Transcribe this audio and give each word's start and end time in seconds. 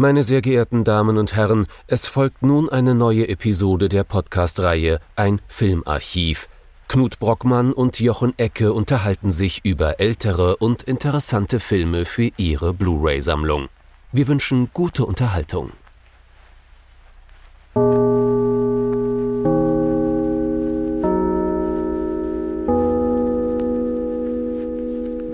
Meine 0.00 0.24
sehr 0.24 0.40
geehrten 0.40 0.82
Damen 0.82 1.18
und 1.18 1.36
Herren, 1.36 1.66
es 1.86 2.06
folgt 2.06 2.42
nun 2.42 2.70
eine 2.70 2.94
neue 2.94 3.28
Episode 3.28 3.90
der 3.90 4.02
Podcast-Reihe 4.02 4.98
Ein 5.14 5.42
Filmarchiv. 5.46 6.48
Knut 6.88 7.18
Brockmann 7.18 7.74
und 7.74 8.00
Jochen 8.00 8.32
Ecke 8.38 8.72
unterhalten 8.72 9.30
sich 9.30 9.62
über 9.62 10.00
ältere 10.00 10.56
und 10.56 10.84
interessante 10.84 11.60
Filme 11.60 12.06
für 12.06 12.30
ihre 12.38 12.72
Blu-ray-Sammlung. 12.72 13.68
Wir 14.10 14.26
wünschen 14.26 14.70
gute 14.72 15.04
Unterhaltung. 15.04 15.72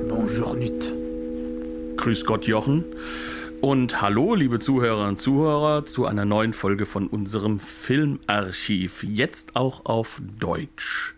Bonjour, 0.09 0.57
Nüt. 0.57 0.93
Grüß 1.99 2.25
Gott, 2.25 2.47
Jochen. 2.47 2.85
Und 3.67 4.01
hallo, 4.01 4.37
liebe 4.37 4.61
Zuhörer 4.61 5.09
und 5.09 5.17
Zuhörer, 5.17 5.85
zu 5.85 6.07
einer 6.07 6.25
neuen 6.25 6.53
Folge 6.53 6.87
von 6.87 7.09
unserem 7.09 7.59
Filmarchiv. 7.59 9.03
Jetzt 9.03 9.57
auch 9.57 9.87
auf 9.87 10.23
Deutsch. 10.39 11.17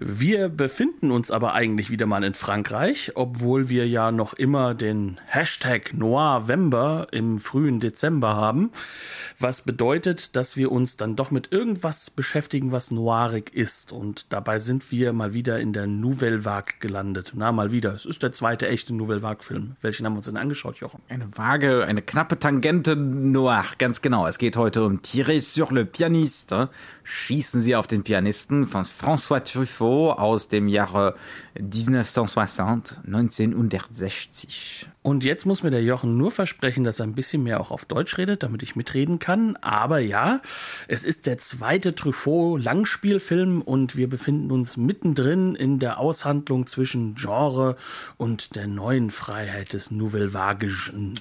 Wir 0.00 0.48
befinden 0.48 1.12
uns 1.12 1.30
aber 1.30 1.54
eigentlich 1.54 1.88
wieder 1.88 2.06
mal 2.06 2.24
in 2.24 2.34
Frankreich, 2.34 3.12
obwohl 3.14 3.68
wir 3.68 3.86
ja 3.86 4.10
noch 4.10 4.34
immer 4.34 4.74
den 4.74 5.20
Hashtag 5.26 5.94
Noirvember 5.94 7.06
im 7.12 7.38
frühen 7.38 7.78
Dezember 7.78 8.34
haben, 8.34 8.72
was 9.38 9.62
bedeutet, 9.62 10.34
dass 10.34 10.56
wir 10.56 10.72
uns 10.72 10.96
dann 10.96 11.14
doch 11.14 11.30
mit 11.30 11.52
irgendwas 11.52 12.10
beschäftigen, 12.10 12.72
was 12.72 12.90
noirig 12.90 13.54
ist. 13.54 13.92
Und 13.92 14.26
dabei 14.30 14.58
sind 14.58 14.90
wir 14.90 15.12
mal 15.12 15.32
wieder 15.32 15.60
in 15.60 15.72
der 15.72 15.86
Nouvelle 15.86 16.44
Vague 16.44 16.74
gelandet. 16.80 17.32
Na, 17.36 17.52
mal 17.52 17.70
wieder. 17.70 17.94
Es 17.94 18.04
ist 18.04 18.24
der 18.24 18.32
zweite 18.32 18.66
echte 18.66 18.92
Nouvelle 18.92 19.22
Vague-Film. 19.22 19.76
Welchen 19.80 20.06
haben 20.06 20.14
wir 20.14 20.18
uns 20.18 20.26
denn 20.26 20.36
angeschaut, 20.36 20.78
Jochen? 20.78 21.02
Eine 21.08 21.28
vage, 21.36 21.84
eine 21.84 22.02
knappe 22.02 22.40
Tangente 22.40 22.96
Noir, 22.96 23.64
ganz 23.78 24.02
genau. 24.02 24.26
Es 24.26 24.38
geht 24.38 24.56
heute 24.56 24.84
um 24.84 25.02
Tirer 25.02 25.40
sur 25.40 25.72
le 25.72 25.84
pianiste. 25.84 26.68
Schießen 27.06 27.60
Sie 27.60 27.76
auf 27.76 27.86
den 27.86 28.02
Pianisten 28.02 28.66
von 28.66 28.84
François 28.84 29.40
Truffaut 29.40 30.18
aus 30.18 30.48
dem 30.48 30.68
Jahre 30.68 31.14
1960, 31.58 32.98
1960. 33.06 34.88
Und 35.02 35.22
jetzt 35.22 35.44
muss 35.44 35.62
mir 35.62 35.70
der 35.70 35.82
Jochen 35.82 36.16
nur 36.16 36.30
versprechen, 36.30 36.82
dass 36.82 37.00
er 37.00 37.06
ein 37.06 37.14
bisschen 37.14 37.42
mehr 37.42 37.60
auch 37.60 37.70
auf 37.70 37.84
Deutsch 37.84 38.16
redet, 38.16 38.42
damit 38.42 38.62
ich 38.62 38.74
mitreden 38.74 39.18
kann. 39.18 39.56
Aber 39.56 39.98
ja, 39.98 40.40
es 40.88 41.04
ist 41.04 41.26
der 41.26 41.36
zweite 41.36 41.94
Truffaut-Langspielfilm 41.94 43.60
und 43.60 43.96
wir 43.96 44.08
befinden 44.08 44.50
uns 44.50 44.78
mittendrin 44.78 45.56
in 45.56 45.78
der 45.78 45.98
Aushandlung 45.98 46.66
zwischen 46.66 47.16
Genre 47.16 47.76
und 48.16 48.56
der 48.56 48.66
neuen 48.66 49.10
Freiheit 49.10 49.74
des 49.74 49.90
Nouvelle 49.90 50.32
Vaguischen. 50.32 51.16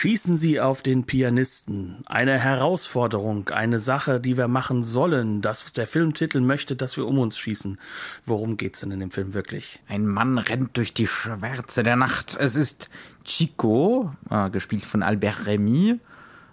Schießen 0.00 0.38
Sie 0.38 0.58
auf 0.62 0.80
den 0.80 1.04
Pianisten. 1.04 1.98
Eine 2.06 2.38
Herausforderung, 2.38 3.50
eine 3.50 3.80
Sache, 3.80 4.18
die 4.18 4.38
wir 4.38 4.48
machen 4.48 4.82
sollen, 4.82 5.42
dass 5.42 5.72
der 5.72 5.86
Filmtitel 5.86 6.40
möchte, 6.40 6.74
dass 6.74 6.96
wir 6.96 7.06
um 7.06 7.18
uns 7.18 7.36
schießen. 7.36 7.78
Worum 8.24 8.56
geht's 8.56 8.80
denn 8.80 8.92
in 8.92 9.00
dem 9.00 9.10
Film 9.10 9.34
wirklich? 9.34 9.78
Ein 9.88 10.06
Mann 10.06 10.38
rennt 10.38 10.78
durch 10.78 10.94
die 10.94 11.06
Schwärze 11.06 11.82
der 11.82 11.96
Nacht. 11.96 12.34
Es 12.40 12.56
ist 12.56 12.88
Chico, 13.26 14.10
äh, 14.30 14.48
gespielt 14.48 14.84
von 14.84 15.02
Albert 15.02 15.44
Remy. 15.44 16.00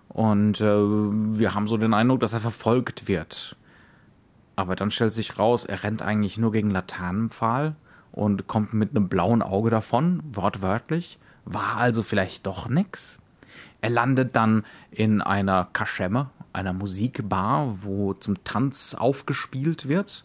Und 0.10 0.60
äh, 0.60 0.66
wir 0.66 1.56
haben 1.56 1.70
so 1.70 1.78
den 1.78 1.94
Eindruck, 1.94 2.20
dass 2.20 2.34
er 2.34 2.42
verfolgt 2.42 3.08
wird. 3.08 3.56
Aber 4.58 4.76
dann 4.76 4.92
stellt 4.92 5.14
sich 5.14 5.40
raus, 5.40 5.64
er 5.64 5.86
rennt 5.86 6.02
eigentlich 6.02 6.38
nur 6.38 6.52
gegen 6.52 6.70
Laternenpfahl 6.70 7.78
und 8.12 8.48
kommt 8.48 8.74
mit 8.74 8.90
einem 8.90 9.08
blauen 9.08 9.42
Auge 9.42 9.70
davon, 9.70 10.22
wortwörtlich. 10.34 11.18
War 11.46 11.78
also 11.78 12.04
vielleicht 12.04 12.46
doch 12.46 12.68
nix. 12.68 13.20
Er 13.82 13.90
landet 13.90 14.36
dann 14.36 14.64
in 14.92 15.22
einer 15.22 15.68
Kaschemme, 15.74 16.30
einer 16.54 16.74
Musikbar, 16.74 17.78
wo 17.82 18.14
zum 18.14 18.44
Tanz 18.44 18.96
aufgespielt 18.96 19.88
wird, 19.88 20.24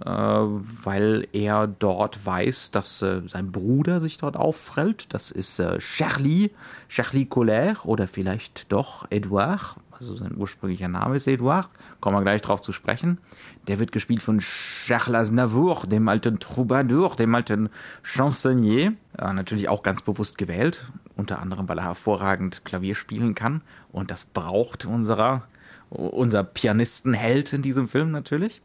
äh, 0.00 0.08
weil 0.08 1.26
er 1.32 1.66
dort 1.66 2.24
weiß, 2.24 2.70
dass 2.70 3.02
äh, 3.02 3.22
sein 3.26 3.52
Bruder 3.52 4.00
sich 4.00 4.18
dort 4.18 4.36
auffällt. 4.36 5.06
Das 5.14 5.30
ist 5.30 5.58
äh, 5.58 5.78
Charlie, 5.78 6.50
Charlie 6.88 7.26
Colère 7.26 7.84
oder 7.84 8.08
vielleicht 8.08 8.70
doch 8.72 9.06
Edouard. 9.10 9.76
Also 9.92 10.16
sein 10.16 10.36
ursprünglicher 10.36 10.88
Name 10.88 11.16
ist 11.16 11.26
Edouard. 11.26 11.68
Kommen 12.00 12.16
wir 12.16 12.22
gleich 12.22 12.42
drauf 12.42 12.60
zu 12.60 12.72
sprechen. 12.72 13.18
Der 13.68 13.78
wird 13.78 13.92
gespielt 13.92 14.22
von 14.22 14.40
Charles 14.40 15.28
Aznavour, 15.28 15.86
dem 15.86 16.08
alten 16.08 16.40
Troubadour, 16.40 17.14
dem 17.16 17.34
alten 17.34 17.68
Chansonnier. 18.02 18.94
Äh, 19.18 19.32
natürlich 19.32 19.68
auch 19.68 19.82
ganz 19.82 20.02
bewusst 20.02 20.36
gewählt 20.38 20.84
unter 21.16 21.40
anderem, 21.40 21.68
weil 21.68 21.78
er 21.78 21.84
hervorragend 21.84 22.64
Klavier 22.64 22.94
spielen 22.94 23.34
kann. 23.34 23.62
Und 23.92 24.10
das 24.10 24.24
braucht 24.24 24.86
unserer, 24.86 25.46
unser 25.90 26.42
Pianistenheld 26.42 27.52
in 27.52 27.62
diesem 27.62 27.88
Film 27.88 28.10
natürlich. 28.10 28.62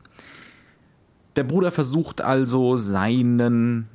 Der 1.36 1.44
Bruder 1.44 1.72
versucht 1.72 2.22
also 2.22 2.78
seinen 2.78 3.88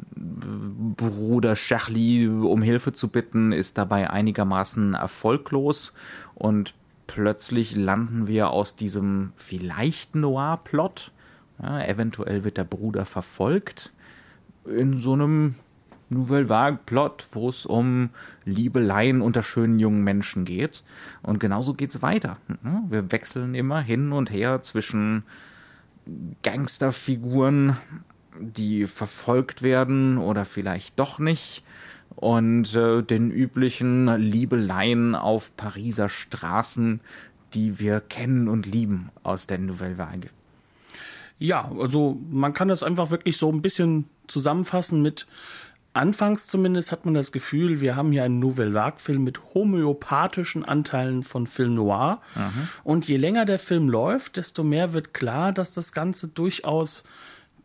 Bruder 0.96 1.54
Charlie 1.54 2.28
um 2.28 2.62
Hilfe 2.62 2.92
zu 2.92 3.08
bitten, 3.08 3.50
ist 3.50 3.78
dabei 3.78 4.10
einigermaßen 4.10 4.94
erfolglos 4.94 5.92
und 6.36 6.74
plötzlich 7.14 7.76
landen 7.76 8.26
wir 8.26 8.50
aus 8.50 8.74
diesem 8.74 9.32
vielleicht 9.36 10.14
Noir-Plot, 10.14 11.12
ja, 11.62 11.84
eventuell 11.84 12.42
wird 12.42 12.56
der 12.56 12.64
Bruder 12.64 13.04
verfolgt, 13.04 13.92
in 14.64 14.96
so 14.96 15.12
einem 15.12 15.56
Nouvelle 16.08 16.48
Vague 16.48 16.78
Plot, 16.86 17.26
wo 17.32 17.50
es 17.50 17.66
um 17.66 18.10
Liebeleien 18.46 19.20
unter 19.20 19.42
schönen 19.42 19.78
jungen 19.78 20.04
Menschen 20.04 20.46
geht. 20.46 20.84
Und 21.22 21.38
genauso 21.38 21.74
geht 21.74 21.90
es 21.90 22.00
weiter. 22.00 22.38
Ne? 22.62 22.82
Wir 22.88 23.12
wechseln 23.12 23.54
immer 23.54 23.80
hin 23.80 24.12
und 24.12 24.30
her 24.30 24.62
zwischen 24.62 25.24
Gangsterfiguren, 26.42 27.76
die 28.38 28.86
verfolgt 28.86 29.62
werden 29.62 30.16
oder 30.16 30.46
vielleicht 30.46 30.98
doch 30.98 31.18
nicht, 31.18 31.62
und 32.16 32.74
äh, 32.74 33.02
den 33.02 33.30
üblichen 33.30 34.06
Liebeleien 34.18 35.14
auf 35.14 35.56
Pariser 35.56 36.08
Straßen, 36.08 37.00
die 37.54 37.78
wir 37.78 38.00
kennen 38.00 38.48
und 38.48 38.66
lieben 38.66 39.10
aus 39.22 39.46
der 39.46 39.58
Nouvelle 39.58 39.98
Vague. 39.98 40.30
Ja, 41.38 41.70
also 41.78 42.18
man 42.30 42.52
kann 42.52 42.68
das 42.68 42.82
einfach 42.82 43.10
wirklich 43.10 43.36
so 43.36 43.50
ein 43.50 43.62
bisschen 43.62 44.04
zusammenfassen 44.28 45.02
mit 45.02 45.26
Anfangs 45.94 46.46
zumindest 46.46 46.90
hat 46.90 47.04
man 47.04 47.12
das 47.12 47.32
Gefühl, 47.32 47.80
wir 47.80 47.96
haben 47.96 48.12
hier 48.12 48.24
einen 48.24 48.38
Nouvelle 48.38 48.72
Vague-Film 48.72 49.22
mit 49.22 49.40
homöopathischen 49.52 50.64
Anteilen 50.64 51.22
von 51.22 51.46
Film 51.46 51.74
Noir. 51.74 52.22
Mhm. 52.34 52.68
Und 52.82 53.08
je 53.08 53.18
länger 53.18 53.44
der 53.44 53.58
Film 53.58 53.90
läuft, 53.90 54.38
desto 54.38 54.64
mehr 54.64 54.94
wird 54.94 55.12
klar, 55.12 55.52
dass 55.52 55.74
das 55.74 55.92
Ganze 55.92 56.28
durchaus 56.28 57.04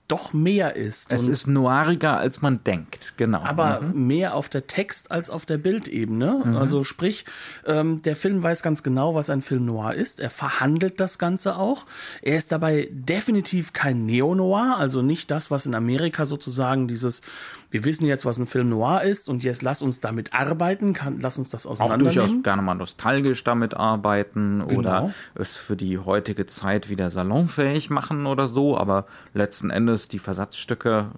doch 0.08 0.32
mehr 0.32 0.76
ist. 0.76 1.12
Es 1.12 1.28
ist 1.28 1.48
noiriger, 1.48 2.18
als 2.18 2.42
man 2.42 2.64
denkt, 2.64 3.16
genau. 3.18 3.42
Aber 3.42 3.82
mhm. 3.82 4.08
mehr 4.08 4.36
auf 4.36 4.48
der 4.48 4.68
Text- 4.68 5.12
als 5.12 5.30
auf 5.30 5.46
der 5.46 5.58
Bildebene. 5.58 6.44
Mhm. 6.46 6.56
Also 6.56 6.84
sprich, 6.84 7.26
ähm, 7.66 8.02
der 8.04 8.16
Film 8.16 8.42
weiß 8.42 8.64
ganz 8.64 8.84
genau, 8.84 9.16
was 9.16 9.30
ein 9.30 9.42
Film 9.42 9.66
noir 9.66 9.94
ist. 9.94 10.20
Er 10.20 10.30
verhandelt 10.30 11.00
das 11.00 11.20
Ganze 11.20 11.58
auch. 11.58 11.86
Er 12.22 12.38
ist 12.38 12.52
dabei 12.52 12.88
definitiv 12.92 13.74
kein 13.74 14.06
Neo-Noir, 14.06 14.78
also 14.78 15.02
nicht 15.02 15.30
das, 15.30 15.52
was 15.52 15.66
in 15.66 15.76
Amerika 15.76 16.26
sozusagen 16.26 16.88
dieses, 16.88 17.22
wir 17.70 17.84
wissen 17.84 18.06
jetzt, 18.06 18.26
was 18.26 18.38
ein 18.38 18.46
Film 18.46 18.70
noir 18.70 19.02
ist 19.02 19.28
und 19.28 19.44
jetzt 19.44 19.62
lass 19.62 19.82
uns 19.82 20.00
damit 20.00 20.34
arbeiten, 20.34 20.94
kann, 20.94 21.20
lass 21.20 21.38
uns 21.38 21.50
das 21.50 21.66
auseinandernehmen. 21.66 22.10
Auch 22.10 22.26
durchaus 22.26 22.44
gerne 22.44 22.62
mal 22.62 22.76
nostalgisch 22.76 23.44
damit 23.44 23.74
arbeiten 23.74 24.64
genau. 24.68 24.80
oder 24.80 25.14
es 25.36 25.56
für 25.56 25.76
die 25.76 25.98
heutige 25.98 26.46
Zeit 26.46 26.90
wieder 26.90 27.12
salonfähig 27.12 27.90
machen 27.90 28.26
oder 28.26 28.48
so, 28.48 28.78
aber 28.78 29.06
letzten 29.34 29.70
Endes 29.70 29.88
Endes 29.88 30.08
die 30.08 30.20
Versatzstücke 30.20 31.12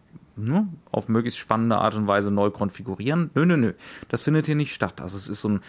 ne, 0.43 0.67
auf 0.91 1.07
möglichst 1.07 1.39
spannende 1.39 1.77
Art 1.77 1.95
und 1.95 2.07
Weise 2.07 2.31
neu 2.31 2.49
konfigurieren. 2.49 3.29
Nö, 3.33 3.45
nö, 3.45 3.57
nö. 3.57 3.73
Das 4.07 4.21
findet 4.21 4.45
hier 4.45 4.55
nicht 4.55 4.73
statt. 4.73 5.01
Also 5.01 5.17
es 5.17 5.27
ist 5.27 5.41
so 5.41 5.49
ein 5.49 5.61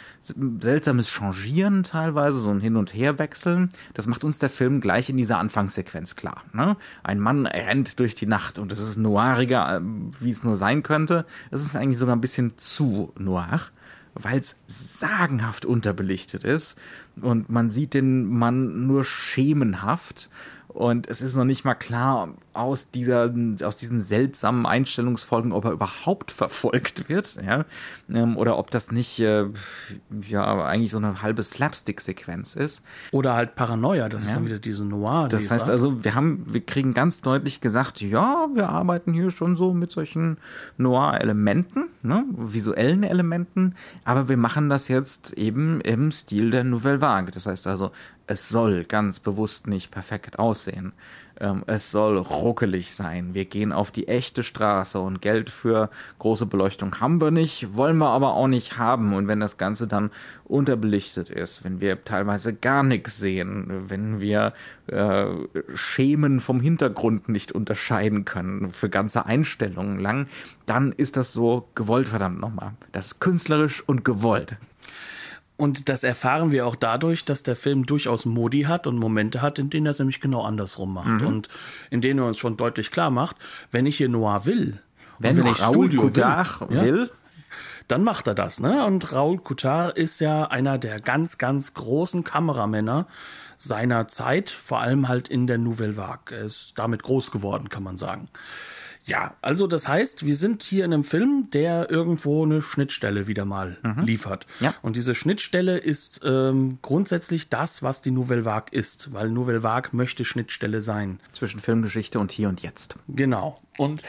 seltsames 0.61 1.09
Changieren 1.09 1.83
teilweise, 1.83 2.39
so 2.39 2.51
ein 2.51 2.61
Hin- 2.61 2.77
und 2.77 2.95
Herwechseln. 2.95 3.71
Das 3.95 4.07
macht 4.07 4.25
uns 4.25 4.39
der 4.39 4.51
Film 4.51 4.81
gleich 4.81 5.11
in 5.11 5.17
dieser 5.17 5.39
Anfangssequenz 5.39 6.17
klar. 6.17 6.45
Ne? 6.53 6.77
Ein 7.03 7.21
Mann 7.21 7.47
rennt 7.47 7.99
durch 8.01 8.15
die 8.15 8.27
Nacht 8.27 8.59
und 8.59 8.73
es 8.73 8.79
ist 8.79 8.97
noiriger, 8.97 9.77
äh, 9.77 9.81
wie 10.21 10.31
es 10.31 10.43
nur 10.43 10.57
sein 10.57 10.83
könnte. 10.83 11.27
Es 11.51 11.63
ist 11.63 11.77
eigentlich 11.77 11.99
sogar 11.99 12.17
ein 12.17 12.21
bisschen 12.21 12.57
zu 12.57 13.13
noir 13.19 13.61
weil 14.15 14.41
es 14.41 14.57
sagenhaft 14.67 15.65
unterbelichtet 15.65 16.45
ist 16.45 16.79
und 17.21 17.51
man 17.51 17.71
sieht 17.71 17.95
den 17.95 18.27
Mann 18.27 18.87
nur 18.87 19.05
schemenhaft 19.05 20.31
Und 20.73 21.09
es 21.09 21.21
ist 21.21 21.37
noch 21.37 21.45
nicht 21.45 21.65
mal 21.65 21.75
klar 21.75 22.29
aus 22.53 22.91
dieser, 22.91 23.33
aus 23.65 23.77
diesen 23.77 24.01
seltsamen 24.01 24.67
Einstellungsfolgen, 24.67 25.53
ob 25.53 25.65
er 25.65 25.73
überhaupt 25.73 26.31
verfolgt 26.31 27.09
wird, 27.09 27.39
ja, 27.45 27.65
ähm, 28.09 28.37
oder 28.37 28.57
ob 28.57 28.71
das 28.71 28.93
nicht, 28.93 29.19
äh, 29.19 29.47
ja, 30.29 30.65
eigentlich 30.65 30.93
so 30.93 30.99
eine 30.99 31.23
halbe 31.23 31.43
Slapstick-Sequenz 31.43 32.55
ist. 32.55 32.85
Oder 33.11 33.35
halt 33.35 33.57
Paranoia, 33.57 34.09
das 34.09 34.25
ja. 34.25 34.31
ist 34.31 34.37
dann 34.37 34.47
wieder 34.47 34.59
diese 34.59 34.85
Noir. 34.85 35.29
Das 35.29 35.51
heißt 35.51 35.69
also, 35.69 36.05
wir 36.05 36.15
haben, 36.15 36.47
wir 36.53 36.61
kriegen 36.61 36.95
ganz 36.95 37.21
deutlich 37.21 37.61
gesagt, 37.61 38.01
ja, 38.01 38.49
wir 38.55 38.69
arbeiten 38.69 39.13
hier 39.13 39.31
schon 39.31 39.57
so 39.57 39.73
mit 39.75 39.91
solchen 39.91 40.39
Noir-Elementen, 40.77 41.87
ne, 42.03 42.25
visuellen 42.31 43.03
Elementen, 43.03 43.75
aber 44.05 44.29
wir 44.29 44.37
machen 44.37 44.69
das 44.69 44.89
jetzt 44.89 45.33
eben 45.33 45.81
im 45.81 46.13
Stil 46.13 46.51
der 46.51 46.65
Nouvelle 46.65 47.01
Vague. 47.01 47.31
Das 47.33 47.47
heißt 47.47 47.67
also, 47.67 47.91
es 48.31 48.49
soll 48.49 48.85
ganz 48.85 49.19
bewusst 49.19 49.67
nicht 49.67 49.91
perfekt 49.91 50.39
aussehen. 50.39 50.93
Ähm, 51.41 51.65
es 51.67 51.91
soll 51.91 52.17
ruckelig 52.17 52.95
sein. 52.95 53.35
Wir 53.35 53.45
gehen 53.45 53.73
auf 53.73 53.91
die 53.91 54.07
echte 54.07 54.45
Straße 54.45 55.01
und 55.01 55.21
Geld 55.21 55.51
für 55.51 55.91
große 56.21 56.47
Beleuchtung 56.47 57.01
haben 57.01 57.21
wir 57.21 57.33
nicht, 57.33 57.75
wollen 57.75 57.97
wir 57.97 58.11
aber 58.11 58.35
auch 58.35 58.47
nicht 58.47 58.79
haben. 58.79 59.15
Und 59.15 59.27
wenn 59.27 59.41
das 59.41 59.57
Ganze 59.57 59.89
dann 59.89 60.13
unterbelichtet 60.45 61.29
ist, 61.29 61.65
wenn 61.65 61.81
wir 61.81 62.05
teilweise 62.05 62.55
gar 62.55 62.85
nichts 62.85 63.19
sehen, 63.19 63.67
wenn 63.89 64.21
wir 64.21 64.53
äh, 64.87 65.25
Schemen 65.75 66.39
vom 66.39 66.61
Hintergrund 66.61 67.29
nicht 67.29 67.51
unterscheiden 67.51 68.25
können 68.25 68.71
für 68.71 68.89
ganze 68.89 69.27
Einstellungen 69.27 69.99
lang, 69.99 70.29
dann 70.67 70.93
ist 70.93 71.17
das 71.17 71.33
so 71.33 71.69
gewollt, 71.75 72.07
verdammt 72.07 72.39
nochmal. 72.39 72.75
Das 72.93 73.07
ist 73.07 73.21
künstlerisch 73.21 73.83
und 73.89 74.05
gewollt. 74.05 74.57
Und 75.61 75.89
das 75.89 76.05
erfahren 76.05 76.53
wir 76.53 76.67
auch 76.67 76.77
dadurch, 76.77 77.25
dass 77.25 77.43
der 77.43 77.57
Film 77.57 77.85
durchaus 77.87 78.25
Modi 78.25 78.63
hat 78.63 78.87
und 78.87 78.97
Momente 78.97 79.43
hat, 79.43 79.59
in 79.59 79.71
denen 79.71 79.87
er 79.87 79.91
es 79.91 79.99
nämlich 79.99 80.21
genau 80.21 80.43
andersrum 80.43 80.95
macht. 80.95 81.21
Mhm. 81.21 81.27
Und 81.27 81.49
in 81.91 82.01
denen 82.01 82.21
er 82.21 82.27
uns 82.27 82.39
schon 82.39 82.57
deutlich 82.57 82.91
klar 82.91 83.11
macht, 83.11 83.37
wenn 83.71 83.87
ich 83.87 83.97
hier 83.97 84.09
Noir 84.09 84.47
will, 84.47 84.81
wenn, 85.19 85.37
wenn 85.37 85.47
ich 85.47 85.61
Raoul 85.61 85.87
Studio 85.87 86.03
Coutard 86.03 86.71
will, 86.71 86.83
will 86.83 87.11
dann 87.89 88.05
macht 88.05 88.27
er 88.29 88.35
das. 88.35 88.61
Ne? 88.61 88.85
Und 88.87 89.13
Raoul 89.13 89.39
Coutard 89.39 89.99
ist 89.99 90.21
ja 90.21 90.45
einer 90.45 90.79
der 90.79 91.01
ganz, 91.01 91.39
ganz 91.39 91.75
großen 91.75 92.23
Kameramänner 92.23 93.07
seiner 93.57 94.09
Zeit, 94.09 94.49
vor 94.49 94.81
allem 94.81 95.09
halt 95.09 95.29
in 95.29 95.47
der 95.47 95.59
Nouvelle 95.59 95.97
Vague. 95.97 96.37
Er 96.37 96.45
ist 96.45 96.75
damit 96.77 97.03
groß 97.03 97.33
geworden, 97.33 97.69
kann 97.69 97.83
man 97.83 97.97
sagen. 97.97 98.29
Ja, 99.05 99.35
also 99.41 99.67
das 99.67 99.89
heißt, 99.89 100.27
wir 100.27 100.37
sind 100.37 100.63
hier 100.63 100.85
in 100.85 100.93
einem 100.93 101.05
Film, 101.05 101.49
der 101.53 101.91
irgendwo 101.91 102.45
eine 102.45 102.61
Schnittstelle 102.61 103.27
wieder 103.27 103.45
mal 103.45 103.79
mhm. 103.83 104.05
liefert. 104.05 104.47
Ja. 104.61 104.75
Und 104.83 104.97
diese 104.97 105.15
Schnittstelle 105.15 105.79
ist 105.79 106.21
ähm, 106.25 106.79
grundsätzlich 106.83 107.49
das, 107.49 107.83
was 107.83 108.03
die 108.03 108.11
Nouvelle 108.11 108.45
Vague 108.45 108.69
ist, 108.79 109.13
weil 109.13 109.31
Nouvelle 109.31 109.63
Vague 109.63 109.91
möchte 109.93 110.25
Schnittstelle 110.25 110.83
sein. 110.83 111.21
Zwischen 111.33 111.61
Filmgeschichte 111.61 112.19
und 112.19 112.31
hier 112.31 112.49
und 112.49 112.63
jetzt. 112.63 112.97
Genau. 113.09 113.59
Und 113.79 114.03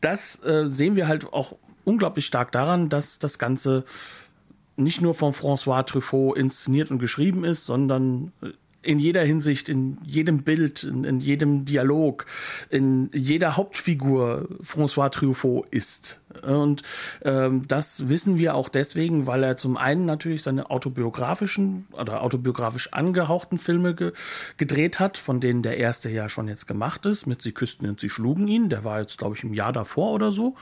das 0.00 0.42
äh, 0.44 0.68
sehen 0.68 0.94
wir 0.94 1.08
halt 1.08 1.32
auch 1.32 1.56
unglaublich 1.84 2.26
stark 2.26 2.52
daran, 2.52 2.88
dass 2.88 3.18
das 3.18 3.38
Ganze 3.38 3.84
nicht 4.76 5.00
nur 5.00 5.14
von 5.14 5.32
François 5.32 5.84
Truffaut 5.84 6.36
inszeniert 6.36 6.90
und 6.90 6.98
geschrieben 7.00 7.44
ist, 7.44 7.66
sondern 7.66 8.32
äh, 8.42 8.50
in 8.88 8.98
jeder 8.98 9.22
Hinsicht, 9.22 9.68
in 9.68 9.98
jedem 10.02 10.44
Bild, 10.44 10.82
in, 10.82 11.04
in 11.04 11.20
jedem 11.20 11.66
Dialog, 11.66 12.24
in 12.70 13.10
jeder 13.12 13.58
Hauptfigur 13.58 14.48
François 14.62 15.10
Truffaut 15.10 15.66
ist. 15.70 16.20
Und 16.46 16.82
ähm, 17.24 17.66
das 17.68 18.08
wissen 18.08 18.38
wir 18.38 18.54
auch 18.54 18.68
deswegen, 18.68 19.26
weil 19.26 19.42
er 19.42 19.56
zum 19.56 19.76
einen 19.76 20.04
natürlich 20.04 20.42
seine 20.42 20.70
autobiografischen 20.70 21.86
oder 21.92 22.22
autobiografisch 22.22 22.92
angehauchten 22.92 23.58
Filme 23.58 23.94
ge 23.94 24.12
gedreht 24.56 25.00
hat, 25.00 25.18
von 25.18 25.40
denen 25.40 25.62
der 25.62 25.78
erste 25.78 26.10
ja 26.10 26.28
schon 26.28 26.48
jetzt 26.48 26.66
gemacht 26.66 27.06
ist, 27.06 27.26
mit 27.26 27.42
Sie 27.42 27.52
küssten 27.52 27.88
und 27.88 28.00
Sie 28.00 28.08
schlugen 28.08 28.48
ihn. 28.48 28.68
Der 28.68 28.84
war 28.84 29.00
jetzt, 29.00 29.18
glaube 29.18 29.36
ich, 29.36 29.44
im 29.44 29.54
Jahr 29.54 29.72
davor 29.72 30.12
oder 30.12 30.32
so. 30.32 30.54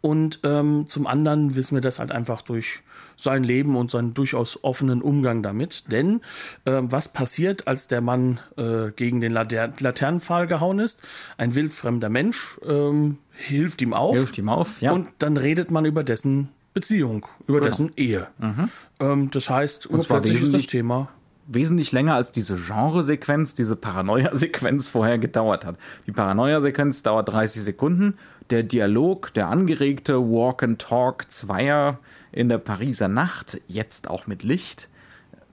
Und 0.00 0.40
ähm, 0.44 0.86
zum 0.86 1.06
anderen 1.06 1.54
wissen 1.54 1.74
wir 1.74 1.82
das 1.82 1.98
halt 1.98 2.12
einfach 2.12 2.42
durch 2.42 2.82
sein 3.16 3.44
Leben 3.44 3.76
und 3.76 3.90
seinen 3.90 4.14
durchaus 4.14 4.62
offenen 4.64 5.02
Umgang 5.02 5.42
damit. 5.42 5.84
Denn 5.90 6.20
äh, 6.64 6.80
was 6.82 7.08
passiert, 7.08 7.66
als 7.68 7.86
der 7.86 8.00
Mann 8.00 8.40
äh, 8.56 8.90
gegen 8.92 9.20
den 9.20 9.32
Later 9.32 9.72
Laternenpfahl 9.78 10.46
gehauen 10.46 10.78
ist? 10.78 11.02
Ein 11.36 11.54
wildfremder 11.54 12.08
Mensch 12.08 12.58
ähm, 12.66 13.18
hilft 13.40 13.82
ihm 13.82 13.92
auf. 13.92 14.14
Hilft 14.14 14.38
ihm 14.38 14.48
auf, 14.48 14.80
ja. 14.80 14.92
Und 14.92 15.08
dann 15.18 15.36
redet 15.36 15.70
man 15.70 15.84
über 15.84 16.04
dessen 16.04 16.48
Beziehung, 16.74 17.26
über 17.46 17.58
genau. 17.58 17.70
dessen 17.70 17.92
Ehe. 17.96 18.28
Mhm. 18.38 18.68
Ähm, 19.00 19.30
das 19.30 19.50
heißt, 19.50 19.86
und 19.86 20.04
zwar 20.04 20.20
plötzlich 20.20 20.42
ist 20.42 20.54
das 20.54 20.66
Thema 20.66 21.08
wesentlich 21.52 21.90
länger 21.90 22.14
als 22.14 22.30
diese 22.30 22.54
Genresequenz, 22.56 23.54
diese 23.54 23.74
Paranoia-Sequenz 23.76 24.86
vorher 24.86 25.18
gedauert 25.18 25.64
hat. 25.64 25.76
Die 26.06 26.12
Paranoia-Sequenz 26.12 27.02
dauert 27.02 27.28
30 27.28 27.62
Sekunden. 27.62 28.14
Der 28.50 28.62
Dialog, 28.62 29.34
der 29.34 29.48
angeregte 29.48 30.20
Walk 30.20 30.62
and 30.62 30.80
Talk 30.80 31.30
Zweier 31.30 31.98
in 32.32 32.48
der 32.48 32.58
Pariser 32.58 33.08
Nacht, 33.08 33.60
jetzt 33.66 34.08
auch 34.08 34.26
mit 34.28 34.44
Licht, 34.44 34.88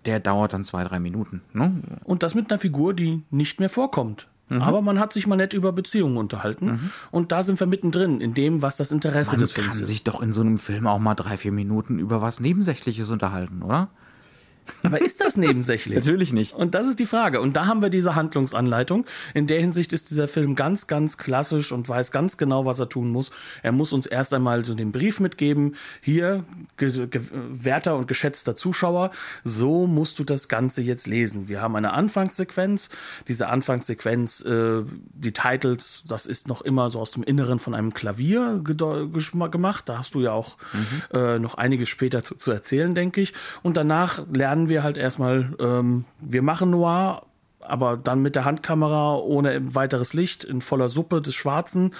der 0.06 0.20
dauert 0.20 0.54
dann 0.54 0.64
zwei, 0.64 0.84
drei 0.84 1.00
Minuten. 1.00 1.42
Ne? 1.54 1.82
Und 2.04 2.22
das 2.24 2.36
mit 2.36 2.52
einer 2.52 2.60
Figur, 2.60 2.94
die 2.94 3.24
nicht 3.32 3.60
mehr 3.60 3.70
vorkommt. 3.70 4.28
Mhm. 4.50 4.62
Aber 4.62 4.82
man 4.82 5.00
hat 5.00 5.12
sich 5.12 5.28
mal 5.28 5.36
nett 5.36 5.54
über 5.54 5.72
Beziehungen 5.74 6.18
unterhalten. 6.18 6.66
Mhm. 6.66 6.92
Und 7.12 7.32
da 7.32 7.44
sind 7.44 7.60
wir 7.60 7.68
mittendrin, 7.68 8.22
in 8.22 8.34
dem, 8.34 8.62
was 8.62 8.78
das 8.78 8.92
Interesse 8.92 9.32
man 9.32 9.40
des 9.42 9.52
Films 9.52 9.68
ist. 9.68 9.74
Man 9.74 9.80
kann 9.80 9.86
sich 9.88 10.04
doch 10.04 10.22
in 10.22 10.34
so 10.34 10.42
einem 10.42 10.58
Film 10.58 10.88
auch 10.88 11.00
mal 11.00 11.16
drei, 11.16 11.38
vier 11.38 11.52
Minuten 11.52 12.00
über 12.00 12.22
was 12.22 12.40
Nebensächliches 12.40 13.10
unterhalten, 13.10 13.62
oder? 13.62 13.90
Aber 14.84 15.02
ist 15.02 15.22
das 15.22 15.38
nebensächlich? 15.38 15.96
Natürlich 15.96 16.34
nicht. 16.34 16.54
Und 16.54 16.76
das 16.76 16.88
ist 16.88 17.00
die 17.00 17.06
Frage. 17.06 17.42
Und 17.42 17.56
da 17.56 17.66
haben 17.68 17.82
wir 17.82 17.90
diese 17.90 18.16
Handlungsanleitung. 18.16 19.06
In 19.34 19.48
der 19.48 19.60
Hinsicht 19.60 19.94
ist 19.94 20.10
dieser 20.10 20.28
Film 20.28 20.56
ganz, 20.56 20.88
ganz 20.88 21.18
klassisch 21.18 21.72
und 21.72 21.88
weiß 21.88 22.12
ganz 22.12 22.38
genau, 22.38 22.66
was 22.66 22.80
er 22.80 22.90
tun 22.90 23.10
muss. 23.10 23.32
Er 23.64 23.72
muss 23.72 23.94
uns 23.94 24.06
erst 24.06 24.34
einmal 24.34 24.66
so 24.66 24.74
den 24.76 24.92
Brief 24.92 25.20
mitgeben. 25.20 25.76
Hier, 26.02 26.44
werter 26.78 27.96
und 27.96 28.08
geschätzter 28.08 28.56
Zuschauer, 28.56 29.12
so 29.44 29.88
musst 29.88 30.20
du 30.20 30.24
das 30.24 30.48
Ganze 30.48 30.82
jetzt 30.82 31.08
lesen. 31.08 31.48
Wir 31.48 31.62
haben 31.62 31.76
eine 31.76 31.94
Anfangssequenz. 31.94 32.90
Diese 33.28 33.48
Anfangssequenz, 33.48 34.42
äh, 34.42 34.84
die 35.14 35.34
Titles, 35.34 36.04
das 36.08 36.26
ist 36.26 36.48
noch 36.48 36.62
immer 36.62 36.90
so 36.90 37.00
aus 37.00 37.12
dem 37.12 37.24
Inneren 37.24 37.60
von 37.60 37.74
einem 37.74 37.94
Klavier 37.94 38.62
gemacht. 38.64 39.90
Da 39.90 40.00
hast 40.00 40.16
du 40.16 40.22
ja 40.22 40.32
auch 40.32 40.58
mhm. 40.74 41.18
äh, 41.18 41.40
noch 41.40 41.56
einiges 41.56 41.90
später 41.90 42.24
zu, 42.24 42.36
zu 42.36 42.52
erzählen, 42.52 42.96
denke 42.96 43.22
ich. 43.22 43.34
Und 43.64 43.78
danach 43.78 44.26
lernen 44.32 44.57
lernen 44.58 44.70
wir 44.70 44.84
halt 44.84 44.98
erstmal, 44.98 45.54
ähm, 45.60 46.06
wir 46.20 46.42
machen 46.42 46.72
Noir, 46.72 47.22
aber 47.70 47.98
dann 47.98 48.22
mit 48.22 48.36
der 48.36 48.46
Handkamera 48.46 49.18
ohne 49.18 49.76
weiteres 49.76 50.14
Licht 50.14 50.44
in 50.44 50.62
voller 50.62 50.90
Suppe 50.90 51.22
des 51.22 51.36
Schwarzen 51.36 51.94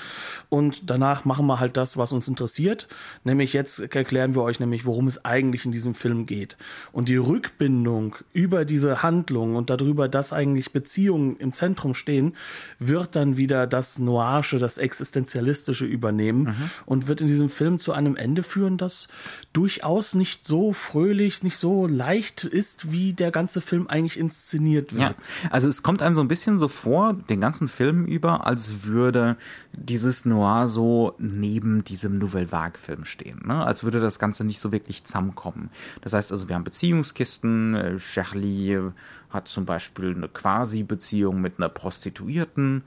und 0.50 0.90
danach 0.90 1.26
machen 1.26 1.46
wir 1.48 1.60
halt 1.60 1.78
das, 1.78 1.98
was 1.98 2.12
uns 2.12 2.28
interessiert, 2.28 2.88
nämlich 3.24 3.54
jetzt 3.54 3.80
erklären 3.80 4.36
wir 4.36 4.44
euch 4.44 4.60
nämlich, 4.60 4.86
worum 4.86 5.08
es 5.08 5.24
eigentlich 5.26 5.66
in 5.66 5.72
diesem 5.72 5.94
Film 5.94 6.26
geht. 6.26 6.58
Und 6.92 7.10
die 7.10 7.18
Rückbindung 7.18 8.16
über 8.34 8.66
diese 8.66 9.04
Handlung 9.04 9.56
und 9.56 9.70
darüber, 9.70 10.08
dass 10.08 10.34
eigentlich 10.34 10.72
Beziehungen 10.72 11.38
im 11.38 11.54
Zentrum 11.54 11.94
stehen, 11.94 12.36
wird 12.80 13.16
dann 13.16 13.38
wieder 13.38 13.68
das 13.68 14.00
Noirsche, 14.00 14.60
das 14.60 14.78
Existenzialistische 14.78 15.86
übernehmen 15.86 16.44
mhm. 16.44 16.70
und 16.86 17.08
wird 17.08 17.22
in 17.22 17.28
diesem 17.28 17.50
Film 17.50 17.80
zu 17.80 17.94
einem 17.94 18.16
Ende 18.16 18.44
führen, 18.44 18.78
das 18.78 19.08
durchaus 19.54 20.14
nicht 20.14 20.46
so 20.46 20.74
fröhlich, 20.74 21.44
nicht 21.44 21.58
so 21.58 21.88
leicht 21.88 22.44
ist, 22.44 22.92
wie 22.92 23.14
der 23.14 23.32
ganze 23.32 23.62
Film 23.62 23.88
eigentlich 23.88 24.20
inszeniert 24.20 24.94
wird. 24.94 25.10
Ja. 25.10 25.16
Also 25.58 25.70
es 25.70 25.82
kommt 25.82 26.04
einem 26.04 26.14
so 26.14 26.22
ein 26.22 26.28
bisschen 26.28 26.60
so 26.60 26.68
vor, 26.68 27.14
den 27.14 27.42
ganzen 27.42 27.68
Film 27.68 28.06
über, 28.06 28.46
als 28.46 28.84
würde 28.84 29.38
dieses 29.74 30.24
Noir 30.24 30.68
so 30.68 31.16
neben 31.18 31.84
diesem 31.84 32.20
Nouvelle 32.20 32.52
Vague-Film 32.52 33.06
stehen. 33.06 33.42
Ne? 33.44 33.66
Als 33.66 33.84
würde 33.84 34.00
das 34.00 34.20
Ganze 34.20 34.44
nicht 34.44 34.60
so 34.60 34.72
wirklich 34.72 35.04
zusammenkommen. 35.04 35.72
Das 36.02 36.14
heißt 36.14 36.32
also, 36.32 36.48
wir 36.48 36.54
haben 36.54 36.64
Beziehungskisten. 36.64 37.74
Äh, 37.74 37.98
Charlie 37.98 38.92
hat 39.32 39.48
zum 39.48 39.66
Beispiel 39.66 40.14
eine 40.16 40.28
Quasi-Beziehung 40.28 41.42
mit 41.42 41.58
einer 41.58 41.70
Prostituierten. 41.70 42.84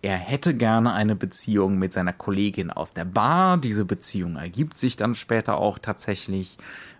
Er 0.00 0.16
hätte 0.16 0.54
gerne 0.54 0.92
eine 0.92 1.16
Beziehung 1.16 1.76
mit 1.76 1.92
seiner 1.92 2.12
Kollegin 2.12 2.70
aus 2.70 2.94
der 2.94 3.04
Bar. 3.04 3.58
Diese 3.58 3.84
Beziehung 3.84 4.36
ergibt 4.36 4.76
sich 4.76 4.94
dann 4.94 5.16
später 5.16 5.56
auch 5.56 5.80
tatsächlich. 5.80 6.56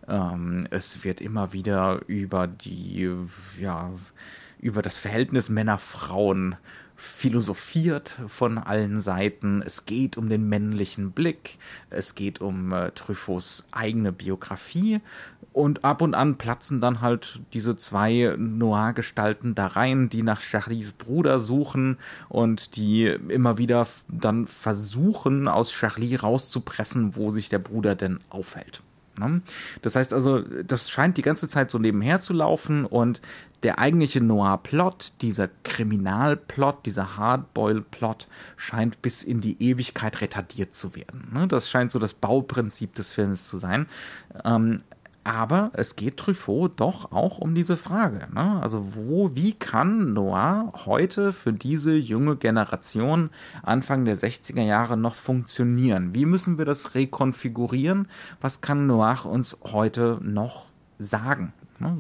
Ähm, 0.08 0.66
es 0.70 1.04
wird 1.04 1.20
immer 1.20 1.52
wieder 1.52 2.00
über 2.08 2.48
die, 2.48 3.08
ja, 3.60 3.92
über 4.66 4.82
das 4.82 4.98
Verhältnis 4.98 5.48
Männer-Frauen 5.48 6.56
philosophiert 6.96 8.18
von 8.26 8.58
allen 8.58 9.00
Seiten. 9.00 9.62
Es 9.62 9.86
geht 9.86 10.16
um 10.16 10.28
den 10.28 10.48
männlichen 10.48 11.12
Blick, 11.12 11.58
es 11.88 12.14
geht 12.14 12.40
um 12.40 12.72
äh, 12.72 12.90
Truffauts 12.92 13.68
eigene 13.70 14.12
Biografie 14.12 15.00
und 15.52 15.84
ab 15.84 16.02
und 16.02 16.14
an 16.14 16.36
platzen 16.36 16.80
dann 16.80 17.02
halt 17.02 17.40
diese 17.52 17.76
zwei 17.76 18.34
Noir-Gestalten 18.36 19.54
da 19.54 19.68
rein, 19.68 20.08
die 20.08 20.22
nach 20.22 20.40
Charlies 20.40 20.92
Bruder 20.92 21.38
suchen 21.38 21.98
und 22.28 22.76
die 22.76 23.06
immer 23.06 23.58
wieder 23.58 23.86
dann 24.08 24.46
versuchen, 24.46 25.46
aus 25.48 25.70
Charlie 25.70 26.16
rauszupressen, 26.16 27.14
wo 27.14 27.30
sich 27.30 27.50
der 27.50 27.60
Bruder 27.60 27.94
denn 27.94 28.20
aufhält. 28.30 28.82
Ne? 29.18 29.42
Das 29.82 29.96
heißt 29.96 30.12
also, 30.12 30.40
das 30.40 30.90
scheint 30.90 31.16
die 31.16 31.22
ganze 31.22 31.48
Zeit 31.48 31.70
so 31.70 31.78
nebenher 31.78 32.20
zu 32.20 32.32
laufen 32.32 32.84
und 32.84 33.20
der 33.62 33.78
eigentliche 33.78 34.20
Noir-Plot, 34.20 35.12
dieser 35.22 35.48
Kriminalplot, 35.64 36.84
dieser 36.86 37.16
Hardboil-Plot 37.16 38.28
scheint 38.56 39.02
bis 39.02 39.22
in 39.22 39.40
die 39.40 39.60
Ewigkeit 39.62 40.20
retardiert 40.20 40.74
zu 40.74 40.94
werden. 40.94 41.30
Ne? 41.32 41.48
Das 41.48 41.70
scheint 41.70 41.90
so 41.90 41.98
das 41.98 42.14
Bauprinzip 42.14 42.94
des 42.94 43.10
Films 43.10 43.46
zu 43.46 43.58
sein. 43.58 43.86
Ähm, 44.44 44.82
aber 45.26 45.72
es 45.72 45.96
geht 45.96 46.18
Truffaut 46.18 46.78
doch 46.78 47.10
auch 47.10 47.38
um 47.38 47.56
diese 47.56 47.76
Frage. 47.76 48.28
Ne? 48.32 48.60
Also 48.62 48.94
wo, 48.94 49.34
wie 49.34 49.54
kann 49.54 50.12
Noir 50.12 50.72
heute 50.86 51.32
für 51.32 51.52
diese 51.52 51.96
junge 51.96 52.36
Generation 52.36 53.30
Anfang 53.64 54.04
der 54.04 54.16
60er 54.16 54.62
Jahre 54.62 54.96
noch 54.96 55.16
funktionieren? 55.16 56.14
Wie 56.14 56.26
müssen 56.26 56.58
wir 56.58 56.64
das 56.64 56.94
rekonfigurieren? 56.94 58.06
Was 58.40 58.60
kann 58.60 58.86
Noir 58.86 59.26
uns 59.26 59.58
heute 59.64 60.20
noch 60.22 60.66
sagen? 61.00 61.52
Ne? 61.80 61.96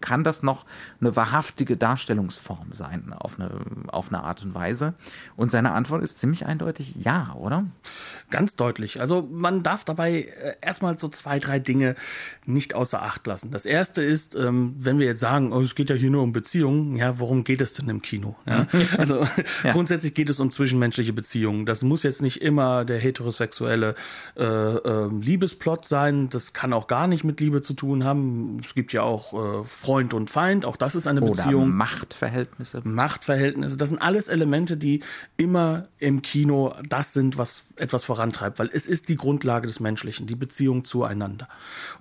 Kann 0.00 0.24
das 0.24 0.42
noch 0.42 0.66
eine 1.00 1.16
wahrhaftige 1.16 1.76
Darstellungsform 1.76 2.72
sein, 2.72 3.12
auf 3.12 3.38
eine, 3.38 3.50
auf 3.88 4.08
eine 4.08 4.22
Art 4.22 4.44
und 4.44 4.54
Weise? 4.54 4.94
Und 5.36 5.50
seine 5.50 5.72
Antwort 5.72 6.02
ist 6.02 6.18
ziemlich 6.18 6.46
eindeutig 6.46 6.96
ja, 6.96 7.32
oder? 7.34 7.64
Ganz 8.30 8.56
deutlich. 8.56 9.00
Also 9.00 9.28
man 9.30 9.62
darf 9.62 9.84
dabei 9.84 10.22
äh, 10.22 10.54
erstmal 10.60 10.98
so 10.98 11.08
zwei, 11.08 11.38
drei 11.38 11.58
Dinge 11.58 11.96
nicht 12.46 12.74
außer 12.74 13.02
Acht 13.02 13.26
lassen. 13.26 13.50
Das 13.50 13.66
erste 13.66 14.02
ist, 14.02 14.34
ähm, 14.34 14.74
wenn 14.78 14.98
wir 14.98 15.06
jetzt 15.06 15.20
sagen, 15.20 15.52
oh, 15.52 15.60
es 15.60 15.74
geht 15.74 15.90
ja 15.90 15.96
hier 15.96 16.10
nur 16.10 16.22
um 16.22 16.32
Beziehungen, 16.32 16.96
ja, 16.96 17.18
worum 17.18 17.44
geht 17.44 17.60
es 17.60 17.74
denn 17.74 17.88
im 17.88 18.02
Kino? 18.02 18.36
Ja? 18.46 18.66
Also 18.96 19.20
ja. 19.64 19.72
grundsätzlich 19.72 20.14
geht 20.14 20.30
es 20.30 20.40
um 20.40 20.50
zwischenmenschliche 20.50 21.12
Beziehungen. 21.12 21.66
Das 21.66 21.82
muss 21.82 22.02
jetzt 22.02 22.22
nicht 22.22 22.42
immer 22.42 22.84
der 22.84 22.98
heterosexuelle 22.98 23.94
äh, 24.36 24.44
äh, 24.44 25.08
Liebesplot 25.08 25.84
sein. 25.84 26.28
Das 26.30 26.52
kann 26.52 26.72
auch 26.72 26.86
gar 26.86 27.06
nicht 27.06 27.24
mit 27.24 27.40
Liebe 27.40 27.62
zu 27.62 27.74
tun 27.74 28.04
haben. 28.04 28.60
Es 28.64 28.74
gibt 28.74 28.92
ja 28.92 29.02
auch 29.02 29.07
äh, 29.08 29.64
Freund 29.64 30.14
und 30.14 30.30
Feind, 30.30 30.64
auch 30.64 30.76
das 30.76 30.94
ist 30.94 31.06
eine 31.06 31.20
Oder 31.20 31.42
Beziehung. 31.42 31.70
Machtverhältnisse. 31.70 32.82
Machtverhältnisse, 32.84 33.76
das 33.76 33.88
sind 33.88 34.00
alles 34.00 34.28
Elemente, 34.28 34.76
die 34.76 35.02
immer 35.36 35.88
im 35.98 36.22
Kino 36.22 36.74
das 36.88 37.12
sind, 37.12 37.38
was 37.38 37.64
etwas 37.76 38.04
vorantreibt, 38.04 38.58
weil 38.58 38.70
es 38.72 38.86
ist 38.86 39.08
die 39.08 39.16
Grundlage 39.16 39.66
des 39.66 39.80
Menschlichen, 39.80 40.26
die 40.26 40.36
Beziehung 40.36 40.84
zueinander. 40.84 41.48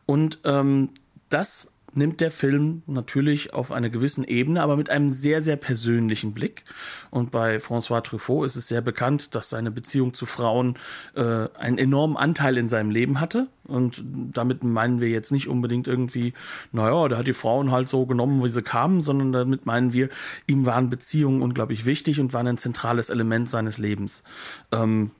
Und 0.06 0.40
ähm, 0.44 0.90
das 1.30 1.70
nimmt 1.94 2.22
der 2.22 2.32
Film 2.32 2.84
natürlich 2.86 3.54
auf 3.54 3.72
einer 3.72 3.90
gewissen 3.90 4.24
Ebene, 4.24 4.62
aber 4.62 4.78
mit 4.78 4.90
einem 4.90 5.12
sehr, 5.12 5.42
sehr 5.42 5.56
persönlichen 5.56 6.34
Blick. 6.34 6.64
Und 7.10 7.32
bei 7.32 7.58
François 7.58 8.02
Truffaut 8.02 8.46
ist 8.46 8.56
es 8.56 8.68
sehr 8.68 8.82
bekannt, 8.82 9.36
dass 9.36 9.50
seine 9.50 9.72
Beziehung 9.72 10.14
zu 10.14 10.26
Frauen 10.26 10.78
äh, 11.16 11.48
einen 11.58 11.78
enormen 11.78 12.18
Anteil 12.18 12.58
in 12.58 12.70
seinem 12.70 12.92
Leben 12.92 13.20
hatte. 13.20 13.48
Und 13.66 14.04
damit 14.06 14.64
meinen 14.64 15.02
wir 15.02 15.10
jetzt 15.10 15.32
nicht 15.32 15.48
unbedingt 15.48 15.88
irgendwie, 15.88 16.34
naja, 16.72 17.08
der 17.08 17.18
hat 17.18 17.28
die 17.28 17.34
Frauen 17.34 17.72
halt 17.72 17.90
so 17.90 18.06
genommen, 18.06 18.44
wie 18.44 18.50
sie 18.50 18.62
kamen, 18.62 19.02
sondern 19.02 19.32
damit 19.32 19.66
meinen 19.66 19.92
wir, 19.92 20.10
ihm 20.46 20.66
waren 20.66 20.90
Beziehungen 20.90 21.42
unglaublich 21.42 21.86
wichtig 21.86 22.20
und 22.20 22.34
waren 22.34 22.48
ein 22.48 22.58
zentrales 22.58 23.10
Element 23.10 23.50
seines 23.50 23.78
Lebens. 23.78 24.24
Ähm, 24.72 25.12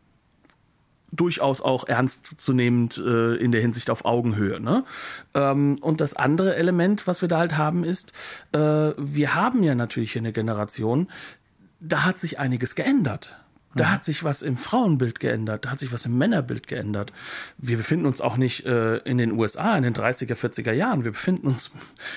durchaus 1.12 1.62
auch 1.62 1.88
ernstzunehmend 1.88 2.98
äh, 2.98 3.36
in 3.36 3.52
der 3.52 3.62
Hinsicht 3.62 3.90
auf 3.90 4.06
Augenhöhe. 4.06 4.60
Ne? 4.60 4.84
Ähm, 5.34 5.78
und 5.82 6.02
das 6.02 6.16
andere 6.16 6.56
Element, 6.56 7.08
was 7.08 7.22
wir 7.22 7.30
da 7.30 7.40
halt 7.40 7.58
haben, 7.58 7.84
ist, 7.84 8.12
äh, 8.52 8.60
wir 8.98 9.36
haben 9.36 9.64
ja 9.64 9.76
natürlich 9.76 10.14
hier 10.14 10.22
eine 10.22 10.34
Generation, 10.34 11.10
da 11.80 12.04
hat 12.04 12.20
sich 12.20 12.40
einiges 12.40 12.76
geändert. 12.76 13.36
Da 13.78 13.86
mhm. 13.86 13.92
hat 13.92 14.04
sich 14.04 14.24
was 14.24 14.42
im 14.42 14.58
Frauenbild 14.58 15.20
geändert, 15.20 15.66
da 15.66 15.72
hat 15.72 15.80
sich 15.80 15.94
was 15.94 16.06
im 16.06 16.18
Männerbild 16.18 16.68
geändert. 16.68 17.14
Wir 17.58 17.78
befinden 17.78 18.06
uns 18.06 18.22
auch 18.22 18.38
nicht 18.38 18.66
äh, 18.66 18.98
in 18.98 19.18
den 19.18 19.32
USA 19.32 19.78
in 19.78 19.84
den 19.84 19.94
30er, 19.94 20.36
40er 20.36 20.74
Jahren. 20.74 21.04
Wir 21.04 21.12
befinden 21.12 21.48
uns 21.48 21.72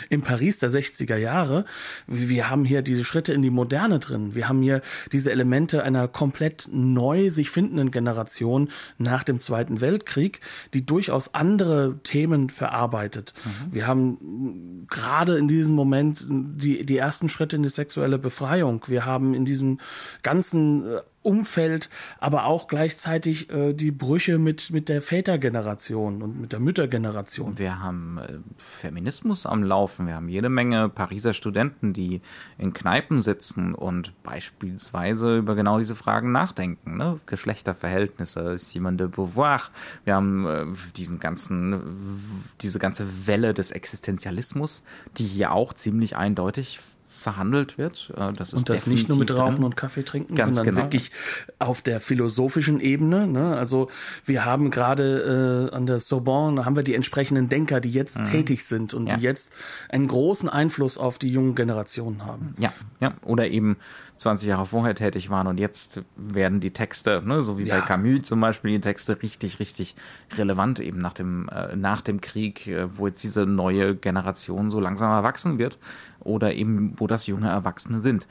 in 0.09 0.23
Paris 0.23 0.59
der 0.59 0.71
60er 0.71 1.17
Jahre. 1.17 1.65
Wir 2.07 2.51
haben 2.51 2.65
hier 2.65 2.83
diese 2.83 3.05
Schritte 3.05 3.33
in 3.33 3.43
die 3.43 3.51
Moderne 3.51 3.99
drin. 3.99 4.35
Wir 4.35 4.49
haben 4.49 4.63
hier 4.63 4.83
diese 5.13 5.31
Elemente 5.31 5.83
einer 5.83 6.09
komplett 6.09 6.69
neu 6.73 7.31
sich 7.31 7.51
findenden 7.51 7.91
Generation 7.91 8.71
nach 8.99 9.23
dem 9.23 9.41
Zweiten 9.41 9.81
Weltkrieg, 9.81 10.41
die 10.75 10.85
durchaus 10.85 11.35
andere 11.35 11.99
Themen 12.03 12.51
verarbeitet. 12.51 13.35
Mhm. 13.45 13.75
Wir 13.75 13.87
haben 13.87 14.87
gerade 14.89 15.37
in 15.37 15.49
diesem 15.49 15.75
Moment 15.75 16.27
die, 16.29 16.85
die 16.85 16.97
ersten 16.97 17.29
Schritte 17.29 17.57
in 17.57 17.63
die 17.63 17.69
sexuelle 17.69 18.19
Befreiung. 18.19 18.85
Wir 18.87 19.07
haben 19.07 19.35
in 19.35 19.45
diesem 19.45 19.79
ganzen 20.23 20.87
äh, 20.87 21.01
Umfeld, 21.23 21.91
aber 22.19 22.47
auch 22.47 22.67
gleichzeitig 22.67 23.51
äh, 23.51 23.75
die 23.75 23.91
Brüche 23.91 24.39
mit, 24.39 24.71
mit 24.71 24.89
der 24.89 25.03
Vätergeneration 25.03 26.23
und 26.23 26.41
mit 26.41 26.53
der 26.53 26.61
Müttergeneration. 26.61 27.59
Wir 27.59 27.83
haben 27.83 28.19
äh, 28.19 28.39
Feminismus 28.57 29.45
am 29.45 29.63
Laufen, 29.63 30.07
wir 30.07 30.15
haben 30.15 30.31
jede 30.31 30.49
Menge 30.49 30.89
Pariser 30.89 31.35
Studenten, 31.35 31.93
die 31.93 32.23
in 32.57 32.73
Kneipen 32.73 33.21
sitzen 33.21 33.75
und 33.75 34.15
beispielsweise 34.23 35.37
über 35.39 35.55
genau 35.55 35.79
diese 35.79 35.95
Fragen 35.95 36.33
nachdenken. 36.33 36.97
Ne? 36.97 37.21
Geschlechterverhältnisse, 37.27 38.59
Simone 38.59 38.97
de 38.97 39.09
Beauvoir, 39.09 39.61
wir 40.05 40.15
haben 40.15 40.47
äh, 40.47 40.65
diesen 40.97 41.21
ganzen, 41.21 42.23
diese 42.63 42.79
ganze 42.79 43.27
Welle 43.27 43.53
des 43.53 43.73
Existenzialismus, 43.73 44.85
die 45.19 45.27
hier 45.27 45.53
auch 45.53 45.75
ziemlich 45.75 46.17
eindeutig 46.17 46.79
verhandelt 47.21 47.77
wird. 47.79 48.13
Äh, 48.17 48.33
das 48.33 48.53
ist 48.53 48.61
und 48.61 48.69
das 48.69 48.87
nicht 48.87 49.09
nur 49.09 49.19
mit 49.19 49.31
Rauchen 49.31 49.57
drin. 49.57 49.65
und 49.65 49.77
Kaffee 49.77 50.03
trinken, 50.03 50.35
Ganz 50.35 50.57
sondern 50.57 50.75
genau. 50.75 50.87
wirklich 50.87 51.11
auf 51.59 51.83
der 51.83 52.01
philosophischen 52.01 52.81
Ebene. 52.81 53.27
Ne? 53.27 53.57
Also 53.57 53.91
wir 54.25 54.45
haben 54.45 54.71
gerade 54.71 55.69
äh, 55.71 55.75
an 55.75 55.87
der 55.87 56.01
Sorbonne 56.01 56.65
haben 56.65 56.77
wir 56.77 56.83
die 56.83 56.95
entsprechenden 56.95 57.49
Denker, 57.49 57.81
die 57.81 57.91
jetzt 57.91 58.19
mhm. 58.19 58.25
tätig 58.25 58.65
sind 58.65 58.95
und 58.95 59.11
ja. 59.11 59.17
die 59.17 59.23
jetzt 59.23 59.53
einen 59.91 60.09
großen 60.09 60.49
Einfluss 60.49 60.97
auf 60.97 61.19
die 61.19 61.29
jungen 61.29 61.55
Generationen 61.55 62.25
haben. 62.25 62.55
Ja, 62.59 62.73
ja. 63.01 63.13
Oder 63.23 63.49
eben 63.49 63.77
20 64.17 64.49
Jahre 64.49 64.67
vorher 64.67 64.95
tätig 64.95 65.31
waren 65.31 65.47
und 65.47 65.59
jetzt 65.59 66.03
werden 66.17 66.61
die 66.61 66.73
Texte, 66.73 67.23
ne, 67.25 67.43
so 67.43 67.59
wie 67.59 67.65
ja. 67.65 67.81
bei 67.81 67.87
Camus 67.87 68.23
zum 68.23 68.41
Beispiel, 68.41 68.73
die 68.73 68.81
Texte 68.81 69.23
richtig, 69.23 69.61
richtig 69.61 69.95
relevant 70.37 70.79
eben 70.79 70.99
nach 70.99 71.15
dem, 71.15 71.49
äh, 71.49 71.75
nach 71.75 72.03
dem 72.03 72.21
Krieg, 72.21 72.67
äh, 72.67 72.99
wo 72.99 73.07
jetzt 73.07 73.23
diese 73.23 73.47
neue 73.47 73.95
Generation 73.95 74.71
so 74.71 74.79
langsam 74.79 75.11
erwachsen 75.11 75.59
wird 75.59 75.79
oder 76.21 76.55
eben 76.55 76.95
wo 76.99 77.07
das 77.07 77.27
junge 77.27 77.49
Erwachsene 77.49 78.01
sind. 78.01 78.27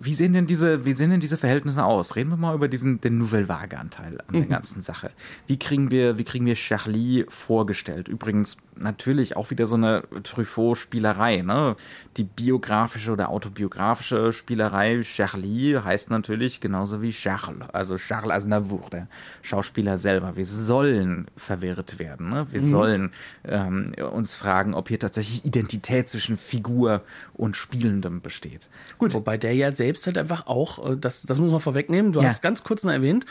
Wie 0.00 0.14
sehen 0.14 0.32
denn 0.32 0.46
diese, 0.46 0.84
wie 0.84 0.92
sehen 0.92 1.10
denn 1.10 1.20
diese 1.20 1.36
Verhältnisse 1.36 1.84
aus? 1.84 2.16
Reden 2.16 2.30
wir 2.30 2.36
mal 2.36 2.54
über 2.54 2.68
diesen, 2.68 3.00
den 3.00 3.18
Nouvelle 3.18 3.48
Vague 3.48 3.78
Anteil 3.78 4.20
an 4.20 4.32
der 4.32 4.42
mhm. 4.42 4.48
ganzen 4.48 4.80
Sache. 4.80 5.10
Wie 5.46 5.58
kriegen 5.58 5.90
wir, 5.90 6.18
wie 6.18 6.24
kriegen 6.24 6.46
wir 6.46 6.54
Charlie 6.54 7.24
vorgestellt? 7.28 8.08
Übrigens 8.08 8.56
natürlich 8.76 9.36
auch 9.36 9.50
wieder 9.50 9.66
so 9.66 9.74
eine 9.74 10.02
Truffaut-Spielerei, 10.22 11.42
ne? 11.42 11.76
Die 12.16 12.24
biografische 12.24 13.12
oder 13.12 13.28
autobiografische 13.28 14.32
Spielerei 14.32 15.02
Charlie 15.02 15.78
heißt 15.78 16.10
natürlich 16.10 16.60
genauso 16.60 17.02
wie 17.02 17.10
Charles, 17.10 17.68
also 17.72 17.96
Charles 17.96 18.30
Aznavour, 18.30 18.88
der 18.92 19.08
Schauspieler 19.42 19.98
selber. 19.98 20.36
Wir 20.36 20.46
sollen 20.46 21.26
verwirrt 21.36 21.98
werden, 21.98 22.30
ne? 22.30 22.46
Wir 22.50 22.60
mhm. 22.60 22.66
sollen 22.66 23.10
ähm, 23.44 23.92
uns 24.12 24.34
fragen, 24.34 24.74
ob 24.74 24.88
hier 24.88 24.98
tatsächlich 24.98 25.44
Identität 25.44 26.08
zwischen 26.08 26.36
Figur 26.36 27.02
und 27.34 27.56
Spielendem 27.56 28.20
besteht. 28.20 28.68
Gut. 28.98 29.14
Wobei 29.14 29.38
der 29.38 29.54
ja 29.54 29.72
selbst 29.88 30.06
halt 30.06 30.18
einfach 30.18 30.46
auch, 30.46 30.90
äh, 30.90 30.96
das, 30.96 31.22
das 31.22 31.40
muss 31.40 31.50
man 31.50 31.60
vorwegnehmen, 31.60 32.12
du 32.12 32.20
ja. 32.20 32.28
hast 32.28 32.42
ganz 32.42 32.62
kurz 32.62 32.84
noch 32.84 32.92
erwähnt, 32.92 33.24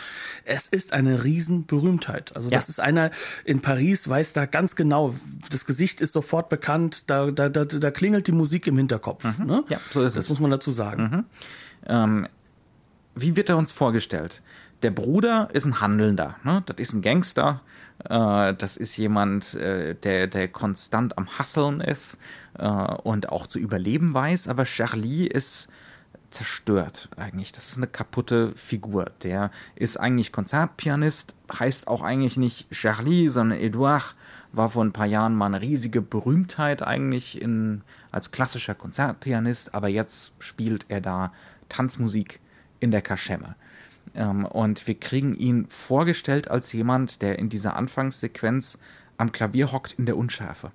es 0.44 0.68
ist 0.68 0.92
eine 0.92 1.24
Riesenberühmtheit. 1.24 2.36
Also 2.36 2.50
das 2.50 2.68
ja. 2.68 2.72
ist 2.72 2.80
einer 2.80 3.12
in 3.46 3.62
Paris, 3.62 4.10
weiß 4.10 4.34
da 4.34 4.48
ganz 4.48 4.76
genau, 4.76 5.14
das 5.52 5.66
Gesicht 5.66 6.02
ist 6.02 6.14
sofort 6.14 6.50
bekannt, 6.50 7.10
da, 7.12 7.30
da, 7.30 7.50
da, 7.50 7.66
da 7.66 7.92
klingelt 7.92 8.26
die 8.26 8.32
Musik 8.32 8.66
im 8.66 8.78
Hinterkopf. 8.78 9.38
Mhm. 9.38 9.46
Ne? 9.46 9.64
Ja, 9.70 9.80
so 9.92 10.02
ist 10.02 10.16
das 10.16 10.24
es. 10.24 10.26
Das 10.26 10.30
muss 10.30 10.40
man 10.40 10.50
dazu 10.50 10.72
sagen. 10.72 11.04
Mhm. 11.04 11.26
Ähm, 11.86 12.28
wie 13.14 13.36
wird 13.36 13.50
er 13.50 13.58
uns 13.58 13.72
vorgestellt? 13.72 14.42
Der 14.82 14.92
Bruder 14.92 15.50
ist 15.54 15.66
ein 15.66 15.80
Handelnder, 15.80 16.38
ne? 16.44 16.64
das 16.66 16.78
ist 16.78 16.94
ein 16.94 17.04
Gangster, 17.04 17.62
äh, 18.04 18.54
das 18.56 18.78
ist 18.78 18.98
jemand, 18.98 19.54
äh, 19.54 19.94
der, 19.94 20.26
der 20.26 20.48
konstant 20.48 21.18
am 21.20 21.28
Hasseln 21.38 21.82
ist 21.82 22.18
äh, 22.58 22.68
und 22.68 23.30
auch 23.30 23.46
zu 23.46 23.60
überleben 23.60 24.16
weiß, 24.16 24.48
aber 24.48 24.66
Charlie 24.66 25.28
ist 25.28 25.68
zerstört 26.38 27.10
eigentlich. 27.17 27.51
Das 27.51 27.70
ist 27.70 27.77
eine 27.77 27.88
kaputte 27.88 28.53
Figur. 28.56 29.06
Der 29.24 29.50
ist 29.75 30.00
eigentlich 30.00 30.32
Konzertpianist, 30.32 31.34
heißt 31.51 31.88
auch 31.88 32.03
eigentlich 32.03 32.38
nicht 32.38 32.70
Charlie, 32.70 33.27
sondern 33.27 33.60
Edouard 33.60 34.15
war 34.51 34.70
vor 34.70 34.86
ein 34.86 34.91
paar 34.91 35.08
Jahren 35.08 35.34
mal 35.34 35.48
eine 35.48 35.62
riesige 35.62 36.00
Berühmtheit 36.01 36.84
eigentlich 36.84 37.41
in, 37.41 37.82
als 38.12 38.29
klassischer 38.29 38.75
Konzertpianist, 38.75 39.74
aber 39.74 39.88
jetzt 39.88 40.32
spielt 40.38 40.86
er 40.89 41.01
da 41.01 41.34
Tanzmusik 41.70 42.39
in 42.79 42.91
der 42.91 43.01
Kaschemme. 43.01 43.56
Ähm, 44.13 44.46
und 44.46 44.86
wir 44.86 45.00
kriegen 45.00 45.34
ihn 45.34 45.65
vorgestellt 45.70 46.51
als 46.51 46.72
jemand, 46.72 47.24
der 47.24 47.39
in 47.39 47.50
dieser 47.50 47.75
Anfangssequenz 47.75 48.77
am 49.17 49.32
Klavier 49.32 49.72
hockt 49.72 49.94
in 49.94 50.06
der 50.06 50.17
Unschärfe. 50.17 50.72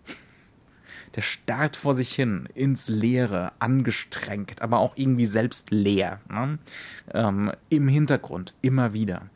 Der 1.15 1.21
starrt 1.21 1.77
vor 1.77 1.95
sich 1.95 2.15
hin, 2.15 2.49
ins 2.55 2.89
Leere, 2.89 3.53
angestrengt, 3.59 4.63
aber 4.63 4.79
auch 4.79 4.97
irgendwie 4.97 5.27
selbst 5.27 5.71
leer. 5.71 6.21
Ne? 6.31 6.59
Ähm, 7.13 7.53
Im 7.69 7.89
Hintergrund, 7.89 8.55
immer 8.63 8.93
wieder. 8.93 9.29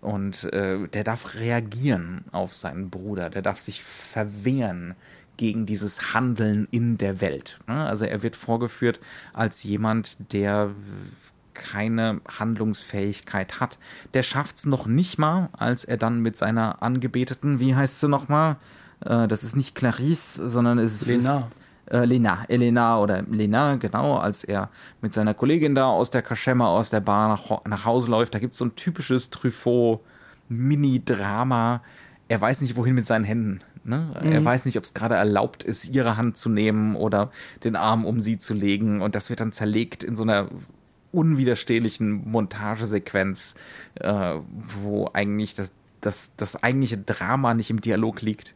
Und 0.00 0.44
äh, 0.52 0.86
der 0.88 1.04
darf 1.04 1.34
reagieren 1.34 2.24
auf 2.32 2.54
seinen 2.54 2.88
Bruder, 2.88 3.30
der 3.30 3.42
darf 3.42 3.60
sich 3.60 3.82
verwehren 3.82 4.94
gegen 5.36 5.66
dieses 5.66 6.14
Handeln 6.14 6.68
in 6.70 6.98
der 6.98 7.20
Welt. 7.20 7.58
Ne? 7.66 7.84
Also 7.84 8.04
er 8.04 8.22
wird 8.22 8.36
vorgeführt 8.36 9.00
als 9.32 9.62
jemand, 9.62 10.32
der 10.32 10.70
keine 11.54 12.20
Handlungsfähigkeit 12.38 13.60
hat. 13.60 13.78
Der 14.14 14.22
schafft 14.22 14.56
es 14.56 14.66
noch 14.66 14.86
nicht 14.86 15.18
mal, 15.18 15.48
als 15.52 15.84
er 15.84 15.96
dann 15.96 16.20
mit 16.20 16.36
seiner 16.36 16.82
Angebeteten, 16.82 17.60
wie 17.60 17.74
heißt 17.74 18.00
sie 18.00 18.08
nochmal? 18.08 18.56
Äh, 19.04 19.28
das 19.28 19.44
ist 19.44 19.56
nicht 19.56 19.74
Clarisse, 19.74 20.48
sondern 20.48 20.78
es 20.78 21.06
Lena. 21.06 21.38
ist 21.38 21.46
äh, 21.92 22.04
Lena, 22.04 22.44
Elena 22.48 22.98
oder 22.98 23.22
Lena, 23.22 23.76
genau, 23.76 24.18
als 24.18 24.42
er 24.44 24.68
mit 25.00 25.12
seiner 25.12 25.34
Kollegin 25.34 25.74
da 25.74 25.86
aus 25.86 26.10
der 26.10 26.22
Kaschemme, 26.22 26.64
aus 26.66 26.90
der 26.90 27.00
Bar 27.00 27.28
nach, 27.28 27.64
nach 27.64 27.84
Hause 27.84 28.08
läuft. 28.10 28.34
Da 28.34 28.38
gibt 28.38 28.52
es 28.52 28.58
so 28.58 28.66
ein 28.66 28.76
typisches 28.76 29.30
Truffaut-Mini-Drama. 29.30 31.82
Er 32.28 32.40
weiß 32.40 32.60
nicht, 32.60 32.76
wohin 32.76 32.94
mit 32.94 33.06
seinen 33.06 33.24
Händen. 33.24 33.62
Ne? 33.84 34.14
Mhm. 34.22 34.32
Er 34.32 34.44
weiß 34.44 34.66
nicht, 34.66 34.76
ob 34.76 34.84
es 34.84 34.92
gerade 34.92 35.14
erlaubt 35.14 35.64
ist, 35.64 35.88
ihre 35.88 36.18
Hand 36.18 36.36
zu 36.36 36.50
nehmen 36.50 36.94
oder 36.94 37.30
den 37.64 37.74
Arm 37.74 38.04
um 38.04 38.20
sie 38.20 38.38
zu 38.38 38.52
legen. 38.52 39.00
Und 39.00 39.14
das 39.14 39.30
wird 39.30 39.40
dann 39.40 39.52
zerlegt 39.52 40.04
in 40.04 40.14
so 40.14 40.24
einer 40.24 40.48
unwiderstehlichen 41.10 42.30
Montagesequenz, 42.30 43.54
äh, 43.94 44.34
wo 44.50 45.08
eigentlich 45.14 45.54
das, 45.54 45.72
das, 46.02 46.32
das 46.36 46.62
eigentliche 46.62 46.98
Drama 46.98 47.54
nicht 47.54 47.70
im 47.70 47.80
Dialog 47.80 48.20
liegt, 48.20 48.54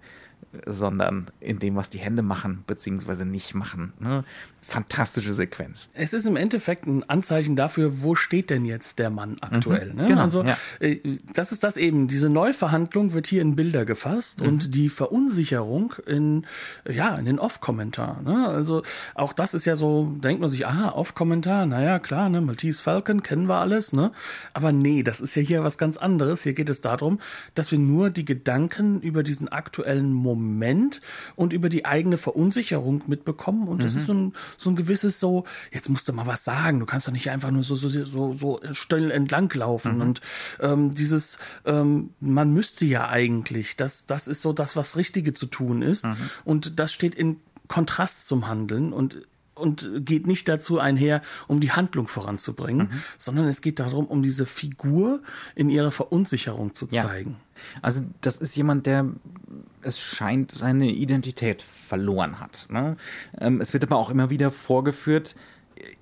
sondern 0.67 1.31
in 1.41 1.59
dem, 1.59 1.77
was 1.77 1.91
die 1.91 1.99
Hände 1.99 2.23
machen, 2.23 2.65
beziehungsweise 2.67 3.25
nicht 3.25 3.55
machen. 3.55 3.93
Ne? 3.99 4.25
Fantastische 4.61 5.33
Sequenz. 5.33 5.89
Es 5.95 6.13
ist 6.13 6.27
im 6.27 6.37
Endeffekt 6.37 6.87
ein 6.87 7.09
Anzeichen 7.09 7.57
dafür, 7.57 8.03
wo 8.03 8.15
steht 8.15 8.51
denn 8.51 8.65
jetzt 8.65 8.99
der 8.99 9.11
Mann 9.11 9.39
aktuell. 9.41 9.91
Mhm, 9.91 9.97
ne? 9.97 10.07
genau, 10.09 10.23
also 10.23 10.45
ja. 10.45 10.57
äh, 10.81 11.01
das 11.35 11.53
ist 11.53 11.65
das 11.65 11.77
eben. 11.77 12.07
Diese 12.07 12.29
Neuverhandlung 12.29 13.13
wird 13.13 13.27
hier 13.27 13.43
in 13.43 13.57
Bilder 13.57 13.85
gefasst 13.85 14.41
Mhm. 14.41 14.49
und 14.49 14.75
die 14.75 14.89
Verunsicherung 14.89 15.95
in 16.07 16.47
ja 16.89 17.17
in 17.17 17.25
den 17.25 17.39
Off-Kommentar. 17.39 18.21
Ne? 18.23 18.47
Also 18.49 18.83
auch 19.15 19.33
das 19.33 19.55
ist 19.55 19.65
ja 19.65 19.77
so, 19.77 20.13
denkt 20.23 20.41
man 20.41 20.51
sich, 20.51 20.67
aha, 20.67 20.91
Off-Kommentar, 20.91 21.67
naja 21.67 21.99
klar, 21.99 22.29
ne, 22.29 22.41
Maltese 22.41 22.83
Falcon 22.83 23.23
kennen 23.23 23.49
wir 23.49 23.57
alles, 23.57 23.93
ne? 23.93 24.13
Aber 24.55 24.73
nee, 24.73 25.03
das 25.03 25.21
ist 25.21 25.35
ja 25.35 25.43
hier 25.43 25.65
was 25.65 25.79
ganz 25.79 25.97
anderes. 25.97 26.43
Hier 26.43 26.53
geht 26.53 26.69
es 26.69 26.81
darum, 26.81 27.21
dass 27.55 27.71
wir 27.73 27.79
nur 27.79 28.11
die 28.11 28.25
Gedanken 28.25 29.01
über 29.01 29.23
diesen 29.23 29.49
aktuellen 29.49 30.13
Moment 30.13 30.32
und 31.37 31.53
über 31.53 31.69
die 31.69 31.85
eigene 31.85 32.17
Verunsicherung 32.19 33.03
mitbekommen 33.07 33.69
und 33.69 33.79
Mhm. 33.79 33.83
das 33.83 33.95
ist 33.95 34.07
so 34.07 34.15
ein 34.15 34.33
so 34.59 34.71
ein 34.71 34.77
gewisses 34.77 35.21
so, 35.21 35.45
jetzt 35.73 35.89
musst 35.89 36.09
du 36.09 36.13
mal 36.13 36.27
was 36.27 36.45
sagen, 36.45 36.81
du 36.81 36.87
kannst 36.87 37.07
doch 37.09 37.13
nicht 37.13 37.31
einfach 37.31 37.51
nur 37.51 37.63
so 37.63 37.75
so 37.77 37.89
so, 37.89 38.35
so 38.35 38.61
still 38.73 39.11
entlang 39.11 39.51
laufen 39.55 39.97
Mhm. 39.97 40.01
und 40.01 40.21
ähm, 40.61 40.95
dieses 40.95 41.39
ähm, 41.65 42.11
man 42.21 42.53
müsste 42.53 42.85
ja 42.85 43.09
eigentlich, 43.09 43.77
das 43.77 44.07
das 44.07 44.29
ist 44.29 44.43
so 44.43 44.53
das 44.53 44.77
was 44.77 44.97
richtige 44.97 45.33
zu 45.35 45.47
tun 45.47 45.83
ist 45.83 46.05
Mhm. 46.05 46.17
und 46.45 46.79
das 46.79 46.93
steht 46.93 47.15
in 47.15 47.37
Kontrast 47.69 48.27
zum 48.27 48.49
Handeln 48.49 48.93
und 48.93 49.17
und 49.55 49.91
geht 50.07 50.27
nicht 50.27 50.49
dazu 50.49 50.79
einher, 50.79 51.21
um 51.47 51.61
die 51.61 51.73
Handlung 51.73 52.09
voranzubringen, 52.09 52.89
Mhm. 52.89 53.03
sondern 53.19 53.47
es 53.47 53.61
geht 53.61 53.81
darum, 53.81 54.07
um 54.07 54.23
diese 54.23 54.47
Figur 54.47 55.21
in 55.55 55.69
ihrer 55.69 55.91
Verunsicherung 55.91 56.75
zu 56.75 56.89
Ja. 56.91 57.05
zeigen. 57.05 57.37
Also 57.83 58.03
das 58.23 58.37
ist 58.37 58.57
jemand, 58.57 58.87
der 58.87 59.07
es 59.83 59.99
scheint 59.99 60.53
seine 60.53 60.91
Identität 60.91 61.61
verloren 61.61 62.41
hat. 62.41 62.67
Ne? 62.71 62.97
Ähm, 63.39 63.61
es 63.61 63.73
wird 63.73 63.83
aber 63.85 63.97
auch 63.97 64.11
immer 64.11 64.31
wieder 64.31 64.51
vorgeführt, 64.51 65.35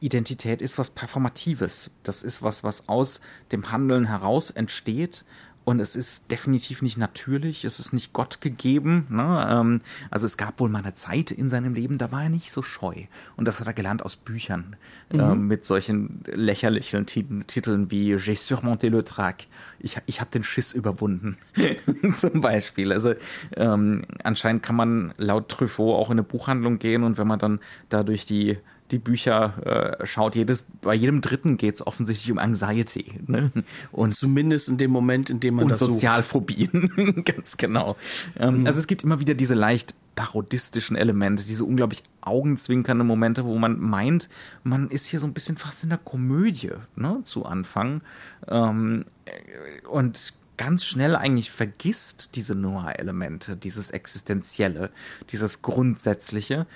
Identität 0.00 0.60
ist 0.60 0.76
was 0.78 0.90
Performatives. 0.90 1.90
Das 2.02 2.22
ist 2.22 2.42
was, 2.42 2.64
was 2.64 2.88
aus 2.88 3.20
dem 3.50 3.70
Handeln 3.72 4.04
heraus 4.06 4.50
entsteht. 4.50 5.24
Und 5.64 5.78
es 5.78 5.94
ist 5.94 6.30
definitiv 6.30 6.80
nicht 6.80 6.96
natürlich, 6.96 7.64
es 7.64 7.78
ist 7.78 7.92
nicht 7.92 8.12
Gott 8.12 8.40
gegeben. 8.40 9.06
Ne? 9.10 9.46
Ähm, 9.48 9.80
also 10.10 10.26
es 10.26 10.36
gab 10.36 10.58
wohl 10.58 10.70
mal 10.70 10.78
eine 10.78 10.94
Zeit 10.94 11.30
in 11.30 11.48
seinem 11.48 11.74
Leben, 11.74 11.98
da 11.98 12.10
war 12.10 12.22
er 12.22 12.28
nicht 12.30 12.50
so 12.50 12.62
scheu. 12.62 12.94
Und 13.36 13.44
das 13.44 13.60
hat 13.60 13.66
er 13.66 13.74
gelernt 13.74 14.02
aus 14.02 14.16
Büchern 14.16 14.76
ähm, 15.12 15.46
mit 15.48 15.64
solchen 15.64 16.24
lächerlichen 16.26 17.04
Titeln, 17.06 17.46
Titeln 17.46 17.90
wie 17.90 18.14
J'ai 18.14 18.36
surmonté 18.36 18.88
le 18.88 19.04
trac. 19.04 19.46
Ich, 19.78 19.98
ich 20.06 20.20
habe 20.20 20.30
den 20.30 20.44
Schiss 20.44 20.72
überwunden, 20.72 21.36
zum 22.14 22.40
Beispiel. 22.40 22.92
Also 22.92 23.14
ähm, 23.56 24.02
anscheinend 24.24 24.62
kann 24.62 24.76
man 24.76 25.12
laut 25.18 25.50
Truffaut 25.50 25.94
auch 25.94 26.08
in 26.08 26.12
eine 26.12 26.22
Buchhandlung 26.22 26.78
gehen 26.78 27.04
und 27.04 27.18
wenn 27.18 27.26
man 27.26 27.38
dann 27.38 27.60
da 27.90 28.02
durch 28.02 28.24
die 28.24 28.58
die 28.90 28.98
Bücher 28.98 29.98
äh, 30.00 30.06
schaut, 30.06 30.34
jedes, 30.34 30.66
bei 30.80 30.94
jedem 30.94 31.20
dritten 31.20 31.56
geht 31.56 31.76
es 31.76 31.86
offensichtlich 31.86 32.30
um 32.32 32.38
Anxiety 32.38 33.20
ne? 33.26 33.50
und 33.92 34.14
Zumindest 34.14 34.68
in 34.68 34.78
dem 34.78 34.90
Moment, 34.90 35.30
in 35.30 35.40
dem 35.40 35.54
man 35.54 35.64
und 35.64 35.70
das. 35.70 35.78
Sozialphobien, 35.78 37.22
ganz 37.24 37.56
genau. 37.56 37.96
Ähm, 38.38 38.66
Also 38.66 38.78
es 38.78 38.86
gibt 38.86 39.04
immer 39.04 39.20
wieder 39.20 39.34
diese 39.34 39.54
leicht 39.54 39.94
parodistischen 40.16 40.96
Elemente, 40.96 41.44
diese 41.44 41.64
unglaublich 41.64 42.02
augenzwinkernde 42.20 43.04
Momente, 43.04 43.44
wo 43.46 43.56
man 43.58 43.78
meint, 43.78 44.28
man 44.64 44.90
ist 44.90 45.06
hier 45.06 45.20
so 45.20 45.26
ein 45.26 45.32
bisschen 45.32 45.56
fast 45.56 45.82
in 45.84 45.90
der 45.90 45.98
Komödie 45.98 46.72
ne, 46.96 47.20
zu 47.22 47.46
Anfang 47.46 48.02
ähm, 48.48 49.06
äh, 49.24 49.86
und 49.86 50.34
ganz 50.60 50.84
schnell 50.84 51.16
eigentlich 51.16 51.50
vergisst 51.50 52.32
diese 52.34 52.54
Noir-Elemente, 52.54 53.56
dieses 53.56 53.90
Existenzielle, 53.92 54.90
dieses 55.32 55.62
Grundsätzliche, 55.62 56.66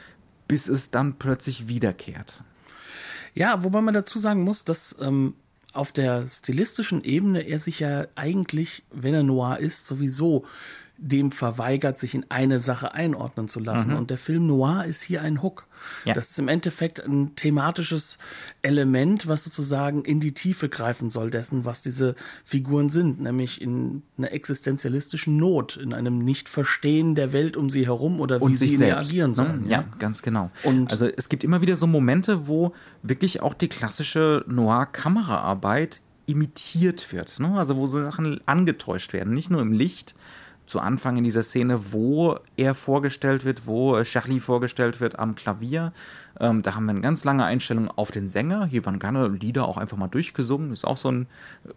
bis 0.48 0.68
es 0.68 0.90
dann 0.90 1.18
plötzlich 1.18 1.68
wiederkehrt. 1.68 2.42
Ja, 3.35 3.64
wobei 3.64 3.80
man 3.80 3.94
dazu 3.94 4.18
sagen 4.18 4.44
muss, 4.44 4.64
dass 4.64 4.96
ähm, 5.00 5.35
auf 5.72 5.92
der 5.92 6.28
stilistischen 6.28 7.02
Ebene 7.02 7.42
er 7.42 7.59
sich 7.59 7.80
ja 7.80 8.07
eigentlich, 8.14 8.85
wenn 8.92 9.14
er 9.14 9.24
Noir 9.24 9.59
ist, 9.59 9.87
sowieso 9.87 10.44
dem 11.06 11.30
verweigert, 11.30 11.98
sich 11.98 12.14
in 12.14 12.24
eine 12.30 12.58
Sache 12.60 12.94
einordnen 12.94 13.46
zu 13.48 13.60
lassen. 13.60 13.92
Und 13.92 14.08
der 14.08 14.16
Film 14.16 14.46
Noir 14.46 14.86
ist 14.86 15.02
hier 15.02 15.20
ein 15.20 15.42
Hook. 15.42 15.66
Ja. 16.06 16.14
Das 16.14 16.30
ist 16.30 16.38
im 16.38 16.48
Endeffekt 16.48 16.98
ein 17.04 17.36
thematisches 17.36 18.16
Element, 18.62 19.26
was 19.26 19.44
sozusagen 19.44 20.02
in 20.02 20.18
die 20.20 20.32
Tiefe 20.32 20.70
greifen 20.70 21.10
soll 21.10 21.30
dessen, 21.30 21.66
was 21.66 21.82
diese 21.82 22.14
Figuren 22.42 22.88
sind, 22.88 23.20
nämlich 23.20 23.60
in 23.60 24.02
einer 24.16 24.32
existenzialistischen 24.32 25.36
Not, 25.36 25.76
in 25.76 25.92
einem 25.92 26.20
Nicht-Verstehen 26.20 27.14
der 27.14 27.34
Welt 27.34 27.58
um 27.58 27.68
sie 27.68 27.84
herum 27.86 28.18
oder 28.18 28.40
wie 28.40 28.56
sie 28.56 28.74
selbst, 28.74 29.10
agieren 29.10 29.32
ne? 29.32 29.36
sollen. 29.36 29.68
Ja, 29.68 29.84
ganz 29.98 30.22
genau. 30.22 30.50
Und- 30.62 30.90
also 30.90 31.06
es 31.06 31.28
gibt 31.28 31.44
immer 31.44 31.60
wieder 31.60 31.76
so 31.76 31.86
Momente, 31.86 32.48
wo 32.48 32.72
wirklich 33.02 33.42
auch 33.42 33.52
die 33.52 33.68
klassische 33.68 34.42
Noir-Kameraarbeit 34.48 36.00
imitiert 36.26 37.12
wird. 37.12 37.38
Ne? 37.40 37.58
Also 37.58 37.76
wo 37.76 37.86
so 37.86 38.02
Sachen 38.02 38.40
angetäuscht 38.46 39.12
werden, 39.12 39.34
nicht 39.34 39.50
nur 39.50 39.60
im 39.60 39.72
Licht. 39.72 40.14
Zu 40.66 40.81
Anfang 40.81 41.16
in 41.16 41.24
dieser 41.24 41.42
Szene, 41.42 41.92
wo 41.92 42.37
er 42.57 42.74
vorgestellt 42.74 43.44
wird, 43.44 43.66
wo 43.66 43.96
äh, 43.96 44.05
Charlie 44.05 44.40
vorgestellt 44.40 45.00
wird 45.00 45.18
am 45.18 45.35
Klavier. 45.35 45.92
Ähm, 46.40 46.62
da 46.62 46.74
haben 46.74 46.87
wir 46.87 46.90
eine 46.90 47.00
ganz 47.00 47.24
lange 47.24 47.44
Einstellung 47.44 47.90
auf 47.90 48.11
den 48.11 48.27
Sänger. 48.27 48.66
Hier 48.66 48.85
waren 48.87 48.98
gerne 48.98 49.29
Lieder 49.29 49.68
auch 49.68 49.77
einfach 49.77 49.96
mal 49.96 50.09
durchgesungen. 50.09 50.72
Ist 50.72 50.85
auch 50.85 50.96
so 50.96 51.11
ein 51.11 51.27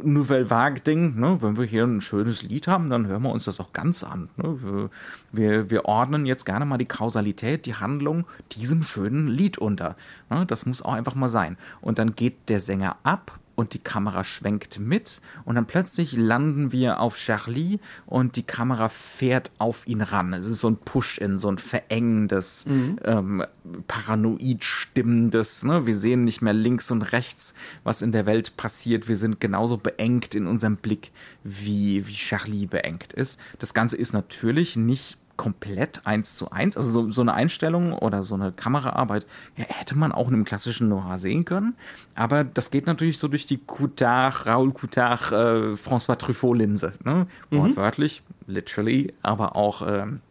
Nouvelle 0.02 0.50
Vague-Ding. 0.50 1.20
Ne? 1.20 1.42
Wenn 1.42 1.58
wir 1.58 1.66
hier 1.66 1.84
ein 1.84 2.02
schönes 2.02 2.44
Lied 2.44 2.68
haben, 2.68 2.90
dann 2.90 3.08
hören 3.08 3.24
wir 3.24 3.32
uns 3.32 3.46
das 3.46 3.60
auch 3.60 3.74
ganz 3.74 4.04
an. 4.04 4.30
Ne? 4.38 4.90
Wir, 5.32 5.70
wir, 5.70 5.86
ordnen 5.86 6.26
jetzt 6.26 6.46
gerne 6.46 6.66
mal 6.66 6.78
die 6.78 6.86
Kausalität, 6.86 7.66
die 7.66 7.76
Handlung 7.76 8.26
diesem 8.54 8.84
schönen 8.84 9.28
Lied 9.28 9.58
unter. 9.58 9.96
Ne? 10.30 10.46
Das 10.46 10.66
muss 10.66 10.82
auch 10.82 10.94
einfach 10.94 11.16
mal 11.16 11.30
sein. 11.30 11.58
Und 11.82 12.00
dann 12.00 12.16
geht 12.16 12.50
der 12.50 12.60
Sänger 12.60 12.98
ab 13.04 13.40
und 13.58 13.74
die 13.74 13.80
Kamera 13.80 14.24
schwenkt 14.24 14.80
mit 14.80 15.20
und 15.44 15.56
dann 15.56 15.66
plötzlich 15.66 16.14
landen 16.14 16.72
wir 16.72 17.00
auf 17.00 17.16
Charlie 17.16 17.80
und 18.06 18.36
die 18.36 18.44
Kamera 18.44 18.88
fährt 18.88 19.50
auf 19.58 19.88
ihn 19.88 20.02
ran. 20.02 20.32
Es 20.34 20.46
ist 20.46 20.60
so 20.60 20.70
ein 20.70 20.78
Push-in, 20.78 21.40
so 21.40 21.50
ein 21.50 21.58
verengendes, 21.58 22.66
ähm, 23.04 23.44
paranoid 23.88 24.64
stimmendes. 24.64 25.64
Ne? 25.64 25.88
Wir 25.88 25.96
sehen 25.96 26.24
nicht 26.24 26.44
mehr 26.44 26.54
links 26.54 26.92
und 26.92 27.02
rechts, 27.02 27.56
was 27.84 28.04
in 28.04 28.12
der 28.12 28.28
Welt 28.28 28.58
passiert. 28.58 29.08
Wir 29.08 29.16
sind 29.16 29.40
genauso 29.40 29.78
beengt 29.78 30.36
in 30.36 30.46
unserem 30.46 30.78
Blick, 30.78 31.12
wie, 31.44 32.06
wie 32.06 32.14
Charlie 32.14 32.68
beengt 32.68 33.14
ist. 33.14 33.40
Das 33.58 33.74
Ganze 33.74 33.98
ist 33.98 34.14
natürlich 34.14 34.76
nicht 34.76 35.18
komplett 35.38 36.02
eins 36.06 36.36
zu 36.36 36.52
eins. 36.52 36.76
Also 36.76 36.92
so, 36.92 37.10
so 37.12 37.22
eine 37.22 37.34
Einstellung 37.34 37.94
oder 37.94 38.24
so 38.24 38.36
eine 38.36 38.52
Kameraarbeit 38.52 39.26
ja, 39.56 39.66
hätte 39.66 39.96
man 39.96 40.12
auch 40.12 40.28
in 40.28 40.34
einem 40.34 40.46
klassischen 40.46 40.90
Noir 40.90 41.18
sehen 41.18 41.46
können. 41.46 41.76
Aber 42.16 42.44
das 42.44 42.72
geht 42.72 42.88
natürlich 42.88 43.20
so 43.20 43.28
durch 43.28 43.46
die 43.46 43.60
Coutard, 43.60 44.46
Raoul 44.46 44.74
Coutard, 44.74 45.32
äh, 45.32 45.74
François 45.76 46.18
Truffaut-Linse. 46.18 46.94
Ne? 47.04 47.28
Wortwörtlich, 47.52 48.24
literally, 48.48 49.14
aber 49.22 49.56
auch 49.56 49.88
ähm, 49.88 50.22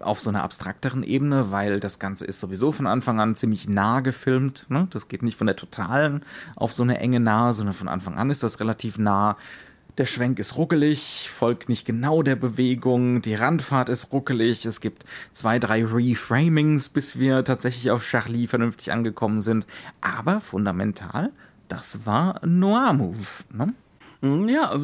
auf 0.00 0.20
so 0.20 0.30
einer 0.30 0.42
abstrakteren 0.42 1.02
Ebene, 1.02 1.50
weil 1.50 1.80
das 1.80 1.98
Ganze 1.98 2.24
ist 2.24 2.40
sowieso 2.40 2.72
von 2.72 2.86
Anfang 2.86 3.20
an 3.20 3.34
ziemlich 3.34 3.68
nah 3.68 4.00
gefilmt. 4.00 4.66
Ne? 4.68 4.86
Das 4.90 5.08
geht 5.08 5.22
nicht 5.22 5.36
von 5.36 5.46
der 5.46 5.56
totalen 5.56 6.24
auf 6.56 6.72
so 6.72 6.82
eine 6.82 6.98
enge 6.98 7.20
nahe, 7.20 7.54
sondern 7.54 7.74
von 7.74 7.88
Anfang 7.88 8.16
an 8.16 8.30
ist 8.30 8.42
das 8.42 8.60
relativ 8.60 8.98
nah. 8.98 9.36
Der 9.98 10.06
Schwenk 10.06 10.38
ist 10.38 10.56
ruckelig, 10.56 11.28
folgt 11.30 11.68
nicht 11.68 11.84
genau 11.84 12.22
der 12.22 12.34
Bewegung, 12.34 13.20
die 13.20 13.34
Randfahrt 13.34 13.90
ist 13.90 14.10
ruckelig, 14.10 14.64
es 14.64 14.80
gibt 14.80 15.04
zwei, 15.32 15.58
drei 15.58 15.84
Reframings, 15.84 16.88
bis 16.88 17.18
wir 17.18 17.44
tatsächlich 17.44 17.90
auf 17.90 18.02
Charlie 18.02 18.46
vernünftig 18.46 18.90
angekommen 18.90 19.42
sind. 19.42 19.66
Aber 20.00 20.40
fundamental, 20.40 21.30
das 21.68 22.06
war 22.06 22.40
Noir-Move. 22.42 23.18
Ne? 23.52 23.74
Mhm, 24.22 24.48
ja, 24.48 24.80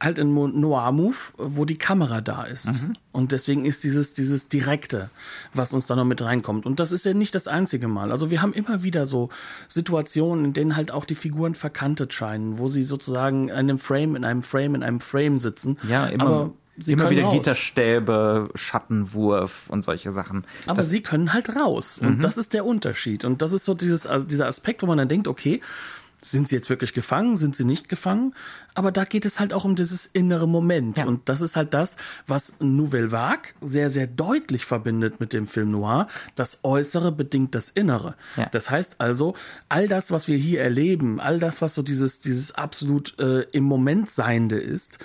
halt 0.00 0.18
ein 0.18 0.34
Noir-Move, 0.34 1.16
wo 1.38 1.64
die 1.64 1.78
Kamera 1.78 2.20
da 2.20 2.44
ist. 2.44 2.66
Mhm. 2.66 2.94
Und 3.12 3.32
deswegen 3.32 3.64
ist 3.64 3.84
dieses, 3.84 4.14
dieses 4.14 4.48
Direkte, 4.48 5.10
was 5.52 5.72
uns 5.72 5.86
da 5.86 5.96
noch 5.96 6.04
mit 6.04 6.20
reinkommt. 6.20 6.66
Und 6.66 6.80
das 6.80 6.92
ist 6.92 7.04
ja 7.04 7.14
nicht 7.14 7.34
das 7.34 7.48
einzige 7.48 7.88
Mal. 7.88 8.10
Also 8.12 8.30
wir 8.30 8.42
haben 8.42 8.52
immer 8.52 8.82
wieder 8.82 9.06
so 9.06 9.30
Situationen, 9.68 10.46
in 10.46 10.52
denen 10.52 10.76
halt 10.76 10.90
auch 10.90 11.04
die 11.04 11.14
Figuren 11.14 11.54
verkantet 11.54 12.12
scheinen, 12.12 12.58
wo 12.58 12.68
sie 12.68 12.84
sozusagen 12.84 13.48
in 13.48 13.54
einem 13.54 13.78
Frame, 13.78 14.16
in 14.16 14.24
einem 14.24 14.42
Frame, 14.42 14.74
in 14.76 14.82
einem 14.82 15.00
Frame 15.00 15.38
sitzen. 15.38 15.78
Ja, 15.88 16.06
immer. 16.06 16.24
Aber 16.24 16.50
Sie 16.76 16.92
Immer 16.92 17.08
wieder 17.08 17.22
raus. 17.22 17.34
Gitterstäbe, 17.34 18.48
Schattenwurf 18.56 19.70
und 19.70 19.84
solche 19.84 20.10
Sachen. 20.10 20.44
Aber 20.66 20.78
das 20.78 20.90
sie 20.90 21.02
können 21.02 21.32
halt 21.32 21.54
raus. 21.54 22.00
Und 22.00 22.16
mhm. 22.16 22.20
das 22.20 22.36
ist 22.36 22.52
der 22.52 22.64
Unterschied. 22.64 23.24
Und 23.24 23.42
das 23.42 23.52
ist 23.52 23.64
so 23.64 23.74
dieses, 23.74 24.08
also 24.08 24.26
dieser 24.26 24.48
Aspekt, 24.48 24.82
wo 24.82 24.86
man 24.86 24.98
dann 24.98 25.08
denkt, 25.08 25.28
okay, 25.28 25.60
sind 26.24 26.48
sie 26.48 26.56
jetzt 26.56 26.70
wirklich 26.70 26.92
gefangen, 26.92 27.36
sind 27.36 27.54
sie 27.54 27.64
nicht 27.64 27.88
gefangen? 27.88 28.34
Aber 28.74 28.90
da 28.90 29.04
geht 29.04 29.24
es 29.24 29.38
halt 29.38 29.52
auch 29.52 29.64
um 29.64 29.76
dieses 29.76 30.06
innere 30.06 30.48
Moment. 30.48 30.98
Ja. 30.98 31.04
Und 31.04 31.28
das 31.28 31.40
ist 31.40 31.54
halt 31.54 31.74
das, 31.74 31.96
was 32.26 32.56
Nouvelle 32.58 33.12
Vague 33.12 33.50
sehr, 33.60 33.88
sehr 33.88 34.06
deutlich 34.06 34.64
verbindet 34.64 35.20
mit 35.20 35.32
dem 35.32 35.46
Film 35.46 35.70
Noir. 35.70 36.08
Das 36.34 36.60
Äußere 36.64 37.12
bedingt 37.12 37.54
das 37.54 37.70
Innere. 37.70 38.16
Ja. 38.36 38.46
Das 38.50 38.70
heißt 38.70 39.00
also, 39.00 39.34
all 39.68 39.86
das, 39.86 40.10
was 40.10 40.26
wir 40.26 40.36
hier 40.36 40.60
erleben, 40.60 41.20
all 41.20 41.38
das, 41.38 41.62
was 41.62 41.74
so 41.74 41.82
dieses, 41.82 42.20
dieses 42.20 42.52
absolut 42.52 43.16
äh, 43.18 43.42
im 43.52 43.64
Moment 43.64 44.10
Seiende 44.10 44.58
ist, 44.58 44.98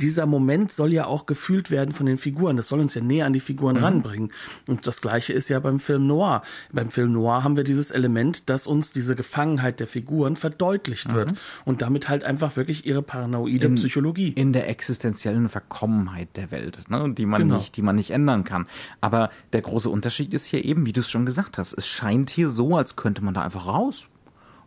dieser 0.00 0.26
Moment 0.26 0.72
soll 0.72 0.92
ja 0.92 1.06
auch 1.06 1.26
gefühlt 1.26 1.70
werden 1.70 1.92
von 1.92 2.06
den 2.06 2.18
Figuren. 2.18 2.56
Das 2.56 2.68
soll 2.68 2.80
uns 2.80 2.94
ja 2.94 3.02
näher 3.02 3.26
an 3.26 3.32
die 3.32 3.40
Figuren 3.40 3.76
mhm. 3.76 3.82
ranbringen. 3.82 4.32
Und 4.68 4.86
das 4.86 5.00
Gleiche 5.00 5.32
ist 5.32 5.48
ja 5.48 5.58
beim 5.58 5.80
Film 5.80 6.06
Noir. 6.06 6.42
Beim 6.72 6.90
Film 6.90 7.12
Noir 7.12 7.42
haben 7.42 7.56
wir 7.56 7.64
dieses 7.64 7.90
Element, 7.90 8.48
dass 8.48 8.66
uns 8.66 8.92
diese 8.92 9.16
Gefangenheit 9.16 9.80
der 9.80 9.88
Figuren 9.88 10.36
verdeutlicht 10.36 11.08
mhm. 11.08 11.14
wird. 11.14 11.32
Und 11.64 11.82
damit 11.82 12.08
halt 12.08 12.22
einfach 12.22 12.56
wirklich 12.56 12.86
ihre 12.86 13.02
paranoide 13.02 13.66
in, 13.66 13.74
Psychologie. 13.74 14.28
In 14.28 14.52
der 14.52 14.68
existenziellen 14.68 15.48
Verkommenheit 15.48 16.28
der 16.36 16.50
Welt, 16.52 16.84
ne, 16.88 17.12
die 17.12 17.26
man 17.26 17.42
genau. 17.42 17.56
nicht, 17.56 17.76
die 17.76 17.82
man 17.82 17.96
nicht 17.96 18.10
ändern 18.10 18.44
kann. 18.44 18.66
Aber 19.00 19.30
der 19.52 19.62
große 19.62 19.90
Unterschied 19.90 20.32
ist 20.32 20.44
hier 20.44 20.64
eben, 20.64 20.86
wie 20.86 20.92
du 20.92 21.00
es 21.00 21.10
schon 21.10 21.26
gesagt 21.26 21.58
hast, 21.58 21.72
es 21.72 21.88
scheint 21.88 22.30
hier 22.30 22.50
so, 22.50 22.76
als 22.76 22.94
könnte 22.94 23.22
man 23.24 23.34
da 23.34 23.42
einfach 23.42 23.66
raus. 23.66 24.06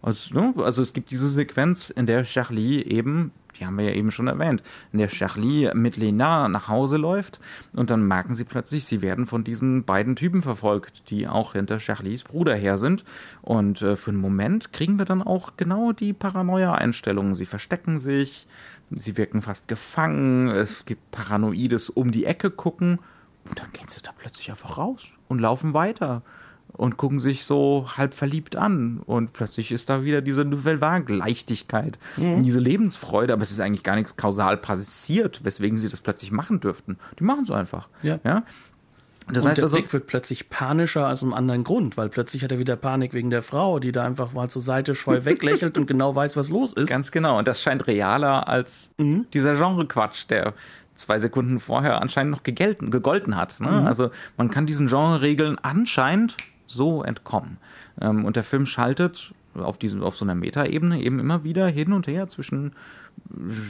Also, 0.02 0.34
ne? 0.34 0.54
also 0.58 0.82
es 0.82 0.94
gibt 0.94 1.12
diese 1.12 1.30
Sequenz, 1.30 1.92
in 1.92 2.08
der 2.08 2.24
Charlie 2.24 2.82
eben 2.82 3.32
die 3.60 3.66
haben 3.66 3.78
wir 3.78 3.86
ja 3.86 3.94
eben 3.94 4.12
schon 4.12 4.28
erwähnt, 4.28 4.64
in 4.92 5.00
der 5.00 5.08
Charlie 5.08 5.72
mit 5.74 5.98
Lena 5.98 6.48
nach 6.48 6.68
Hause 6.68 6.98
läuft 6.98 7.40
und 7.74 7.90
dann 7.90 8.08
merken 8.08 8.36
sie 8.36 8.44
plötzlich, 8.44 8.86
sie 8.86 9.02
werden 9.02 9.26
von 9.26 9.44
diesen 9.44 9.84
beiden 9.84 10.16
Typen 10.16 10.42
verfolgt, 10.42 11.10
die 11.10 11.28
auch 11.28 11.54
hinter 11.54 11.80
Charlies 11.80 12.24
Bruder 12.24 12.56
her 12.56 12.78
sind. 12.78 13.04
Und 13.42 13.82
äh, 13.82 13.96
für 13.96 14.12
einen 14.12 14.20
Moment 14.20 14.74
kriegen 14.74 14.98
wir 14.98 15.06
dann 15.06 15.22
auch 15.22 15.58
genau 15.58 15.92
die 15.92 16.14
Paranoia-Einstellungen. 16.14 17.36
Sie 17.36 17.46
verstecken 17.46 18.00
sich, 18.00 18.48
sie 18.90 19.18
wirken 19.18 19.42
fast 19.42 19.68
gefangen, 19.68 20.50
es 20.50 20.86
gibt 20.86 21.12
paranoides 21.12 21.90
um 21.90 22.12
die 22.12 22.26
Ecke 22.26 22.52
gucken 22.52 23.00
und 23.50 23.60
dann 23.60 23.72
gehen 23.72 23.88
sie 23.88 24.02
da 24.02 24.12
plötzlich 24.18 24.50
einfach 24.50 24.78
raus 24.78 25.06
und 25.28 25.40
laufen 25.40 25.74
weiter 25.74 26.24
und 26.74 26.98
gucken 26.98 27.20
sich 27.20 27.44
so 27.46 27.88
halb 27.98 28.14
verliebt 28.14 28.56
an. 28.56 29.02
Und 29.06 29.34
plötzlich 29.34 29.72
ist 29.72 29.90
da 29.90 30.04
wieder 30.04 30.22
diese 30.22 30.46
Nouvelle 30.46 30.82
Vague 30.82 31.16
Leichtigkeit, 31.16 32.00
mhm. 32.18 32.44
diese 32.44 32.60
Lebensfreude, 32.60 33.34
aber 33.34 33.42
es 33.42 33.52
ist 33.52 33.60
eigentlich 33.60 33.84
gar 33.84 33.96
nichts 33.96 34.16
kausal 34.16 34.58
passiert, 34.58 35.44
weswegen 35.44 35.78
sie 35.78 35.90
das 35.90 36.00
plötzlich 36.00 36.32
machen 36.32 36.60
dürften. 36.60 36.98
Die 37.20 37.24
machen 37.24 37.44
es 37.44 37.52
einfach. 37.52 37.88
Ja. 38.02 38.20
ja? 38.24 38.44
Das 39.28 39.44
und 39.44 39.50
heißt 39.50 39.60
der 39.60 39.66
also, 39.66 39.78
Blick 39.78 39.94
wird 39.94 40.08
plötzlich 40.08 40.50
panischer 40.50 41.08
aus 41.08 41.22
einem 41.22 41.34
anderen 41.34 41.64
Grund, 41.64 41.96
weil 41.96 42.10
plötzlich 42.10 42.44
hat 42.44 42.52
er 42.52 42.60
wieder 42.60 42.76
Panik 42.76 43.14
wegen 43.14 43.30
der 43.30 43.42
Frau, 43.42 43.80
die 43.80 43.92
da 43.92 44.04
einfach 44.04 44.34
mal 44.34 44.50
zur 44.50 44.62
Seite 44.62 44.96
scheu 44.96 45.24
weglächelt 45.26 45.78
und 45.78 45.86
genau 45.86 46.16
weiß, 46.16 46.36
was 46.38 46.50
los 46.50 46.74
ist. 46.74 46.90
Ganz 46.90 47.12
genau. 47.12 47.38
Und 47.38 47.48
das 47.48 47.62
scheint 47.62 47.88
realer 47.88 48.48
als 48.48 48.94
mhm. 48.98 49.28
dieser 49.34 49.56
Genre-Quatsch, 49.56 50.26
der 50.30 50.54
zwei 50.96 51.20
Sekunden 51.20 51.60
vorher 51.60 52.02
anscheinend 52.02 52.32
noch 52.32 52.44
gegelten, 52.44 52.92
gegolten 52.92 53.38
hat. 53.38 53.60
Ne? 53.60 53.72
Mhm. 53.72 53.88
Also 53.88 54.12
man 54.38 54.50
kann 54.50 54.66
diesen 54.66 54.88
Genre-Regeln 54.88 55.58
anscheinend 55.62 56.36
so 56.72 57.04
entkommen. 57.04 57.58
Ähm, 58.00 58.26
und 58.26 58.36
der 58.36 58.44
Film 58.44 58.66
schaltet 58.66 59.34
auf, 59.56 59.78
diesem, 59.78 60.02
auf 60.02 60.16
so 60.16 60.26
einer 60.26 60.36
Metaebene 60.36 61.02
eben 61.02 61.20
immer 61.20 61.44
wieder 61.44 61.68
hin 61.68 61.94
und 61.94 62.08
her 62.08 62.28
zwischen 62.28 62.74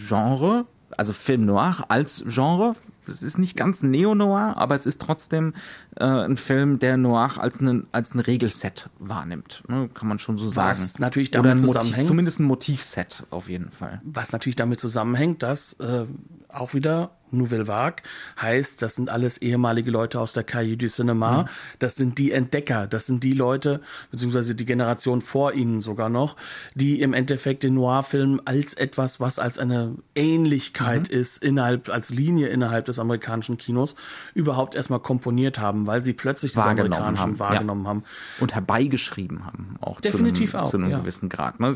Genre, 0.08 0.66
also 0.98 1.14
Film 1.14 1.46
Noir 1.46 1.86
als 1.90 2.24
Genre. 2.28 2.76
Es 3.08 3.24
ist 3.24 3.40
nicht 3.40 3.58
ganz 3.58 3.82
Neo-Noir, 3.82 4.54
aber 4.58 4.76
es 4.76 4.86
ist 4.86 5.02
trotzdem 5.02 5.54
äh, 5.98 6.06
ein 6.06 6.38
Film, 6.38 6.80
der 6.80 6.98
Noir 6.98 7.32
als, 7.38 7.60
eine, 7.60 7.84
als 7.92 8.14
ein 8.14 8.20
Regelset 8.20 8.90
wahrnimmt. 9.00 9.64
Ne? 9.68 9.90
Kann 9.94 10.08
man 10.08 10.20
schon 10.20 10.38
so 10.38 10.52
sagen. 10.52 10.80
Was 10.80 11.00
natürlich 11.00 11.32
damit 11.32 11.60
zusammenhängt. 11.60 11.98
Motiv, 11.98 12.08
zumindest 12.08 12.40
ein 12.40 12.44
Motivset 12.44 13.24
auf 13.32 13.50
jeden 13.50 13.72
Fall. 13.72 14.02
Was 14.04 14.32
natürlich 14.32 14.56
damit 14.56 14.80
zusammenhängt, 14.80 15.42
dass 15.44 15.74
äh, 15.74 16.06
auch 16.54 16.74
wieder 16.74 17.12
Nouvelle 17.32 17.68
Vague 17.68 18.04
heißt, 18.40 18.82
das 18.82 18.96
sind 18.96 19.10
alles 19.10 19.38
ehemalige 19.38 19.92
Leute 19.92 20.20
aus 20.20 20.34
der 20.34 20.44
Cahiers 20.44 20.78
du 20.78 20.88
Cinema. 20.88 21.44
Mhm. 21.44 21.48
Das 21.80 21.96
sind 21.96 22.18
die 22.18 22.32
Entdecker, 22.32 22.88
das 22.88 23.06
sind 23.06 23.24
die 23.24 23.34
Leute, 23.34 23.82
beziehungsweise 24.12 24.56
die 24.56 24.66
Generation 24.66 25.22
vor 25.22 25.54
ihnen 25.54 25.82
sogar 25.82 26.10
noch, 26.10 26.36
die 26.76 27.02
im 27.02 27.14
Endeffekt 27.14 27.64
den 27.64 27.76
Noir-Film 27.76 28.42
als 28.46 28.74
etwas, 28.74 29.20
was 29.20 29.40
als 29.40 29.58
eine 29.58 29.96
Ähnlichkeit 30.16 31.10
mhm. 31.10 31.18
ist, 31.18 31.44
innerhalb, 31.44 31.90
als 31.90 32.10
Linie 32.10 32.48
innerhalb 32.48 32.86
des 32.86 33.00
amerikanischen 33.00 33.58
Kinos, 33.58 33.96
überhaupt 34.34 34.76
erstmal 34.76 35.00
komponiert 35.00 35.60
haben, 35.60 35.88
weil 35.88 36.02
sie 36.02 36.14
plötzlich 36.14 36.52
das 36.52 36.66
amerikanische 36.66 37.24
haben. 37.24 37.40
wahrgenommen 37.40 37.84
ja. 37.84 37.90
haben. 37.90 38.04
Und 38.40 38.54
herbeigeschrieben 38.54 39.46
haben, 39.46 39.76
auch 39.82 40.02
Definitiv 40.02 40.52
zu 40.52 40.58
einem, 40.58 40.66
auch, 40.66 40.70
zu 40.70 40.78
einem 40.78 40.90
ja. 40.90 41.00
gewissen 41.00 41.30
Grad. 41.30 41.60
Ne? 41.60 41.76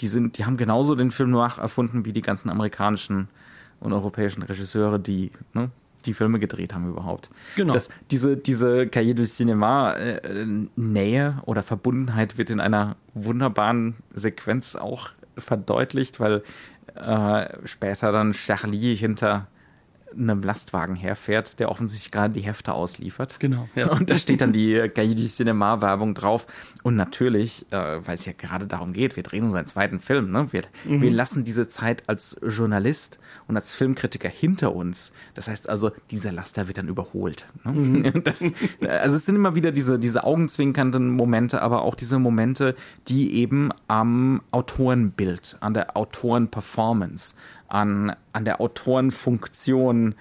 Die, 0.00 0.06
sind, 0.08 0.38
die 0.38 0.44
haben 0.44 0.56
genauso 0.56 0.94
den 0.94 1.10
Film 1.10 1.30
Noir 1.30 1.58
erfunden 1.58 2.04
wie 2.04 2.12
die 2.12 2.22
ganzen 2.22 2.50
amerikanischen 2.50 3.28
und 3.80 3.92
europäischen 3.92 4.42
Regisseure, 4.42 4.98
die 4.98 5.30
ne, 5.54 5.70
die 6.06 6.14
Filme 6.14 6.38
gedreht 6.38 6.72
haben 6.72 6.88
überhaupt. 6.88 7.30
Genau. 7.56 7.74
Das, 7.74 7.88
diese, 8.10 8.36
diese 8.36 8.86
Cahiers 8.86 9.16
du 9.16 9.24
Cinema 9.24 9.92
äh, 9.94 10.46
Nähe 10.76 11.38
oder 11.44 11.62
Verbundenheit 11.62 12.38
wird 12.38 12.50
in 12.50 12.60
einer 12.60 12.96
wunderbaren 13.14 13.96
Sequenz 14.12 14.76
auch 14.76 15.10
verdeutlicht, 15.36 16.20
weil 16.20 16.42
äh, 16.94 17.66
später 17.66 18.12
dann 18.12 18.32
Charlie 18.32 18.94
hinter 18.94 19.48
einem 20.18 20.42
Lastwagen 20.42 20.96
herfährt, 20.96 21.58
der 21.60 21.70
offensichtlich 21.70 22.10
gerade 22.10 22.34
die 22.34 22.40
Hefte 22.40 22.72
ausliefert. 22.72 23.40
Genau. 23.40 23.68
Ja. 23.74 23.88
Und 23.90 24.10
da 24.10 24.16
steht 24.16 24.40
dann 24.40 24.52
die 24.52 24.74
du 24.94 25.26
Cinema 25.26 25.80
Werbung 25.80 26.14
drauf. 26.14 26.46
Und 26.82 26.96
natürlich, 26.96 27.66
äh, 27.70 28.06
weil 28.06 28.14
es 28.14 28.24
ja 28.24 28.32
gerade 28.32 28.66
darum 28.66 28.92
geht, 28.92 29.16
wir 29.16 29.22
drehen 29.22 29.44
unseren 29.44 29.66
zweiten 29.66 30.00
Film. 30.00 30.30
Ne? 30.30 30.48
Wir, 30.52 30.62
mhm. 30.84 31.02
wir 31.02 31.10
lassen 31.10 31.44
diese 31.44 31.68
Zeit 31.68 32.04
als 32.08 32.40
Journalist 32.46 33.18
und 33.48 33.56
als 33.56 33.72
Filmkritiker 33.72 34.28
hinter 34.28 34.74
uns. 34.74 35.12
Das 35.34 35.48
heißt 35.48 35.68
also, 35.68 35.90
dieser 36.10 36.32
Laster 36.32 36.68
wird 36.68 36.78
dann 36.78 36.88
überholt. 36.88 37.46
Ne? 37.64 37.72
Mhm. 37.72 38.12
Das, 38.26 38.42
also 38.80 39.16
es 39.16 39.26
sind 39.26 39.36
immer 39.36 39.54
wieder 39.54 39.70
diese, 39.70 39.98
diese 39.98 40.24
augenzwinkernden 40.24 41.10
Momente, 41.10 41.62
aber 41.62 41.82
auch 41.82 41.94
diese 41.94 42.18
Momente, 42.18 42.74
die 43.08 43.34
eben 43.34 43.70
am 43.86 44.42
Autorenbild, 44.50 45.56
an 45.60 45.74
der 45.74 45.96
Autorenperformance, 45.96 47.36
an, 47.68 48.14
an 48.32 48.44
der 48.44 48.60
Autorenfunktion 48.60 50.14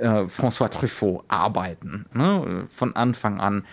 äh, 0.00 0.24
François 0.24 0.68
Truffaut 0.68 1.24
arbeiten. 1.28 2.06
Ne? 2.12 2.66
Von 2.70 2.96
Anfang 2.96 3.40
an. 3.40 3.64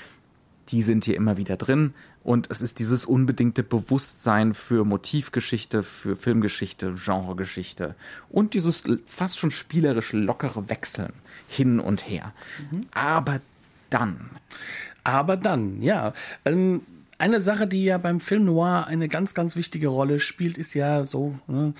Die 0.69 0.83
sind 0.83 1.05
hier 1.05 1.15
immer 1.15 1.37
wieder 1.37 1.57
drin. 1.57 1.93
Und 2.21 2.51
es 2.51 2.61
ist 2.61 2.79
dieses 2.79 3.05
unbedingte 3.05 3.63
Bewusstsein 3.63 4.53
für 4.53 4.85
Motivgeschichte, 4.85 5.83
für 5.83 6.15
Filmgeschichte, 6.15 6.93
Genregeschichte 6.93 7.95
und 8.29 8.53
dieses 8.53 8.83
fast 9.05 9.39
schon 9.39 9.51
spielerisch 9.51 10.13
lockere 10.13 10.69
Wechseln 10.69 11.13
hin 11.47 11.79
und 11.79 12.07
her. 12.07 12.33
Mhm. 12.69 12.87
Aber 12.93 13.39
dann. 13.89 14.29
Aber 15.03 15.37
dann, 15.37 15.81
ja. 15.81 16.13
Ähm 16.45 16.81
eine 17.19 17.41
Sache, 17.41 17.67
die 17.67 17.83
ja 17.83 17.97
beim 17.97 18.19
Film 18.19 18.45
Noir 18.45 18.87
eine 18.87 19.07
ganz, 19.07 19.33
ganz 19.33 19.55
wichtige 19.55 19.89
Rolle 19.89 20.19
spielt, 20.19 20.57
ist 20.57 20.73
ja 20.73 21.03
so, 21.03 21.37
ne, 21.47 21.73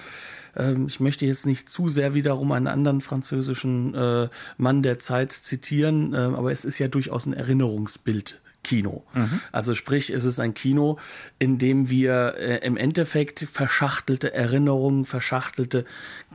ähm, 0.56 0.88
ich 0.88 1.00
möchte 1.00 1.26
jetzt 1.26 1.46
nicht 1.46 1.70
zu 1.70 1.90
sehr 1.90 2.14
wiederum 2.14 2.52
einen 2.52 2.68
anderen 2.68 3.02
französischen 3.02 3.96
äh, 3.96 4.30
Mann 4.58 4.84
der 4.84 5.00
Zeit 5.00 5.32
zitieren, 5.32 6.14
äh, 6.14 6.18
aber 6.18 6.52
es 6.52 6.66
ist 6.66 6.78
ja 6.78 6.88
durchaus 6.88 7.26
ein 7.26 7.34
Erinnerungsbild 7.34 8.42
Kino. 8.64 9.04
Mhm. 9.14 9.40
Also 9.52 9.74
sprich, 9.74 10.10
es 10.10 10.26
ist 10.26 10.40
ein 10.40 10.54
Kino, 10.54 10.98
in 11.40 11.58
dem 11.58 11.90
wir 11.90 12.36
äh, 12.38 12.58
im 12.58 12.78
Endeffekt 12.78 13.40
verschachtelte 13.40 14.34
Erinnerungen, 14.34 15.06
verschachtelte 15.06 15.86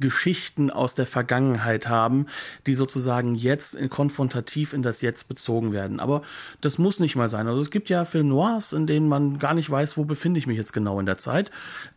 Geschichten 0.00 0.70
aus 0.70 0.94
der 0.94 1.06
Vergangenheit 1.06 1.88
haben, 1.88 2.26
die 2.66 2.74
sozusagen 2.74 3.34
jetzt 3.34 3.74
in, 3.74 3.90
konfrontativ 3.90 4.72
in 4.72 4.82
das 4.82 5.02
Jetzt 5.02 5.28
bezogen 5.28 5.72
werden. 5.72 6.00
Aber 6.00 6.22
das 6.60 6.78
muss 6.78 6.98
nicht 6.98 7.14
mal 7.14 7.28
sein. 7.28 7.46
Also 7.46 7.60
es 7.60 7.70
gibt 7.70 7.90
ja 7.90 8.04
Film 8.04 8.28
Noirs, 8.28 8.72
in 8.72 8.87
denen 8.87 9.08
man 9.08 9.38
gar 9.38 9.54
nicht 9.54 9.70
weiß, 9.70 9.96
wo 9.96 10.04
befinde 10.04 10.38
ich 10.38 10.46
mich 10.46 10.56
jetzt 10.56 10.72
genau 10.72 10.98
in 11.00 11.06
der 11.06 11.18
Zeit. 11.18 11.50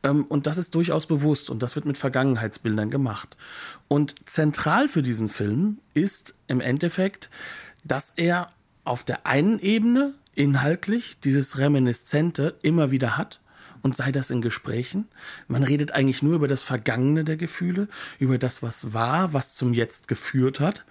Ähm, 0.03 0.25
und 0.25 0.45
das 0.45 0.57
ist 0.57 0.75
durchaus 0.75 1.05
bewusst 1.05 1.49
und 1.49 1.63
das 1.63 1.75
wird 1.75 1.85
mit 1.85 1.97
Vergangenheitsbildern 1.97 2.89
gemacht. 2.89 3.37
Und 3.87 4.15
zentral 4.25 4.87
für 4.87 5.01
diesen 5.01 5.29
Film 5.29 5.79
ist 5.93 6.35
im 6.47 6.59
Endeffekt, 6.59 7.29
dass 7.85 8.13
er 8.17 8.51
auf 8.87 9.03
der 9.03 9.25
einen 9.25 9.59
Ebene 9.59 10.13
inhaltlich 10.35 11.19
dieses 11.19 11.57
Reminiszente 11.57 12.55
immer 12.61 12.91
wieder 12.91 13.17
hat 13.17 13.39
und 13.81 13.95
sei 13.95 14.11
das 14.11 14.29
in 14.29 14.41
Gesprächen. 14.41 15.07
Man 15.47 15.63
redet 15.63 15.91
eigentlich 15.91 16.21
nur 16.21 16.35
über 16.35 16.47
das 16.47 16.63
Vergangene 16.63 17.23
der 17.23 17.37
Gefühle, 17.37 17.87
über 18.19 18.37
das, 18.37 18.63
was 18.63 18.93
war, 18.93 19.33
was 19.33 19.55
zum 19.55 19.73
Jetzt 19.73 20.07
geführt 20.07 20.59
hat. 20.59 20.85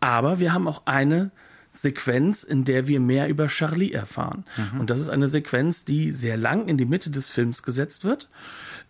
Aber 0.00 0.38
wir 0.38 0.52
haben 0.52 0.68
auch 0.68 0.82
eine 0.86 1.30
Sequenz, 1.70 2.42
in 2.42 2.64
der 2.64 2.86
wir 2.86 3.00
mehr 3.00 3.28
über 3.28 3.48
Charlie 3.48 3.92
erfahren. 3.92 4.44
Mhm. 4.56 4.80
Und 4.80 4.90
das 4.90 5.00
ist 5.00 5.08
eine 5.08 5.28
Sequenz, 5.28 5.84
die 5.84 6.12
sehr 6.12 6.36
lang 6.36 6.68
in 6.68 6.76
die 6.76 6.84
Mitte 6.84 7.10
des 7.10 7.30
Films 7.30 7.62
gesetzt 7.62 8.04
wird, 8.04 8.28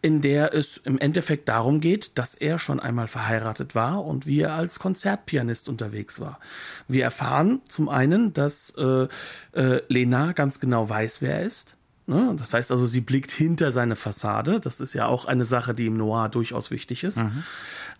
in 0.02 0.20
der 0.20 0.52
es 0.52 0.78
im 0.78 0.98
Endeffekt 0.98 1.48
darum 1.48 1.80
geht, 1.80 2.18
dass 2.18 2.34
er 2.34 2.58
schon 2.58 2.80
einmal 2.80 3.06
verheiratet 3.06 3.76
war 3.76 4.04
und 4.04 4.26
wie 4.26 4.40
er 4.40 4.52
als 4.52 4.80
Konzertpianist 4.80 5.68
unterwegs 5.68 6.20
war. 6.20 6.40
Wir 6.88 7.04
erfahren 7.04 7.62
zum 7.68 7.88
einen, 7.88 8.32
dass 8.32 8.74
äh, 8.76 9.06
äh, 9.52 9.80
Lena 9.88 10.32
ganz 10.32 10.58
genau 10.58 10.88
weiß, 10.88 11.22
wer 11.22 11.36
er 11.36 11.46
ist. 11.46 11.76
Ne? 12.08 12.34
Das 12.36 12.52
heißt 12.52 12.72
also, 12.72 12.84
sie 12.84 13.00
blickt 13.00 13.30
hinter 13.30 13.70
seine 13.70 13.94
Fassade. 13.94 14.58
Das 14.60 14.80
ist 14.80 14.92
ja 14.92 15.06
auch 15.06 15.24
eine 15.24 15.44
Sache, 15.44 15.72
die 15.72 15.86
im 15.86 15.96
Noir 15.96 16.28
durchaus 16.28 16.72
wichtig 16.72 17.04
ist. 17.04 17.18
Mhm. 17.18 17.44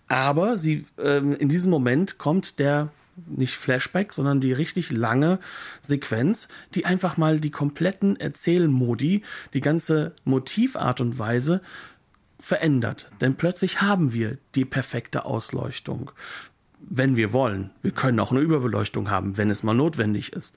Aber 0.08 0.56
sie, 0.56 0.84
ähm, 0.98 1.36
in 1.36 1.48
diesem 1.48 1.70
Moment 1.70 2.18
kommt 2.18 2.58
der 2.58 2.90
nicht 3.26 3.56
Flashback, 3.56 4.12
sondern 4.12 4.40
die 4.40 4.52
richtig 4.52 4.90
lange 4.90 5.38
Sequenz, 5.80 6.48
die 6.74 6.86
einfach 6.86 7.16
mal 7.16 7.40
die 7.40 7.50
kompletten 7.50 8.18
Erzählmodi, 8.18 9.22
die 9.52 9.60
ganze 9.60 10.14
Motivart 10.24 11.00
und 11.00 11.18
Weise 11.18 11.60
verändert. 12.42 13.08
Denn 13.20 13.36
plötzlich 13.36 13.80
haben 13.80 14.12
wir 14.12 14.36
die 14.56 14.64
perfekte 14.64 15.24
Ausleuchtung. 15.24 16.10
Wenn 16.80 17.14
wir 17.14 17.32
wollen. 17.32 17.70
Wir 17.80 17.92
können 17.92 18.18
auch 18.18 18.32
eine 18.32 18.40
Überbeleuchtung 18.40 19.08
haben, 19.08 19.38
wenn 19.38 19.50
es 19.50 19.62
mal 19.62 19.74
notwendig 19.74 20.32
ist 20.32 20.56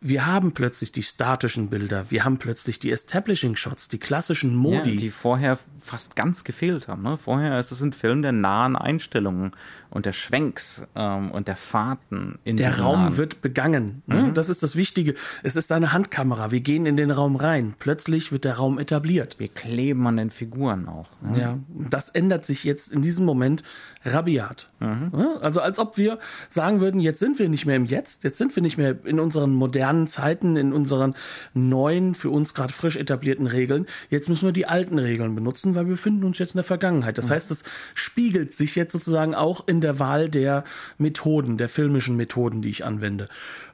wir 0.00 0.26
haben 0.26 0.52
plötzlich 0.52 0.92
die 0.92 1.02
statischen 1.02 1.70
Bilder, 1.70 2.10
wir 2.10 2.24
haben 2.24 2.38
plötzlich 2.38 2.78
die 2.78 2.90
Establishing 2.92 3.56
Shots, 3.56 3.88
die 3.88 3.98
klassischen 3.98 4.54
Modi. 4.54 4.90
Ja, 4.90 5.00
die 5.00 5.10
vorher 5.10 5.58
fast 5.80 6.16
ganz 6.16 6.44
gefehlt 6.44 6.88
haben. 6.88 7.02
Ne? 7.02 7.16
Vorher 7.16 7.58
ist 7.58 7.70
es 7.70 7.80
ein 7.80 7.92
Film 7.92 8.22
der 8.22 8.32
nahen 8.32 8.76
Einstellungen 8.76 9.52
und 9.90 10.04
der 10.04 10.12
Schwenks 10.12 10.86
ähm, 10.94 11.30
und 11.30 11.48
der 11.48 11.56
Fahrten. 11.56 12.38
In 12.44 12.56
der 12.56 12.78
Raum 12.80 13.04
nahen. 13.04 13.16
wird 13.16 13.40
begangen. 13.40 14.02
Ne? 14.06 14.24
Mhm. 14.24 14.34
Das 14.34 14.48
ist 14.48 14.62
das 14.62 14.76
Wichtige. 14.76 15.14
Es 15.42 15.56
ist 15.56 15.72
eine 15.72 15.92
Handkamera. 15.92 16.50
Wir 16.50 16.60
gehen 16.60 16.84
in 16.86 16.96
den 16.96 17.10
Raum 17.10 17.36
rein. 17.36 17.74
Plötzlich 17.78 18.32
wird 18.32 18.44
der 18.44 18.56
Raum 18.56 18.78
etabliert. 18.78 19.38
Wir 19.38 19.48
kleben 19.48 20.06
an 20.06 20.18
den 20.18 20.30
Figuren 20.30 20.88
auch. 20.88 21.08
Ne? 21.22 21.40
Ja, 21.40 21.58
das 21.90 22.10
ändert 22.10 22.44
sich 22.44 22.64
jetzt 22.64 22.92
in 22.92 23.00
diesem 23.00 23.24
Moment 23.24 23.62
rabiat. 24.04 24.68
Mhm. 24.80 25.12
Also 25.40 25.60
als 25.60 25.78
ob 25.78 25.96
wir 25.96 26.18
sagen 26.50 26.80
würden, 26.80 27.00
jetzt 27.00 27.20
sind 27.20 27.38
wir 27.38 27.48
nicht 27.48 27.64
mehr 27.64 27.76
im 27.76 27.86
Jetzt, 27.86 28.24
jetzt 28.24 28.38
sind 28.38 28.54
wir 28.54 28.62
nicht 28.62 28.76
mehr 28.76 28.96
in 29.04 29.18
unseren 29.20 29.54
modernen 29.54 29.85
Zeiten, 30.08 30.56
in 30.56 30.72
unseren 30.72 31.14
neuen, 31.54 32.14
für 32.14 32.30
uns 32.30 32.54
gerade 32.54 32.72
frisch 32.72 32.96
etablierten 32.96 33.46
Regeln. 33.46 33.86
Jetzt 34.10 34.28
müssen 34.28 34.46
wir 34.46 34.52
die 34.52 34.66
alten 34.66 34.98
Regeln 34.98 35.34
benutzen, 35.34 35.74
weil 35.74 35.86
wir 35.86 35.92
befinden 35.92 36.24
uns 36.24 36.38
jetzt 36.38 36.54
in 36.54 36.58
der 36.58 36.64
Vergangenheit. 36.64 37.18
Das 37.18 37.28
mhm. 37.28 37.34
heißt, 37.34 37.50
es 37.50 37.64
spiegelt 37.94 38.52
sich 38.52 38.76
jetzt 38.76 38.92
sozusagen 38.92 39.34
auch 39.34 39.66
in 39.68 39.80
der 39.80 39.98
Wahl 39.98 40.28
der 40.28 40.64
Methoden, 40.98 41.56
der 41.58 41.68
filmischen 41.68 42.16
Methoden, 42.16 42.62
die 42.62 42.70
ich 42.70 42.84
anwende. 42.84 43.28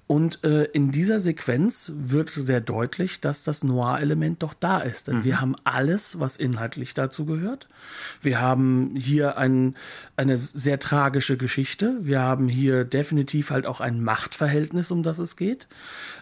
Und 0.07 0.45
äh, 0.45 0.65
in 0.65 0.91
dieser 0.91 1.21
Sequenz 1.21 1.93
wird 1.95 2.31
sehr 2.31 2.61
deutlich, 2.61 3.21
dass 3.21 3.45
das 3.45 3.65
Noir-Element 3.65 4.43
doch 4.43 4.53
da 4.53 4.81
ist. 4.81 5.09
Denn 5.09 5.19
mhm. 5.19 5.25
wir 5.25 5.41
haben 5.41 5.57
alles, 5.65 6.19
was 6.21 6.37
inhaltlich 6.37 6.93
dazu 6.93 7.25
gehört. 7.25 7.69
Wir 8.21 8.41
haben 8.41 8.95
hier 8.97 9.38
ein, 9.38 9.75
eine 10.17 10.37
sehr 10.37 10.79
tragische 10.79 11.37
Geschichte. 11.37 11.97
Wir 12.01 12.21
haben 12.21 12.49
hier 12.49 12.85
definitiv 12.85 13.51
halt 13.51 13.65
auch 13.65 13.81
ein 13.81 14.03
Machtverhältnis, 14.03 14.91
um 14.91 15.03
das 15.03 15.19
es 15.19 15.37
geht. 15.37 15.67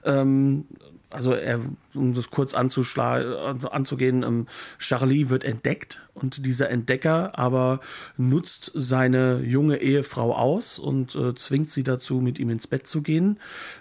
Ähm, 0.04 0.66
also 1.10 1.34
er, 1.34 1.60
um 1.94 2.14
das 2.14 2.30
kurz 2.30 2.54
anzugehen, 2.54 4.22
ähm, 4.22 4.46
Charlie 4.78 5.28
wird 5.28 5.44
entdeckt 5.44 6.00
und 6.14 6.46
dieser 6.46 6.70
Entdecker 6.70 7.38
aber 7.38 7.80
nutzt 8.16 8.70
seine 8.74 9.40
junge 9.40 9.78
Ehefrau 9.78 10.34
aus 10.34 10.78
und 10.78 11.14
äh, 11.14 11.34
zwingt 11.34 11.70
sie 11.70 11.82
dazu, 11.82 12.20
mit 12.20 12.38
ihm 12.38 12.50
ins 12.50 12.66
Bett 12.66 12.86
zu 12.86 13.02
gehen, 13.02 13.38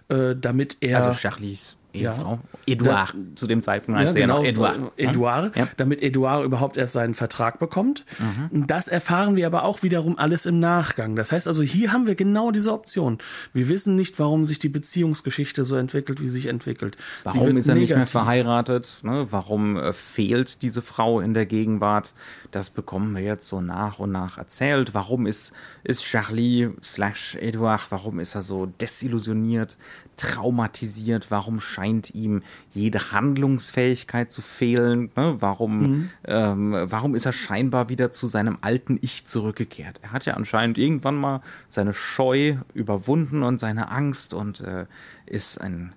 äh, 0.09 0.35
damit 0.35 0.77
er. 0.81 1.03
Also 1.03 1.19
Charlies 1.19 1.78
Ehefrau. 1.93 2.39
Ja. 2.65 2.73
Eduard. 2.73 3.13
Da, 3.13 3.35
zu 3.35 3.47
dem 3.47 3.61
Zeitpunkt 3.61 3.99
heißt 3.99 4.15
ja, 4.15 4.21
genau, 4.21 4.35
er 4.35 4.41
noch 4.41 4.47
Eduard. 4.47 4.91
Eduard, 4.97 5.57
ja. 5.57 5.67
damit 5.77 6.03
Eduard 6.03 6.45
überhaupt 6.45 6.77
erst 6.77 6.93
seinen 6.93 7.15
Vertrag 7.15 7.57
bekommt. 7.57 8.05
Mhm. 8.19 8.67
Das 8.67 8.87
erfahren 8.87 9.35
wir 9.35 9.47
aber 9.47 9.63
auch 9.63 9.81
wiederum 9.81 10.17
alles 10.17 10.45
im 10.45 10.59
Nachgang. 10.59 11.15
Das 11.15 11.31
heißt 11.31 11.47
also, 11.47 11.63
hier 11.63 11.91
haben 11.91 12.05
wir 12.05 12.15
genau 12.15 12.51
diese 12.51 12.71
Option. 12.73 13.17
Wir 13.53 13.69
wissen 13.69 13.95
nicht, 13.95 14.19
warum 14.19 14.45
sich 14.45 14.59
die 14.59 14.69
Beziehungsgeschichte 14.69 15.65
so 15.65 15.75
entwickelt, 15.75 16.21
wie 16.21 16.27
sie 16.27 16.33
sich 16.33 16.45
entwickelt. 16.45 16.95
Warum 17.23 17.57
ist 17.57 17.67
er 17.67 17.73
negativ. 17.73 17.89
nicht 17.89 17.97
mehr 17.97 18.07
verheiratet? 18.07 18.99
Ne? 19.01 19.27
Warum 19.31 19.77
äh, 19.77 19.91
fehlt 19.91 20.61
diese 20.61 20.83
Frau 20.83 21.19
in 21.19 21.33
der 21.33 21.47
Gegenwart? 21.47 22.13
Das 22.51 22.69
bekommen 22.69 23.15
wir 23.15 23.23
jetzt 23.23 23.47
so 23.47 23.61
nach 23.61 23.97
und 23.97 24.11
nach 24.11 24.37
erzählt. 24.37 24.93
Warum 24.93 25.25
ist, 25.25 25.53
ist 25.83 26.03
Charlie 26.03 26.69
slash 26.83 27.35
Eduard, 27.35 27.87
warum 27.89 28.19
ist 28.19 28.35
er 28.35 28.43
so 28.43 28.67
desillusioniert? 28.67 29.75
traumatisiert? 30.19 31.31
Warum 31.31 31.61
scheint 31.79 32.13
ihm 32.13 32.43
jede 32.71 33.13
Handlungsfähigkeit 33.13 34.31
zu 34.31 34.41
fehlen? 34.41 35.11
Ne? 35.15 35.37
Warum, 35.39 35.81
mhm. 35.81 36.09
ähm, 36.25 36.75
warum 36.83 37.15
ist 37.15 37.25
er 37.25 37.31
scheinbar 37.31 37.87
wieder 37.87 38.11
zu 38.11 38.27
seinem 38.27 38.57
alten 38.61 38.99
Ich 39.01 39.25
zurückgekehrt? 39.25 39.99
Er 40.01 40.11
hat 40.11 40.25
ja 40.25 40.33
anscheinend 40.33 40.77
irgendwann 40.77 41.15
mal 41.15 41.41
seine 41.69 41.93
Scheu 41.93 42.57
überwunden 42.73 43.43
und 43.43 43.59
seine 43.59 43.89
Angst 43.91 44.33
und 44.33 44.59
äh, 44.59 44.87
ist 45.25 45.61
ein 45.61 45.93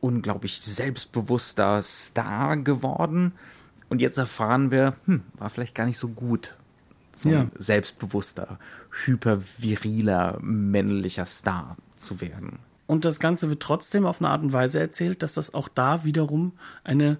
unglaublich 0.00 0.60
selbstbewusster 0.62 1.82
Star 1.82 2.58
geworden. 2.58 3.32
Und 3.88 4.02
jetzt 4.02 4.18
erfahren 4.18 4.70
wir, 4.70 4.94
hm, 5.06 5.22
war 5.38 5.48
vielleicht 5.48 5.74
gar 5.74 5.86
nicht 5.86 5.98
so 5.98 6.08
gut, 6.08 6.58
so 7.14 7.28
ein 7.30 7.52
selbstbewusster, 7.56 8.58
hyperviriler, 9.04 10.38
männlicher 10.42 11.24
Star 11.24 11.76
zu 11.94 12.20
werden. 12.20 12.58
Und 12.92 13.06
das 13.06 13.20
Ganze 13.20 13.48
wird 13.48 13.62
trotzdem 13.62 14.04
auf 14.04 14.20
eine 14.20 14.28
Art 14.28 14.42
und 14.42 14.52
Weise 14.52 14.78
erzählt, 14.78 15.22
dass 15.22 15.32
das 15.32 15.54
auch 15.54 15.68
da 15.68 16.04
wiederum 16.04 16.52
eine 16.84 17.16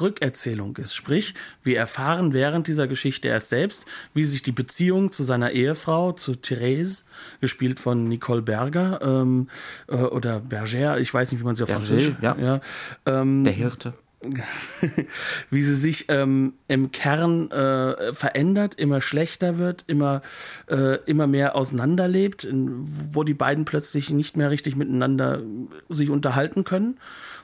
Rückerzählung 0.00 0.78
ist. 0.78 0.94
Sprich, 0.94 1.34
wir 1.62 1.76
erfahren 1.76 2.32
während 2.32 2.68
dieser 2.68 2.88
Geschichte 2.88 3.28
erst 3.28 3.50
selbst, 3.50 3.84
wie 4.14 4.24
sich 4.24 4.42
die 4.42 4.52
Beziehung 4.52 5.12
zu 5.12 5.24
seiner 5.24 5.50
Ehefrau, 5.50 6.12
zu 6.12 6.36
Therese, 6.36 7.04
gespielt 7.42 7.80
von 7.80 8.08
Nicole 8.08 8.40
Berger, 8.40 9.00
ähm, 9.02 9.50
äh, 9.88 9.96
oder 9.96 10.40
Berger, 10.40 10.98
ich 10.98 11.12
weiß 11.12 11.32
nicht, 11.32 11.40
wie 11.42 11.44
man 11.44 11.54
sie 11.54 11.64
auf 11.64 11.68
Französisch, 11.68 12.14
ja. 12.22 12.34
ja 12.38 12.60
ähm, 13.04 13.44
Der 13.44 13.52
Hirte. 13.52 13.92
wie 15.50 15.62
sie 15.62 15.74
sich 15.74 16.06
ähm, 16.08 16.54
im 16.66 16.90
Kern 16.90 17.50
äh, 17.50 18.12
verändert, 18.12 18.74
immer 18.74 19.00
schlechter 19.00 19.58
wird, 19.58 19.84
immer, 19.86 20.22
äh, 20.68 20.96
immer 21.06 21.26
mehr 21.26 21.54
auseinanderlebt, 21.54 22.44
in, 22.44 22.84
wo 23.12 23.22
die 23.22 23.34
beiden 23.34 23.64
plötzlich 23.64 24.10
nicht 24.10 24.36
mehr 24.36 24.50
richtig 24.50 24.74
miteinander 24.76 25.42
sich 25.88 26.10
unterhalten 26.10 26.64
können. 26.64 26.98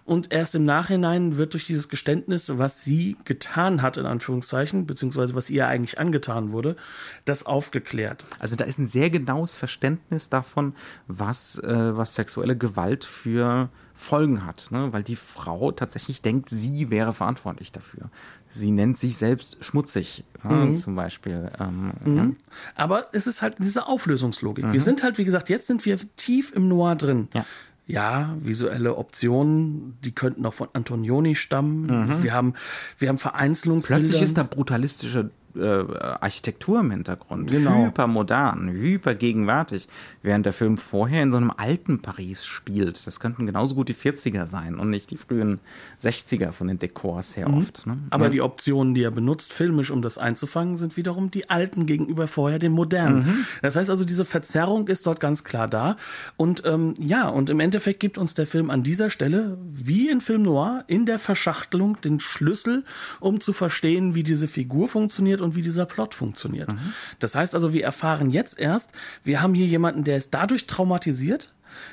Und 0.05 0.33
erst 0.33 0.55
im 0.55 0.65
Nachhinein 0.65 1.39
wird 1.39 1.55
durch 1.55 1.67
dieses 1.67 1.89
Geständnis, 1.89 2.59
was 2.59 2.85
sie 2.85 3.17
getan 3.25 3.81
hat, 3.81 3.97
in 3.97 4.05
Anführungszeichen, 4.05 4.87
beziehungsweise 4.87 5.35
was 5.35 5.49
ihr 5.49 5.67
eigentlich 5.67 5.99
angetan 5.99 6.53
wurde, 6.53 6.77
das 7.25 7.47
aufgeklärt. 7.47 8.27
Also 8.39 8.55
da 8.55 8.65
ist 8.65 8.79
ein 8.79 8.87
sehr 8.87 9.09
genaues 9.09 9.55
Verständnis 9.55 10.29
davon, 10.29 10.75
was, 11.07 11.59
äh, 11.59 11.97
was 11.97 12.15
sexuelle 12.15 12.57
Gewalt 12.57 13.05
für 13.05 13.71
Folgen 13.95 14.45
hat, 14.45 14.67
ne? 14.71 14.93
weil 14.93 15.05
die 15.05 15.17
Frau 15.17 15.71
tatsächlich 15.71 16.21
denkt, 16.21 16.51
sie 16.51 16.91
wäre 16.91 17.13
verantwortlich 17.13 17.73
dafür. 17.73 18.11
Sie 18.49 18.73
nennt 18.73 18.99
sich 18.99 19.17
selbst 19.17 19.57
schmutzig, 19.65 20.25
mhm. 20.43 20.75
zum 20.75 20.97
Beispiel. 20.97 21.51
Ähm, 21.59 21.93
mhm. 22.05 22.17
ja. 22.17 22.31
Aber 22.75 23.09
es 23.13 23.27
ist 23.27 23.41
halt 23.41 23.57
diese 23.59 23.87
Auflösungslogik. 23.87 24.67
Mhm. 24.67 24.73
Wir 24.73 24.81
sind 24.81 25.03
halt, 25.03 25.17
wie 25.17 25.25
gesagt, 25.25 25.49
jetzt 25.49 25.67
sind 25.67 25.85
wir 25.87 25.99
tief 26.17 26.53
im 26.55 26.69
Noir 26.69 26.97
drin. 26.97 27.29
Ja. 27.33 27.47
Ja, 27.87 28.35
visuelle 28.39 28.97
Optionen, 28.97 29.99
die 30.03 30.13
könnten 30.13 30.47
auch 30.47 30.55
von 30.55 30.69
Antonioni 30.73 31.35
stammen. 31.35 32.07
Mhm. 32.07 32.23
Wir 32.23 32.33
haben, 32.33 32.55
wir 32.99 33.09
haben 33.09 33.19
Vereinzelungsbilder. 33.19 34.01
Plötzlich 34.01 34.23
ist 34.23 34.39
da 34.39 34.43
brutalistische 34.43 35.31
äh, 35.57 35.85
Architektur 36.21 36.81
im 36.81 36.91
Hintergrund. 36.91 37.51
Genau. 37.51 37.87
Hypermodern, 37.87 38.71
hypergegenwärtig. 38.71 39.89
Während 40.23 40.47
der 40.47 40.53
Film 40.53 40.79
vorher 40.79 41.23
in 41.23 41.33
so 41.33 41.39
einem 41.39 41.53
alten 41.57 42.01
Paris 42.01 42.45
spielt. 42.45 43.07
Das 43.07 43.21
könnten 43.21 43.47
genauso 43.47 43.75
gut 43.75 43.89
die 43.89 43.95
40er 43.95 44.47
sein 44.47 44.79
und 44.79 44.91
nicht 44.91 45.11
die 45.11 45.17
frühen 45.17 45.61
60er 46.01 46.53
von 46.53 46.69
den 46.69 46.79
Dekors 46.79 47.37
her 47.37 47.49
mhm. 47.49 47.59
oft. 47.59 47.87
Ne? 47.87 47.99
Aber 48.11 48.25
ja. 48.25 48.31
die 48.31 48.41
Optionen, 48.43 48.95
die 48.95 49.03
er 49.03 49.11
benutzt, 49.11 49.53
filmisch, 49.53 49.91
um 49.91 50.03
das 50.03 50.19
einzufangen, 50.19 50.77
sind 50.77 50.97
wiederum 50.97 51.31
die 51.31 51.51
alten 51.51 51.87
gegenüber 51.87 52.27
vorher 52.27 52.59
den 52.59 52.73
modernen. 52.73 53.25
Mhm. 53.25 53.47
Das 53.63 53.77
heißt 53.77 53.91
also, 53.91 54.05
diese 54.05 54.25
Verzerrung 54.25 54.89
ist 54.89 55.07
dort 55.07 55.21
ganz 55.21 55.45
klar 55.45 55.69
da. 55.69 55.97
Und 56.37 56.63
ähm, 56.65 56.95
ja, 56.99 57.29
und 57.29 57.51
im 57.51 57.61
Endeffekt 57.61 58.01
gibt 58.01 58.19
uns 58.19 58.35
der 58.35 58.47
Film 58.47 58.71
an 58.71 58.83
dieser 58.83 59.11
Stelle, 59.11 59.59
wie 59.69 60.09
in 60.09 60.21
Film 60.21 60.43
Noir, 60.43 60.85
in 60.87 61.07
der 61.07 61.19
Verschachtelung 61.19 62.01
den 62.01 62.21
Schlüssel, 62.21 62.85
um 63.21 63.41
zu 63.41 63.53
verstehen, 63.53 64.15
wie 64.15 64.23
diese 64.23 64.49
Figur 64.49 64.89
funktioniert 64.89 65.41
und 65.45 65.55
wie 65.55 65.63
dieser 65.63 65.87
Plot 65.87 66.15
funktioniert. 66.15 66.73
Mhm. 66.73 66.93
Das 67.19 67.35
heißt 67.35 67.55
also, 67.55 67.73
wir 67.73 67.85
erfahren 67.85 68.31
jetzt 68.31 68.59
erst, 68.59 68.91
wir 69.23 69.41
haben 69.41 69.55
hier 69.55 69.67
jemanden, 69.67 70.05
der 70.05 70.17
ist 70.17 70.35
dadurch 70.35 70.67
traumatisiert, 70.67 71.53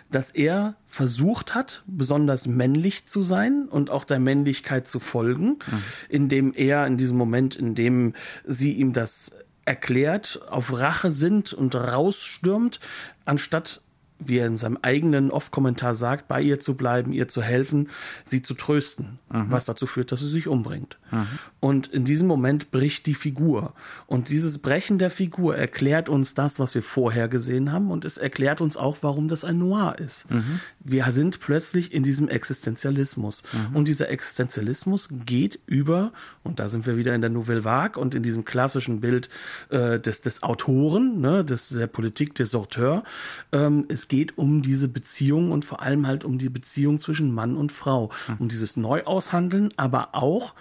dass 0.10 0.30
er 0.30 0.76
versucht 0.88 1.56
hat, 1.56 1.84
besonders 1.88 2.48
männlich 2.48 3.08
zu 3.08 3.24
sein 3.24 3.68
und 3.70 3.90
auch 3.90 4.06
der 4.06 4.20
Männlichkeit 4.20 4.88
zu 4.88 5.00
folgen, 5.00 5.60
mhm. 5.66 5.84
indem 6.10 6.54
er 6.54 6.86
in 6.88 6.98
diesem 6.98 7.18
Moment, 7.18 7.56
in 7.56 7.76
dem 7.76 8.14
sie 8.46 8.74
ihm 8.74 8.94
das 8.94 9.32
erklärt, 9.66 10.42
auf 10.50 10.78
Rache 10.78 11.12
sind 11.12 11.54
und 11.54 11.76
rausstürmt, 11.76 12.80
anstatt 13.26 13.82
wie 14.26 14.38
er 14.38 14.48
in 14.48 14.58
seinem 14.58 14.78
eigenen 14.82 15.32
Off-Kommentar 15.32 15.96
sagt, 15.96 16.28
bei 16.28 16.42
ihr 16.42 16.60
zu 16.60 16.76
bleiben, 16.76 17.14
ihr 17.14 17.28
zu 17.28 17.42
helfen, 17.42 17.90
sie 18.24 18.42
zu 18.42 18.54
trösten, 18.54 19.20
mhm. 19.32 19.48
was 19.50 19.66
dazu 19.66 19.88
führt, 19.88 20.12
dass 20.12 20.20
sie 20.20 20.30
sich 20.30 20.48
umbringt. 20.48 20.98
Mhm. 21.12 21.28
Und 21.60 21.88
in 21.88 22.06
diesem 22.06 22.28
Moment 22.28 22.72
bricht 22.72 23.06
die 23.06 23.16
Figur. 23.16 23.74
Und 24.08 24.30
dieses 24.30 24.60
Brechen 24.60 24.98
der 24.98 25.12
Figur 25.12 25.56
erklärt 25.56 26.10
uns 26.10 26.34
das, 26.34 26.60
was 26.60 26.76
wir 26.76 26.84
vorher 26.84 27.28
gesehen 27.28 27.72
haben, 27.72 27.92
und 27.92 28.06
es 28.06 28.18
erklärt 28.18 28.62
uns 28.62 28.78
auch, 28.78 28.98
warum 29.02 29.28
das 29.28 29.44
ein 29.44 29.58
Noir 29.58 29.96
ist. 29.98 30.30
Mhm. 30.30 30.60
Wir 30.80 31.12
sind 31.12 31.40
plötzlich 31.40 31.94
in 31.94 32.04
diesem 32.04 32.28
Existenzialismus. 32.30 33.44
Mhm. 33.52 33.76
Und 33.76 33.88
dieser 33.88 34.10
Existenzialismus 34.10 35.10
geht 35.26 35.60
über, 35.66 36.12
und 36.44 36.60
da 36.60 36.70
sind 36.70 36.86
wir 36.86 36.98
wieder 36.98 37.14
in 37.16 37.22
der 37.22 37.30
Nouvelle 37.30 37.64
Vague 37.64 38.00
und 38.00 38.16
in 38.16 38.24
diesem 38.24 38.46
klassischen 38.46 39.02
Bild 39.02 39.30
äh, 39.70 40.00
des, 40.00 40.22
des 40.22 40.44
Autoren, 40.44 41.22
ne, 41.22 41.44
des, 41.44 41.70
der 41.70 41.88
Politik 41.88 42.36
des 42.36 42.52
Sorteur, 42.52 43.04
ähm, 43.52 43.86
es 43.88 44.08
geht 44.12 44.38
um 44.38 44.62
diese 44.62 44.90
Beziehung 44.90 45.54
und 45.54 45.64
vor 45.64 45.82
allem 45.82 46.06
halt 46.06 46.26
um 46.26 46.38
die 46.38 46.50
Beziehung 46.50 47.00
zwischen 47.00 47.34
Mann 47.34 47.56
und 47.56 47.72
Frau. 47.72 48.12
Mhm. 48.28 48.36
Um 48.40 48.50
dieses 48.50 48.76
Neuaushandeln, 48.76 49.74
aber 49.78 50.10
auch 50.12 50.54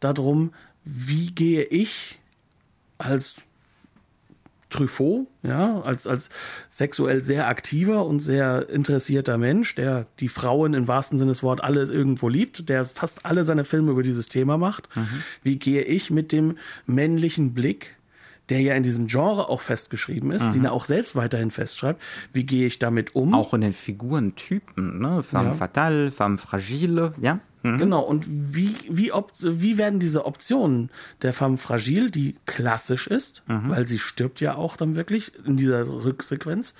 darum, 0.00 0.52
wie 0.84 1.30
gehe 1.30 1.62
ich 1.62 2.18
als 2.98 3.36
Truffaut, 4.68 5.28
ja, 5.44 5.80
als, 5.82 6.08
als 6.08 6.28
sexuell 6.68 7.22
sehr 7.22 7.46
aktiver 7.46 8.04
und 8.04 8.18
sehr 8.18 8.68
interessierter 8.68 9.38
Mensch, 9.38 9.76
der 9.76 10.06
die 10.18 10.28
Frauen 10.28 10.74
im 10.74 10.88
wahrsten 10.88 11.18
Sinne 11.18 11.30
des 11.30 11.44
Wortes 11.44 11.64
alle 11.64 11.84
irgendwo 11.84 12.28
liebt, 12.28 12.68
der 12.68 12.84
fast 12.84 13.24
alle 13.24 13.44
seine 13.44 13.62
Filme 13.62 13.92
über 13.92 14.02
dieses 14.02 14.28
Thema 14.28 14.58
macht. 14.58 14.88
Mhm. 14.96 15.22
Wie 15.44 15.56
gehe 15.56 15.82
ich 15.82 16.10
mit 16.10 16.32
dem 16.32 16.58
männlichen 16.84 17.54
Blick 17.54 17.94
der 18.48 18.60
ja 18.60 18.74
in 18.74 18.82
diesem 18.82 19.06
Genre 19.06 19.48
auch 19.48 19.60
festgeschrieben 19.60 20.30
ist, 20.30 20.44
mhm. 20.44 20.52
den 20.54 20.64
er 20.66 20.72
auch 20.72 20.84
selbst 20.84 21.16
weiterhin 21.16 21.50
festschreibt. 21.50 22.00
Wie 22.32 22.44
gehe 22.44 22.66
ich 22.66 22.78
damit 22.78 23.14
um? 23.14 23.34
Auch 23.34 23.54
in 23.54 23.60
den 23.60 23.72
Figurentypen, 23.72 24.98
ne? 24.98 25.22
Femme 25.22 25.50
ja. 25.50 25.54
fatale, 25.54 26.10
femme 26.10 26.38
fragile, 26.38 27.14
ja. 27.20 27.40
Mhm. 27.62 27.78
Genau, 27.78 28.00
und 28.02 28.24
wie, 28.28 28.74
wie, 28.88 29.10
wie 29.12 29.78
werden 29.78 29.98
diese 29.98 30.26
Optionen 30.26 30.90
der 31.22 31.32
femme 31.32 31.58
fragile, 31.58 32.10
die 32.10 32.36
klassisch 32.46 33.06
ist, 33.06 33.42
mhm. 33.48 33.70
weil 33.70 33.86
sie 33.86 33.98
stirbt 33.98 34.40
ja 34.40 34.54
auch 34.54 34.76
dann 34.76 34.94
wirklich 34.94 35.32
in 35.44 35.56
dieser 35.56 35.86
Rücksequenz, 35.86 36.74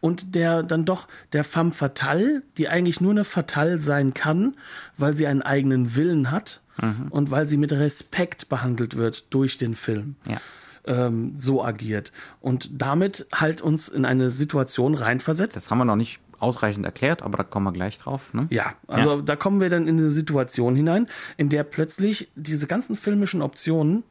und 0.00 0.34
der 0.34 0.62
dann 0.62 0.84
doch 0.84 1.08
der 1.32 1.44
femme 1.44 1.72
fatale, 1.72 2.42
die 2.58 2.68
eigentlich 2.68 3.00
nur 3.00 3.10
eine 3.10 3.24
fatale 3.24 3.80
sein 3.80 4.14
kann, 4.14 4.56
weil 4.96 5.14
sie 5.14 5.26
einen 5.26 5.42
eigenen 5.42 5.96
Willen 5.96 6.30
hat 6.30 6.60
mhm. 6.80 7.08
und 7.10 7.30
weil 7.30 7.46
sie 7.46 7.56
mit 7.56 7.72
Respekt 7.72 8.48
behandelt 8.48 8.96
wird 8.96 9.34
durch 9.34 9.58
den 9.58 9.74
Film. 9.74 10.14
Ja 10.26 10.40
ähm, 10.86 11.34
so 11.36 11.64
agiert 11.64 12.12
und 12.40 12.70
damit 12.80 13.26
halt 13.32 13.62
uns 13.62 13.88
in 13.88 14.04
eine 14.04 14.30
Situation 14.30 14.94
reinversetzt. 14.94 15.56
Das 15.56 15.70
haben 15.70 15.78
wir 15.78 15.84
noch 15.84 15.96
nicht 15.96 16.20
ausreichend 16.38 16.84
erklärt, 16.84 17.22
aber 17.22 17.38
da 17.38 17.44
kommen 17.44 17.66
wir 17.66 17.72
gleich 17.72 17.98
drauf. 17.98 18.32
Ne? 18.34 18.46
Ja, 18.50 18.74
also 18.86 19.16
ja. 19.16 19.22
da 19.22 19.36
kommen 19.36 19.60
wir 19.60 19.70
dann 19.70 19.86
in 19.86 19.98
eine 19.98 20.10
Situation 20.10 20.74
hinein, 20.74 21.06
in 21.36 21.48
der 21.48 21.64
plötzlich 21.64 22.30
diese 22.34 22.66
ganzen 22.66 22.96
filmischen 22.96 23.42
Optionen 23.42 24.04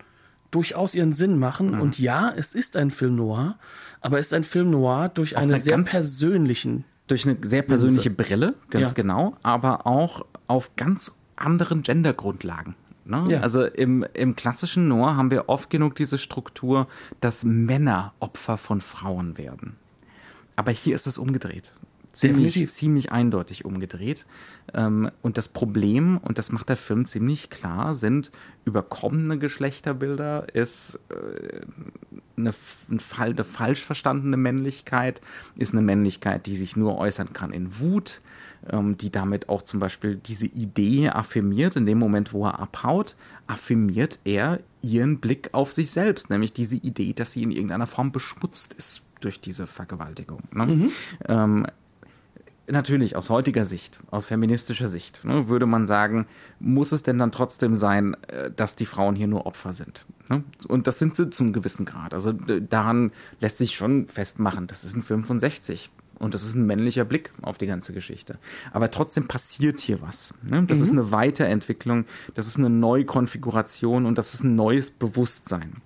durchaus 0.51 0.95
ihren 0.95 1.13
Sinn 1.13 1.38
machen. 1.38 1.71
Mhm. 1.71 1.82
Und 1.82 1.99
ja, 1.99 2.32
es 2.36 2.55
ist 2.55 2.75
ein 2.75 2.91
Film 2.91 3.15
noir, 3.15 3.58
aber 4.01 4.19
es 4.19 4.27
ist 4.27 4.34
ein 4.34 4.43
Film 4.43 4.69
noir 4.69 5.10
durch 5.10 5.38
eine, 5.38 5.53
eine, 5.53 5.60
sehr 5.60 5.77
persönlichen. 5.79 6.86
Durch 7.08 7.27
eine 7.27 7.38
sehr 7.41 7.63
persönliche. 7.63 8.12
Brille, 8.12 8.53
ganz 8.69 8.89
ja. 8.89 8.93
genau, 8.93 9.36
aber 9.41 9.88
auch 9.88 10.25
auf 10.47 10.75
ganz 10.75 11.12
anderen 11.36 11.82
Gendergrundlagen. 11.82 12.75
Ne? 13.10 13.26
Ja. 13.28 13.41
Also 13.41 13.65
im, 13.65 14.06
im 14.13 14.36
klassischen 14.36 14.88
Noir 14.88 15.15
haben 15.15 15.32
wir 15.32 15.50
oft 15.50 15.69
genug 15.69 15.95
diese 15.95 16.17
Struktur, 16.17 16.88
dass 17.22 17.43
Männer 17.43 18.13
Opfer 18.19 18.58
von 18.58 18.82
Frauen 18.82 19.38
werden. 19.38 19.76
Aber 20.56 20.72
hier 20.72 20.95
ist 20.95 21.08
es 21.08 21.17
umgedreht. 21.17 21.72
Ziemlich, 22.12 22.54
Definitiv. 22.54 22.72
ziemlich 22.72 23.12
eindeutig 23.12 23.65
umgedreht. 23.65 24.26
Ähm, 24.74 25.10
und 25.22 25.38
das 25.38 25.48
Problem, 25.48 26.17
und 26.17 26.38
das 26.38 26.52
macht 26.52 26.67
der 26.67 26.76
Film 26.76 27.06
ziemlich 27.06 27.50
klar, 27.50 27.95
sind 27.95 28.32
überkommene 28.65 29.38
Geschlechterbilder, 29.38 30.54
ist 30.54 31.00
äh, 31.10 31.62
eine, 32.36 32.54
eine 32.89 33.43
falsch 33.43 33.86
verstandene 33.86 34.38
Männlichkeit, 34.38 35.22
ist 35.56 35.74
eine 35.74 35.82
Männlichkeit, 35.82 36.45
die 36.45 36.58
sich 36.58 36.76
nur 36.76 36.98
äußern 36.98 37.32
kann 37.34 37.54
in 37.54 37.80
Wut, 37.80 38.22
die 38.98 39.12
damit 39.12 39.50
auch 39.50 39.62
zum 39.62 39.80
Beispiel 39.80 40.15
diese 40.15 40.45
Idee 40.45 41.10
affirmiert. 41.10 41.76
In 41.76 41.86
dem 41.86 41.98
Moment, 41.98 42.34
wo 42.34 42.45
er 42.45 42.60
abhaut, 42.60 43.15
affirmiert 43.48 44.19
er 44.26 44.60
ihren 44.82 45.19
Blick 45.19 45.50
auf 45.54 45.74
sich 45.74 45.91
selbst, 45.91 46.30
nämlich 46.30 46.54
diese 46.54 46.76
Idee, 46.76 47.13
dass 47.13 47.32
sie 47.34 47.43
in 47.43 47.52
irgendeiner 47.52 47.88
Form 47.88 48.12
beschmutzt 48.12 48.74
ist 48.74 49.02
durch 49.22 49.41
diese 49.41 49.67
Vergewaltigung. 49.67 50.41
Ne? 50.52 50.65
Mhm. 50.65 50.91
Ähm, 51.28 51.67
natürlich 52.72 53.15
aus 53.15 53.30
heutiger 53.30 53.65
Sicht, 53.65 54.00
aus 54.12 54.26
feministischer 54.26 54.89
Sicht, 54.89 55.26
ne, 55.26 55.48
würde 55.48 55.65
man 55.65 55.86
sagen, 55.86 56.28
muss 56.60 56.91
es 56.91 57.04
denn 57.04 57.17
dann 57.17 57.32
trotzdem 57.32 57.76
sein, 57.76 58.15
äh, 58.28 58.52
dass 58.52 58.76
die 58.76 58.86
Frauen 58.86 59.15
hier 59.15 59.28
nur 59.28 59.45
Opfer 59.45 59.74
sind? 59.74 60.06
Ne? 60.30 60.43
Und 60.67 60.88
das 60.88 61.00
sind 61.00 61.15
sie 61.15 61.30
zum 61.30 61.54
gewissen 61.54 61.86
Grad. 61.86 62.13
Also 62.13 62.32
daran 62.32 63.12
lässt 63.39 63.58
sich 63.58 63.76
schon 63.76 64.08
festmachen, 64.08 64.67
das 64.67 64.84
ist 64.84 64.95
ein 64.95 65.04
Film 65.04 65.24
von 65.24 65.39
60. 65.39 65.89
Und 66.19 66.34
das 66.34 66.43
ist 66.43 66.53
ein 66.53 66.65
männlicher 66.65 67.05
Blick 67.05 67.32
auf 67.41 67.58
die 67.58 67.67
ganze 67.67 67.93
Geschichte. 67.93 68.38
Aber 68.71 68.91
trotzdem 68.91 69.27
passiert 69.27 69.79
hier 69.79 70.01
was. 70.01 70.34
Ne? 70.43 70.63
Das 70.67 70.79
mhm. 70.79 70.84
ist 70.84 70.91
eine 70.91 71.12
Weiterentwicklung, 71.12 72.05
das 72.34 72.45
ist 72.45 72.58
eine 72.58 72.69
Neukonfiguration 72.69 74.05
und 74.05 74.17
das 74.17 74.34
ist 74.34 74.43
ein 74.43 74.55
neues 74.55 74.91
Bewusstsein. 74.91 75.82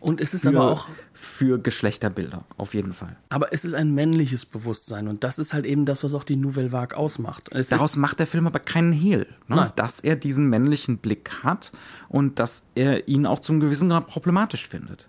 Und 0.00 0.20
es 0.20 0.32
ist 0.32 0.42
für, 0.42 0.48
aber 0.48 0.70
auch 0.70 0.88
für 1.12 1.58
Geschlechterbilder, 1.58 2.44
auf 2.56 2.72
jeden 2.72 2.94
Fall. 2.94 3.16
Aber 3.28 3.52
es 3.52 3.64
ist 3.66 3.74
ein 3.74 3.94
männliches 3.94 4.46
Bewusstsein 4.46 5.08
und 5.08 5.24
das 5.24 5.38
ist 5.38 5.52
halt 5.52 5.66
eben 5.66 5.84
das, 5.84 6.02
was 6.02 6.14
auch 6.14 6.24
die 6.24 6.36
Nouvelle 6.36 6.72
Vague 6.72 6.96
ausmacht. 6.96 7.50
Es 7.52 7.68
Daraus 7.68 7.96
macht 7.96 8.18
der 8.18 8.26
Film 8.26 8.46
aber 8.46 8.60
keinen 8.60 8.92
Hehl, 8.92 9.26
ne? 9.46 9.72
dass 9.76 10.00
er 10.00 10.16
diesen 10.16 10.48
männlichen 10.48 10.98
Blick 10.98 11.42
hat 11.42 11.72
und 12.08 12.38
dass 12.38 12.64
er 12.74 13.08
ihn 13.08 13.26
auch 13.26 13.40
zum 13.40 13.60
gewissen 13.60 13.90
Grad 13.90 14.06
problematisch 14.06 14.66
findet. 14.68 15.08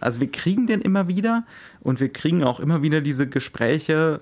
Also 0.00 0.20
wir 0.20 0.30
kriegen 0.30 0.66
den 0.66 0.80
immer 0.80 1.08
wieder 1.08 1.44
und 1.80 2.00
wir 2.00 2.12
kriegen 2.12 2.44
auch 2.44 2.60
immer 2.60 2.82
wieder 2.82 3.00
diese 3.00 3.28
Gespräche, 3.28 4.20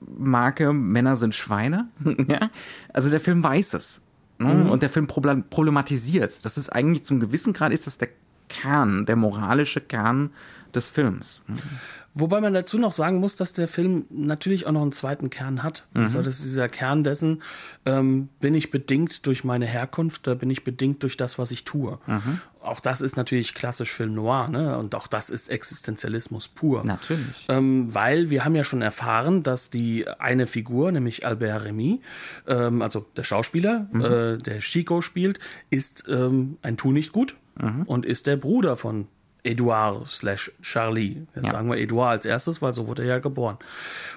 Marke, 0.00 0.72
Männer 0.72 1.16
sind 1.16 1.34
Schweine. 1.34 1.88
ja? 2.28 2.50
Also 2.92 3.10
der 3.10 3.20
Film 3.20 3.42
weiß 3.42 3.74
es. 3.74 4.02
Ne? 4.38 4.54
Mhm. 4.54 4.70
Und 4.70 4.82
der 4.82 4.90
Film 4.90 5.06
problematisiert. 5.06 6.44
Das 6.44 6.56
ist 6.56 6.70
eigentlich 6.70 7.04
zum 7.04 7.20
gewissen 7.20 7.52
Grad 7.52 7.72
ist 7.72 7.86
das 7.86 7.98
der 7.98 8.08
Kern, 8.48 9.06
der 9.06 9.16
moralische 9.16 9.80
Kern 9.80 10.30
des 10.74 10.88
Films. 10.88 11.42
Mhm. 11.46 11.58
Wobei 12.12 12.40
man 12.40 12.52
dazu 12.52 12.76
noch 12.76 12.90
sagen 12.90 13.18
muss, 13.18 13.36
dass 13.36 13.52
der 13.52 13.68
Film 13.68 14.04
natürlich 14.10 14.66
auch 14.66 14.72
noch 14.72 14.82
einen 14.82 14.92
zweiten 14.92 15.30
Kern 15.30 15.62
hat. 15.62 15.86
Mhm. 15.94 16.02
Also 16.02 16.22
das 16.22 16.38
ist 16.38 16.46
dieser 16.46 16.68
Kern 16.68 17.04
dessen, 17.04 17.42
ähm, 17.86 18.28
bin 18.40 18.54
ich 18.54 18.70
bedingt 18.70 19.26
durch 19.26 19.44
meine 19.44 19.66
Herkunft, 19.66 20.26
da 20.26 20.34
bin 20.34 20.50
ich 20.50 20.64
bedingt 20.64 21.04
durch 21.04 21.16
das, 21.16 21.38
was 21.38 21.52
ich 21.52 21.64
tue. 21.64 21.98
Mhm. 22.06 22.40
Auch 22.62 22.80
das 22.80 23.00
ist 23.00 23.16
natürlich 23.16 23.54
klassisch 23.54 23.92
Film 23.92 24.12
Noir, 24.12 24.48
ne? 24.48 24.76
Und 24.76 24.94
auch 24.94 25.06
das 25.06 25.30
ist 25.30 25.48
Existenzialismus 25.48 26.48
pur. 26.48 26.84
Natürlich. 26.84 27.46
Ähm, 27.48 27.94
weil 27.94 28.28
wir 28.28 28.44
haben 28.44 28.56
ja 28.56 28.64
schon 28.64 28.82
erfahren, 28.82 29.42
dass 29.44 29.70
die 29.70 30.06
eine 30.18 30.46
Figur, 30.46 30.90
nämlich 30.90 31.24
Albert 31.24 31.64
Remy, 31.64 32.00
ähm, 32.48 32.82
also 32.82 33.06
der 33.16 33.24
Schauspieler, 33.24 33.86
mhm. 33.92 34.00
äh, 34.04 34.36
der 34.38 34.58
Chico 34.58 35.00
spielt, 35.00 35.38
ist 35.70 36.04
ähm, 36.08 36.58
ein 36.62 36.76
Tu 36.76 36.90
nicht 36.90 37.12
gut 37.12 37.36
mhm. 37.60 37.84
und 37.84 38.04
ist 38.04 38.26
der 38.26 38.36
Bruder 38.36 38.76
von 38.76 39.06
Edouard 39.44 40.08
slash 40.08 40.52
Charlie. 40.62 41.26
Jetzt 41.34 41.46
ja. 41.46 41.52
sagen 41.52 41.70
wir 41.70 41.78
Edouard 41.78 42.10
als 42.12 42.24
erstes, 42.24 42.62
weil 42.62 42.72
so 42.72 42.86
wurde 42.86 43.02
er 43.02 43.08
ja 43.08 43.18
geboren. 43.18 43.58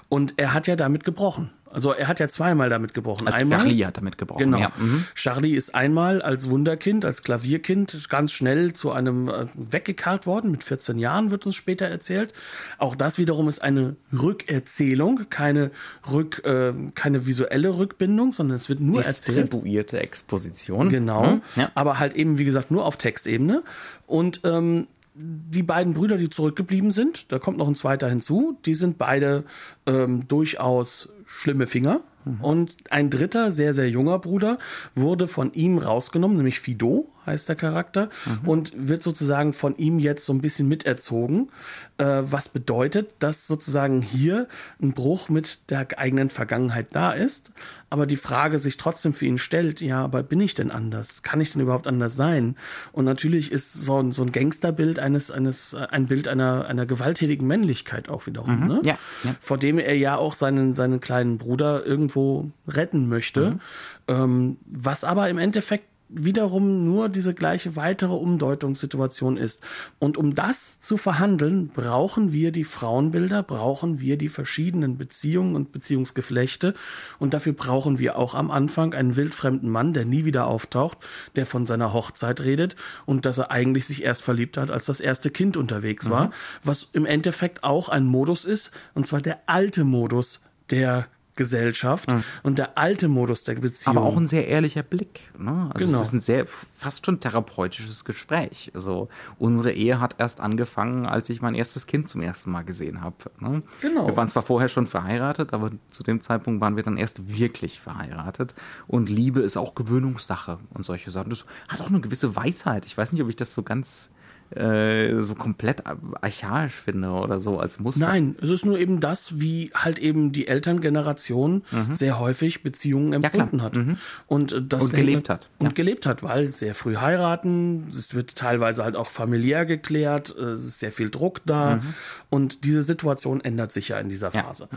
Und 0.09 0.33
er 0.37 0.53
hat 0.53 0.67
ja 0.67 0.75
damit 0.75 1.03
gebrochen. 1.03 1.51
Also 1.73 1.91
er 1.91 2.07
hat 2.07 2.19
ja 2.19 2.27
zweimal 2.27 2.69
damit 2.69 2.93
gebrochen. 2.93 3.25
Also 3.25 3.35
einmal, 3.35 3.59
Charlie 3.59 3.83
hat 3.83 3.97
damit 3.97 4.19
gebrochen. 4.19 4.43
Genau. 4.43 4.59
Ja. 4.59 4.71
Mhm. 4.77 5.05
Charlie 5.15 5.55
ist 5.55 5.73
einmal 5.73 6.21
als 6.21 6.49
Wunderkind, 6.49 7.03
als 7.03 7.23
Klavierkind 7.23 8.09
ganz 8.09 8.31
schnell 8.31 8.73
zu 8.73 8.91
einem 8.91 9.27
äh, 9.27 9.47
weggekarrt 9.55 10.27
worden. 10.27 10.51
Mit 10.51 10.63
14 10.63 10.99
Jahren 10.99 11.31
wird 11.31 11.47
uns 11.47 11.55
später 11.55 11.87
erzählt. 11.87 12.31
Auch 12.77 12.95
das 12.95 13.17
wiederum 13.17 13.49
ist 13.49 13.63
eine 13.63 13.95
Rückerzählung, 14.13 15.25
keine 15.31 15.71
Rück, 16.11 16.45
äh, 16.45 16.73
keine 16.93 17.25
visuelle 17.25 17.75
Rückbindung, 17.75 18.33
sondern 18.33 18.57
es 18.57 18.69
wird 18.69 18.79
nur 18.79 19.03
erzählt. 19.03 19.51
Distribuierte 19.51 19.99
Exposition. 19.99 20.89
Genau. 20.89 21.25
Mhm. 21.25 21.41
Ja. 21.55 21.71
Aber 21.73 21.97
halt 21.97 22.13
eben 22.13 22.37
wie 22.37 22.45
gesagt 22.45 22.69
nur 22.69 22.85
auf 22.85 22.97
Textebene 22.97 23.63
und 24.05 24.41
ähm, 24.43 24.87
die 25.15 25.63
beiden 25.63 25.93
Brüder, 25.93 26.17
die 26.17 26.29
zurückgeblieben 26.29 26.91
sind, 26.91 27.31
da 27.31 27.39
kommt 27.39 27.57
noch 27.57 27.67
ein 27.67 27.75
zweiter 27.75 28.09
hinzu, 28.09 28.57
die 28.65 28.75
sind 28.75 28.97
beide 28.97 29.43
ähm, 29.85 30.27
durchaus 30.27 31.09
schlimme 31.25 31.67
Finger. 31.67 32.01
Und 32.41 32.75
ein 32.89 33.09
dritter, 33.09 33.51
sehr, 33.51 33.73
sehr 33.73 33.89
junger 33.89 34.19
Bruder 34.19 34.57
wurde 34.95 35.27
von 35.27 35.53
ihm 35.53 35.77
rausgenommen, 35.77 36.37
nämlich 36.37 36.59
Fido 36.59 37.09
heißt 37.25 37.49
der 37.49 37.55
Charakter, 37.55 38.09
und 38.45 38.73
wird 38.75 39.03
sozusagen 39.03 39.53
von 39.53 39.75
ihm 39.77 39.99
jetzt 39.99 40.25
so 40.25 40.33
ein 40.33 40.41
bisschen 40.41 40.67
miterzogen, 40.67 41.49
äh, 41.97 42.21
was 42.23 42.49
bedeutet, 42.49 43.13
dass 43.19 43.47
sozusagen 43.47 44.01
hier 44.01 44.47
ein 44.81 44.93
Bruch 44.93 45.29
mit 45.29 45.69
der 45.69 45.87
eigenen 45.97 46.29
Vergangenheit 46.29 46.87
da 46.91 47.11
ist, 47.11 47.51
aber 47.89 48.07
die 48.07 48.17
Frage 48.17 48.57
sich 48.57 48.77
trotzdem 48.77 49.13
für 49.13 49.25
ihn 49.25 49.37
stellt, 49.37 49.79
ja, 49.79 50.03
aber 50.03 50.23
bin 50.23 50.41
ich 50.41 50.55
denn 50.55 50.71
anders? 50.71 51.21
Kann 51.21 51.39
ich 51.39 51.51
denn 51.51 51.61
überhaupt 51.61 51.85
anders 51.85 52.15
sein? 52.15 52.55
Und 52.91 53.05
natürlich 53.05 53.51
ist 53.51 53.73
so 53.73 54.01
ein, 54.01 54.11
so 54.11 54.23
ein 54.23 54.31
Gangsterbild 54.31 54.97
eines, 54.97 55.29
eines, 55.29 55.73
äh, 55.73 55.87
ein 55.91 56.07
Bild 56.07 56.27
einer, 56.27 56.65
einer 56.65 56.85
gewalttätigen 56.85 57.45
Männlichkeit 57.45 58.09
auch 58.09 58.25
wiederum, 58.25 58.67
ne? 58.67 58.81
Ja, 58.83 58.97
ja. 59.23 59.35
vor 59.39 59.57
dem 59.57 59.77
er 59.77 59.95
ja 59.95 60.17
auch 60.17 60.33
seinen, 60.33 60.73
seinen 60.73 61.01
kleinen 61.01 61.37
Bruder 61.37 61.85
irgendwo 62.13 62.51
retten 62.67 63.07
möchte. 63.07 63.59
Ähm, 64.07 64.57
was 64.65 65.03
aber 65.03 65.29
im 65.29 65.37
Endeffekt 65.37 65.85
wiederum 66.15 66.85
nur 66.85 67.09
diese 67.09 67.33
gleiche 67.33 67.75
weitere 67.75 68.13
Umdeutungssituation 68.13 69.35
ist. 69.35 69.63
Und 69.97 70.15
um 70.15 70.35
das 70.35 70.79
zu 70.79 70.97
verhandeln, 70.97 71.69
brauchen 71.69 72.31
wir 72.31 72.51
die 72.51 72.65
Frauenbilder, 72.65 73.41
brauchen 73.41 73.99
wir 73.99 74.15
die 74.15 74.29
verschiedenen 74.29 74.99
Beziehungen 74.99 75.55
und 75.55 75.71
Beziehungsgeflechte. 75.71 76.75
Und 77.17 77.33
dafür 77.33 77.53
brauchen 77.53 77.97
wir 77.97 78.15
auch 78.15 78.35
am 78.35 78.51
Anfang 78.51 78.93
einen 78.93 79.15
wildfremden 79.15 79.71
Mann, 79.71 79.93
der 79.93 80.05
nie 80.05 80.23
wieder 80.23 80.45
auftaucht, 80.45 80.99
der 81.35 81.47
von 81.47 81.65
seiner 81.65 81.93
Hochzeit 81.93 82.41
redet 82.41 82.75
und 83.07 83.25
dass 83.25 83.39
er 83.39 83.49
eigentlich 83.49 83.87
sich 83.87 84.03
erst 84.03 84.21
verliebt 84.21 84.57
hat, 84.57 84.69
als 84.69 84.85
das 84.85 84.99
erste 84.99 85.31
Kind 85.31 85.57
unterwegs 85.57 86.11
war. 86.11 86.29
Was 86.63 86.89
im 86.93 87.07
Endeffekt 87.07 87.63
auch 87.63 87.89
ein 87.89 88.05
Modus 88.05 88.45
ist, 88.45 88.69
und 88.93 89.07
zwar 89.07 89.21
der 89.21 89.39
alte 89.47 89.83
Modus 89.83 90.41
der 90.69 91.07
Gesellschaft 91.35 92.09
und 92.43 92.57
der 92.59 92.77
alte 92.77 93.07
Modus 93.07 93.43
der 93.43 93.55
Beziehung. 93.55 93.97
Aber 93.97 94.05
auch 94.05 94.17
ein 94.17 94.27
sehr 94.27 94.47
ehrlicher 94.47 94.83
Blick. 94.83 95.31
Ne? 95.37 95.69
Also 95.73 95.87
Genau. 95.87 95.99
es 96.01 96.07
ist 96.07 96.13
ein 96.13 96.19
sehr 96.19 96.45
fast 96.45 97.05
schon 97.05 97.19
therapeutisches 97.19 98.05
Gespräch. 98.05 98.71
Also 98.75 99.09
unsere 99.39 99.71
Ehe 99.71 99.99
hat 99.99 100.15
erst 100.19 100.39
angefangen, 100.41 101.05
als 101.05 101.29
ich 101.29 101.41
mein 101.41 101.55
erstes 101.55 101.87
Kind 101.87 102.07
zum 102.07 102.21
ersten 102.21 102.51
Mal 102.51 102.63
gesehen 102.63 103.01
habe. 103.01 103.15
Ne? 103.39 103.63
Genau. 103.81 104.07
Wir 104.07 104.15
waren 104.15 104.27
zwar 104.27 104.43
vorher 104.43 104.69
schon 104.69 104.85
verheiratet, 104.87 105.53
aber 105.53 105.71
zu 105.89 106.03
dem 106.03 106.21
Zeitpunkt 106.21 106.61
waren 106.61 106.75
wir 106.75 106.83
dann 106.83 106.97
erst 106.97 107.27
wirklich 107.35 107.79
verheiratet. 107.79 108.53
Und 108.87 109.09
Liebe 109.09 109.39
ist 109.41 109.57
auch 109.57 109.75
Gewöhnungssache 109.75 110.59
und 110.73 110.85
solche 110.85 111.11
Sachen. 111.11 111.29
Das 111.31 111.45
hat 111.67 111.81
auch 111.81 111.89
eine 111.89 112.01
gewisse 112.01 112.35
Weisheit. 112.35 112.85
Ich 112.85 112.97
weiß 112.97 113.11
nicht, 113.11 113.21
ob 113.23 113.29
ich 113.29 113.35
das 113.35 113.53
so 113.53 113.63
ganz 113.63 114.11
äh, 114.55 115.21
so 115.23 115.35
komplett 115.35 115.83
archaisch 116.21 116.73
finde 116.73 117.09
oder 117.09 117.39
so 117.39 117.59
als 117.59 117.79
Muster. 117.79 118.07
Nein, 118.07 118.35
es 118.41 118.49
ist 118.49 118.65
nur 118.65 118.77
eben 118.79 118.99
das, 118.99 119.39
wie 119.39 119.71
halt 119.73 119.99
eben 119.99 120.31
die 120.31 120.47
Elterngeneration 120.47 121.63
sehr 121.91 122.19
häufig 122.19 122.63
Beziehungen 122.63 123.05
Mhm. 123.05 123.17
Mhm. 123.17 123.23
empfunden 123.23 123.61
hat. 123.61 123.79
Und, 124.27 124.51
äh, 124.53 124.61
das 124.61 124.83
Und 124.83 124.93
gelebt 124.93 125.29
hat, 125.29 125.49
Und 125.59 125.67
ja. 125.67 125.71
gelebt 125.73 126.05
hat, 126.05 126.23
weil 126.23 126.47
sehr 126.49 126.75
früh 126.75 126.95
heiraten, 126.97 127.87
es 127.97 128.13
wird 128.13 128.35
teilweise 128.35 128.83
halt 128.83 128.95
auch 128.95 129.09
familiär 129.09 129.65
geklärt, 129.65 130.35
äh, 130.37 130.41
es 130.41 130.65
ist 130.65 130.79
sehr 130.79 130.91
viel 130.91 131.09
Druck 131.09 131.41
da. 131.45 131.81
Und 132.29 132.63
diese 132.63 132.83
Situation 132.83 133.41
ändert 133.41 133.71
sich 133.71 133.89
ja 133.89 133.99
in 133.99 134.09
dieser 134.09 134.29
Mhm. 134.29 134.33
Ja. 134.35 134.41
Mhm. 134.41 134.45
Phase. 134.45 134.67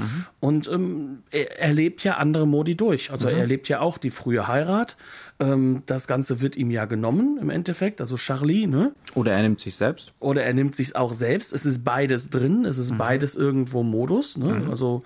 Und 0.40 0.68
ähm, 0.68 1.18
er, 1.30 1.58
er 1.60 1.72
lebt 1.72 2.04
ja 2.04 2.16
andere 2.16 2.46
Modi 2.46 2.76
durch. 2.76 3.10
Also 3.10 3.28
Mhm. 3.28 3.36
er 3.36 3.46
lebt 3.46 3.68
ja 3.68 3.80
auch 3.80 3.98
die 3.98 4.10
frühe 4.10 4.46
Heirat. 4.48 4.96
Ähm, 5.38 5.82
das 5.86 6.06
Ganze 6.06 6.40
wird 6.40 6.56
ihm 6.56 6.70
ja 6.70 6.86
genommen 6.86 7.38
im 7.40 7.50
Endeffekt, 7.50 8.00
also 8.00 8.16
Charlie, 8.16 8.66
ne? 8.66 8.92
Oder 9.14 9.32
er 9.32 9.42
nimmt 9.42 9.60
sich 9.60 9.74
selbst. 9.76 10.12
oder 10.18 10.42
er 10.42 10.54
nimmt 10.54 10.74
sich 10.74 10.96
auch 10.96 11.12
selbst. 11.12 11.52
Es 11.52 11.66
ist 11.66 11.84
beides 11.84 12.30
drin, 12.30 12.64
es 12.64 12.78
ist 12.78 12.96
beides 12.96 13.34
irgendwo 13.34 13.82
Modus. 13.82 14.36
Ne? 14.36 14.66
Also 14.70 15.02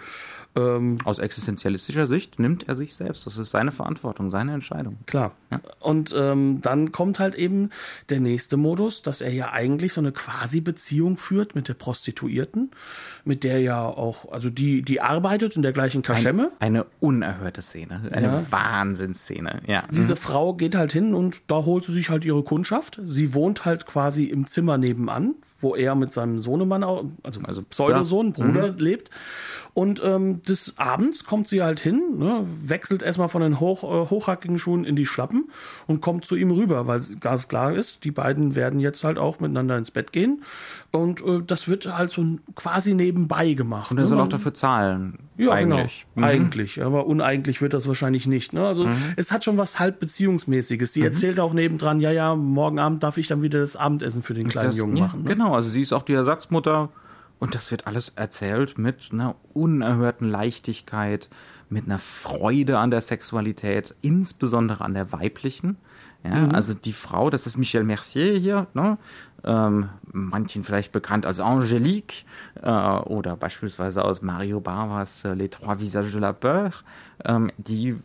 ähm, 0.57 0.99
Aus 1.05 1.19
existenzialistischer 1.21 2.07
Sicht 2.07 2.39
nimmt 2.39 2.69
er 2.69 2.75
sich 2.75 2.95
selbst. 2.95 3.25
Das 3.27 3.39
ist 3.39 3.51
seine 3.51 3.71
Verantwortung, 3.73 4.31
seine 4.31 4.53
Entscheidung. 4.55 4.99
klar. 5.07 5.33
Und 5.81 6.15
ähm, 6.17 6.61
dann 6.63 6.93
kommt 6.93 7.19
halt 7.19 7.35
eben 7.35 7.71
der 8.09 8.21
nächste 8.21 8.57
Modus, 8.57 9.03
dass 9.03 9.21
er 9.21 9.33
ja 9.33 9.51
eigentlich 9.53 9.93
so 9.93 10.01
eine 10.01 10.13
Quasi-Beziehung 10.13 11.17
führt 11.19 11.55
mit 11.57 11.67
der 11.69 11.75
Prostituierten, 11.75 12.71
mit 13.25 13.43
der 13.43 13.61
ja 13.61 13.83
auch, 13.85 14.31
also 14.31 14.49
die, 14.51 14.83
die 14.83 15.01
arbeitet 15.01 15.57
in 15.57 15.63
der 15.63 15.73
gleichen 15.73 16.03
Kaschemme. 16.03 16.53
Eine 16.61 16.87
unerhörte 17.01 17.63
Szene, 17.63 18.03
eine 18.13 18.27
Ja. 18.27 18.43
Wahnsinnsszene. 18.51 19.63
Ja. 19.67 19.85
Diese 19.91 20.15
Frau 20.17 20.55
geht 20.55 20.75
halt 20.75 20.93
hin 20.93 21.15
und 21.15 21.51
da 21.51 21.65
holt 21.65 21.85
sie 21.85 21.93
sich 21.93 22.11
halt 22.11 22.25
ihre 22.25 22.43
Kundschaft. 22.43 23.01
Sie 23.05 23.35
wohnt 23.35 23.65
halt 23.65 23.87
quasi 23.87 24.25
im 24.25 24.47
Zimmer 24.47 24.79
nebenan, 24.79 25.35
wo 25.61 25.75
er 25.75 25.95
mit 25.95 26.13
seinem 26.13 26.39
Sohnemann, 26.39 26.85
auch, 26.85 27.05
also, 27.23 27.41
also 27.43 27.63
Pseudosohn, 27.63 28.33
Bruder 28.33 28.69
lebt. 28.79 29.11
Und 29.75 30.03
ähm, 30.05 30.40
des 30.49 30.79
Abends 30.79 31.25
kommt 31.25 31.49
sie 31.49 31.63
halt 31.63 31.81
hin, 31.81 32.01
ne, 32.19 32.45
wechselt 32.65 33.03
erstmal 33.03 33.29
von 33.29 33.43
den 33.43 33.61
hoch, 33.61 33.83
äh, 33.83 34.11
hochhackigen 34.11 34.59
Schuhen 34.59 34.85
in 34.85 34.97
die 34.97 35.07
Schlappen 35.07 35.51
und 35.87 36.01
kommt 36.01 36.25
zu 36.25 36.37
ihm 36.37 36.51
rüber, 36.51 36.87
weil 36.87 37.01
ganz 37.21 37.49
klar 37.49 37.75
ist, 37.75 38.05
die 38.05 38.11
beiden 38.11 38.55
werden 38.55 38.81
jetzt 38.81 39.05
halt 39.05 39.19
auch 39.19 39.41
miteinander 39.41 39.77
ins 39.79 39.91
Bett 39.91 40.13
gehen. 40.13 40.43
Und 40.93 41.25
äh, 41.25 41.41
das 41.47 41.69
wird 41.69 41.87
halt 41.87 42.11
so 42.11 42.25
quasi 42.57 42.95
nebenbei 42.95 43.53
gemacht. 43.53 43.91
Und 43.91 43.99
er 43.99 44.03
ne? 44.03 44.09
soll 44.09 44.19
Man- 44.19 44.27
auch 44.27 44.31
dafür 44.31 44.55
zahlen. 44.55 45.19
ja, 45.37 45.53
eigentlich. 45.53 46.07
genau. 46.15 46.27
Eigentlich. 46.27 46.83
Aber 46.83 47.07
uneigentlich 47.07 47.61
wird 47.61 47.75
das 47.75 47.87
wahrscheinlich 47.87 48.27
nicht. 48.27 48.53
Ne? 48.53 48.67
Also 48.67 48.89
es 49.17 49.31
hat 49.31 49.45
schon 49.45 49.57
was 49.57 49.79
halb 49.79 50.01
Beziehungsmäßiges. 50.01 50.93
Sie 50.93 51.03
erzählt 51.03 51.39
auch 51.41 51.53
nebendran, 51.53 52.01
ja, 52.01 52.11
ja, 52.11 52.35
morgen 52.35 52.79
Abend 52.79 53.03
darf 53.03 53.17
ich 53.19 53.29
dann 53.29 53.43
wieder 53.43 53.61
das 53.61 53.77
Abendessen 53.77 54.23
für 54.23 54.35
den 54.35 54.49
kleinen 54.49 54.69
Das, 54.69 54.77
Jungen 54.77 54.97
ja, 54.97 55.05
machen. 55.05 55.23
Ne? 55.23 55.31
Genau, 55.31 55.55
also 55.55 55.69
sie 55.69 55.83
ist 55.83 55.93
auch 55.93 56.03
die 56.03 56.15
Ersatzmutter. 56.15 56.89
Und 57.41 57.55
das 57.55 57.71
wird 57.71 57.87
alles 57.87 58.11
erzählt 58.11 58.79
mit 58.79 59.09
einer 59.13 59.35
unerhörten 59.55 60.29
Leichtigkeit, 60.29 61.29
mit 61.71 61.87
einer 61.87 61.99
Freude 61.99 62.79
an 62.79 62.91
der 62.91 63.01
Sexualität, 63.01 63.95
insbesondere 64.03 64.85
an 64.85 64.95
der 64.95 65.11
weiblichen. 65.13 65.79
Ja, 66.23 66.49
Also 66.49 66.75
die 66.75 66.93
Frau, 66.93 67.31
das 67.31 67.47
ist 67.47 67.57
Michel 67.57 67.83
Mercier 67.83 68.37
hier, 68.37 68.67
ne? 68.75 68.99
ähm, 69.43 69.89
manchen 70.13 70.65
vielleicht 70.65 70.93
bekannt 70.93 71.25
als 71.25 71.41
Angélique 71.41 72.25
äh, 72.61 72.69
oder 72.69 73.37
beispielsweise 73.37 74.05
aus 74.05 74.21
Mario 74.21 74.61
Bavas 74.61 75.25
äh, 75.25 75.33
Les 75.33 75.49
Trois 75.49 75.81
Visages 75.81 76.13
de 76.13 76.21
la 76.21 76.35
Peur, 76.35 76.73
ähm, 77.25 77.51
die, 77.57 77.97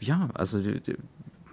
ja, 0.00 0.28
also 0.34 0.60
die, 0.60 0.80
die, 0.80 0.96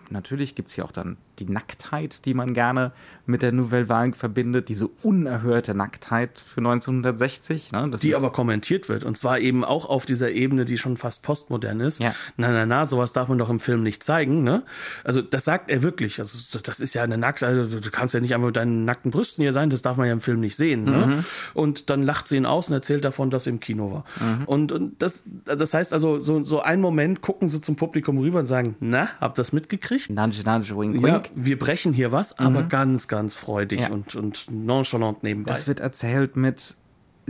natürlich 0.09 0.55
gibt's 0.55 0.73
hier 0.73 0.85
auch 0.85 0.91
dann 0.91 1.17
die 1.41 1.51
Nacktheit, 1.51 2.25
die 2.25 2.33
man 2.33 2.53
gerne 2.53 2.91
mit 3.25 3.41
der 3.41 3.51
Nouvelle 3.51 3.89
Vague 3.89 4.13
verbindet, 4.13 4.69
diese 4.69 4.87
unerhörte 4.87 5.73
Nacktheit 5.73 6.39
für 6.39 6.59
1960. 6.59 7.71
Ne? 7.71 7.91
Die 8.01 8.15
aber 8.15 8.31
kommentiert 8.31 8.89
wird. 8.89 9.03
Und 9.03 9.17
zwar 9.17 9.39
eben 9.39 9.63
auch 9.63 9.87
auf 9.87 10.05
dieser 10.05 10.31
Ebene, 10.31 10.65
die 10.65 10.77
schon 10.77 10.97
fast 10.97 11.23
postmodern 11.23 11.79
ist. 11.79 11.99
Ja. 11.99 12.13
Na, 12.37 12.51
na, 12.51 12.65
na, 12.65 12.85
sowas 12.85 13.13
darf 13.13 13.27
man 13.27 13.37
doch 13.37 13.49
im 13.49 13.59
Film 13.59 13.83
nicht 13.83 14.03
zeigen. 14.03 14.43
Ne? 14.43 14.63
Also 15.03 15.21
das 15.21 15.45
sagt 15.45 15.69
er 15.71 15.81
wirklich. 15.81 16.19
Also 16.19 16.59
das 16.59 16.79
ist 16.79 16.93
ja 16.93 17.03
eine 17.03 17.17
Nackt, 17.17 17.43
also 17.43 17.79
du 17.79 17.91
kannst 17.91 18.13
ja 18.13 18.19
nicht 18.19 18.33
einfach 18.33 18.47
mit 18.47 18.57
deinen 18.57 18.85
nackten 18.85 19.11
Brüsten 19.11 19.41
hier 19.41 19.53
sein, 19.53 19.69
das 19.69 19.81
darf 19.81 19.97
man 19.97 20.07
ja 20.07 20.13
im 20.13 20.21
Film 20.21 20.39
nicht 20.39 20.55
sehen. 20.55 20.83
Mhm. 20.83 20.91
Ne? 20.91 21.23
Und 21.53 21.89
dann 21.89 22.03
lacht 22.03 22.27
sie 22.27 22.37
ihn 22.37 22.45
aus 22.45 22.67
und 22.67 22.73
erzählt 22.73 23.03
davon, 23.05 23.29
dass 23.29 23.45
sie 23.45 23.49
im 23.49 23.59
Kino 23.59 23.91
war. 23.91 24.03
Mhm. 24.19 24.43
Und, 24.45 24.71
und 24.71 25.01
das, 25.01 25.23
das 25.45 25.73
heißt 25.73 25.93
also, 25.93 26.19
so, 26.19 26.43
so 26.43 26.61
einen 26.61 26.81
Moment 26.81 27.21
gucken 27.21 27.47
sie 27.47 27.61
zum 27.61 27.75
Publikum 27.75 28.17
rüber 28.17 28.39
und 28.39 28.45
sagen, 28.45 28.75
na, 28.79 29.09
habt 29.19 29.37
das 29.37 29.53
mitgekriegt? 29.53 30.09
Nudge, 30.09 30.43
nudge, 30.43 30.77
wink, 30.77 30.95
Ja, 30.95 31.15
wink. 31.15 31.30
Wir 31.35 31.57
brechen 31.57 31.93
hier 31.93 32.11
was, 32.11 32.37
aber 32.39 32.63
ganz, 32.63 33.07
ganz 33.07 33.35
freudig 33.35 33.81
Ja. 33.81 33.89
und, 33.89 34.15
und 34.15 34.49
nonchalant 34.49 35.23
nebenbei. 35.23 35.51
Das 35.51 35.67
wird 35.67 35.79
erzählt 35.79 36.35
mit, 36.35 36.75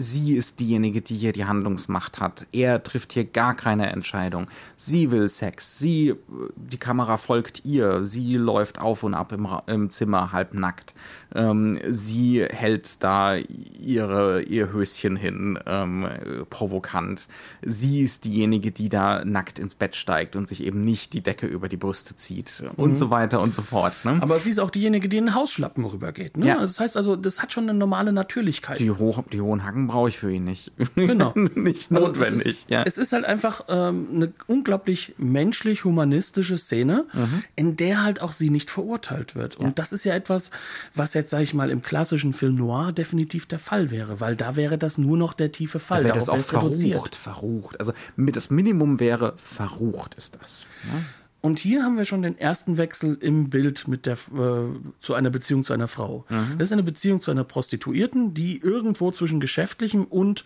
sie 0.01 0.35
ist 0.35 0.59
diejenige, 0.59 1.01
die 1.01 1.15
hier 1.15 1.33
die 1.33 1.45
Handlungsmacht 1.45 2.19
hat. 2.19 2.47
Er 2.51 2.83
trifft 2.83 3.13
hier 3.13 3.25
gar 3.25 3.55
keine 3.55 3.91
Entscheidung. 3.91 4.47
Sie 4.75 5.11
will 5.11 5.29
Sex. 5.29 5.79
Sie, 5.79 6.09
äh, 6.09 6.15
die 6.55 6.77
Kamera 6.77 7.17
folgt 7.17 7.65
ihr. 7.65 8.03
Sie 8.03 8.35
läuft 8.35 8.81
auf 8.81 9.03
und 9.03 9.13
ab 9.13 9.31
im, 9.31 9.47
im 9.67 9.89
Zimmer 9.89 10.31
halbnackt. 10.31 10.93
Ähm, 11.33 11.79
sie 11.89 12.43
hält 12.43 13.03
da 13.03 13.35
ihre, 13.35 14.41
ihr 14.41 14.71
Höschen 14.73 15.15
hin, 15.15 15.57
ähm, 15.65 16.05
äh, 16.05 16.45
provokant. 16.49 17.27
Sie 17.61 18.01
ist 18.01 18.25
diejenige, 18.25 18.71
die 18.71 18.89
da 18.89 19.23
nackt 19.23 19.59
ins 19.59 19.75
Bett 19.75 19.95
steigt 19.95 20.35
und 20.35 20.47
sich 20.47 20.63
eben 20.63 20.83
nicht 20.83 21.13
die 21.13 21.21
Decke 21.21 21.47
über 21.47 21.69
die 21.69 21.77
Brüste 21.77 22.15
zieht 22.15 22.63
und 22.75 22.97
so 22.97 23.09
weiter 23.09 23.41
und 23.41 23.53
so 23.53 23.61
fort. 23.61 24.03
Ne? 24.03 24.19
Aber 24.21 24.39
sie 24.39 24.49
ist 24.49 24.59
auch 24.59 24.69
diejenige, 24.69 25.07
die 25.07 25.17
in 25.17 25.27
den 25.27 25.35
Hausschlappen 25.35 25.85
rübergeht. 25.85 26.37
Ne? 26.37 26.47
Ja. 26.47 26.53
Also 26.55 26.67
das 26.67 26.79
heißt 26.79 26.97
also, 26.97 27.15
das 27.15 27.41
hat 27.41 27.53
schon 27.53 27.69
eine 27.69 27.77
normale 27.77 28.11
Natürlichkeit. 28.11 28.79
Die, 28.79 28.91
hoch, 28.91 29.23
die 29.31 29.41
hohen 29.41 29.63
Hacken 29.63 29.87
brauche 29.91 30.09
ich 30.09 30.17
für 30.17 30.31
ihn 30.31 30.43
nicht. 30.45 30.71
Genau. 30.95 31.33
nicht 31.55 31.91
Also 31.91 32.07
notwendig. 32.07 32.45
Es 32.47 32.51
ist, 32.59 32.69
ja. 32.69 32.83
es 32.83 32.97
ist 32.97 33.11
halt 33.13 33.25
einfach 33.25 33.65
ähm, 33.69 34.07
eine 34.13 34.33
unglaublich 34.47 35.13
menschlich-humanistische 35.17 36.57
Szene, 36.57 37.05
Mhm. 37.13 37.43
in 37.55 37.75
der 37.77 38.03
halt 38.03 38.21
auch 38.21 38.31
sie 38.31 38.49
nicht 38.49 38.69
verurteilt 38.71 39.35
wird. 39.35 39.55
Und 39.57 39.79
das 39.79 39.91
ist 39.93 40.03
ja 40.05 40.13
etwas, 40.15 40.51
was 40.95 41.13
jetzt, 41.13 41.29
sage 41.29 41.43
ich 41.43 41.53
mal, 41.53 41.69
im 41.69 41.81
klassischen 41.81 42.33
Film 42.33 42.55
Noir 42.55 42.91
definitiv 42.91 43.45
der 43.45 43.59
Fall 43.59 43.91
wäre, 43.91 44.19
weil 44.19 44.35
da 44.35 44.55
wäre 44.55 44.77
das 44.77 44.97
nur 44.97 45.17
noch 45.17 45.33
der 45.33 45.51
tiefe 45.51 45.79
Fall. 45.79 45.99
da 45.99 46.05
wäre 46.09 46.15
das 46.15 46.29
auch 46.29 46.35
reduziert. 46.53 46.93
verrucht, 46.93 47.15
verrucht. 47.15 47.79
Also 47.79 47.93
das 48.17 48.49
Minimum 48.49 48.99
wäre 48.99 49.33
verrucht 49.37 50.15
ist 50.15 50.37
das. 50.41 50.65
Ja? 50.85 51.01
Und 51.41 51.57
hier 51.57 51.83
haben 51.83 51.97
wir 51.97 52.05
schon 52.05 52.21
den 52.21 52.37
ersten 52.37 52.77
Wechsel 52.77 53.17
im 53.19 53.49
Bild 53.49 53.87
mit 53.87 54.05
der 54.05 54.13
äh, 54.13 54.69
zu 54.99 55.15
einer 55.15 55.31
Beziehung 55.31 55.63
zu 55.63 55.73
einer 55.73 55.87
Frau. 55.87 56.25
Das 56.57 56.67
ist 56.67 56.73
eine 56.73 56.83
Beziehung 56.83 57.19
zu 57.19 57.31
einer 57.31 57.43
Prostituierten, 57.43 58.33
die 58.35 58.59
irgendwo 58.59 59.11
zwischen 59.11 59.39
geschäftlichem 59.39 60.05
und 60.05 60.43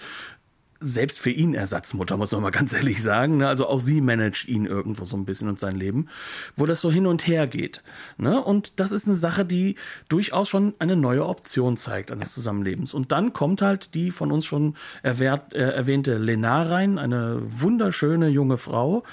selbst 0.80 1.20
für 1.20 1.30
ihn 1.30 1.54
Ersatzmutter, 1.54 2.18
muss 2.18 2.32
man 2.32 2.42
mal 2.42 2.52
ganz 2.52 2.74
ehrlich 2.74 3.02
sagen. 3.02 3.38
Ne? 3.38 3.48
Also 3.48 3.68
auch 3.68 3.80
sie 3.80 4.02
managt 4.02 4.48
ihn 4.48 4.66
irgendwo 4.66 5.06
so 5.06 5.16
ein 5.16 5.26
bisschen 5.26 5.48
und 5.48 5.60
sein 5.60 5.76
Leben, 5.76 6.08
wo 6.56 6.66
das 6.66 6.82
so 6.82 6.92
hin 6.92 7.08
und 7.08 7.28
her 7.28 7.48
geht. 7.48 7.82
Ne? 8.18 8.42
Und 8.42 8.80
das 8.80 8.92
ist 8.92 9.08
eine 9.08 9.16
Sache, 9.16 9.46
die 9.46 9.76
durchaus 10.10 10.50
schon 10.50 10.74
eine 10.80 10.96
neue 10.96 11.26
Option 11.26 11.78
zeigt 11.78 12.12
eines 12.12 12.34
Zusammenlebens. 12.34 12.94
Und 12.94 13.12
dann 13.12 13.32
kommt 13.34 13.62
halt 13.62 13.94
die 13.94 14.12
von 14.12 14.32
uns 14.32 14.46
schon 14.46 14.76
erwähnt, 15.02 15.54
äh, 15.54 15.72
erwähnte 15.72 16.18
Lena 16.18 16.64
rein, 16.64 17.00
eine 17.00 17.42
wunderschöne 17.44 18.28
junge 18.28 18.58
Frau, 18.58 19.04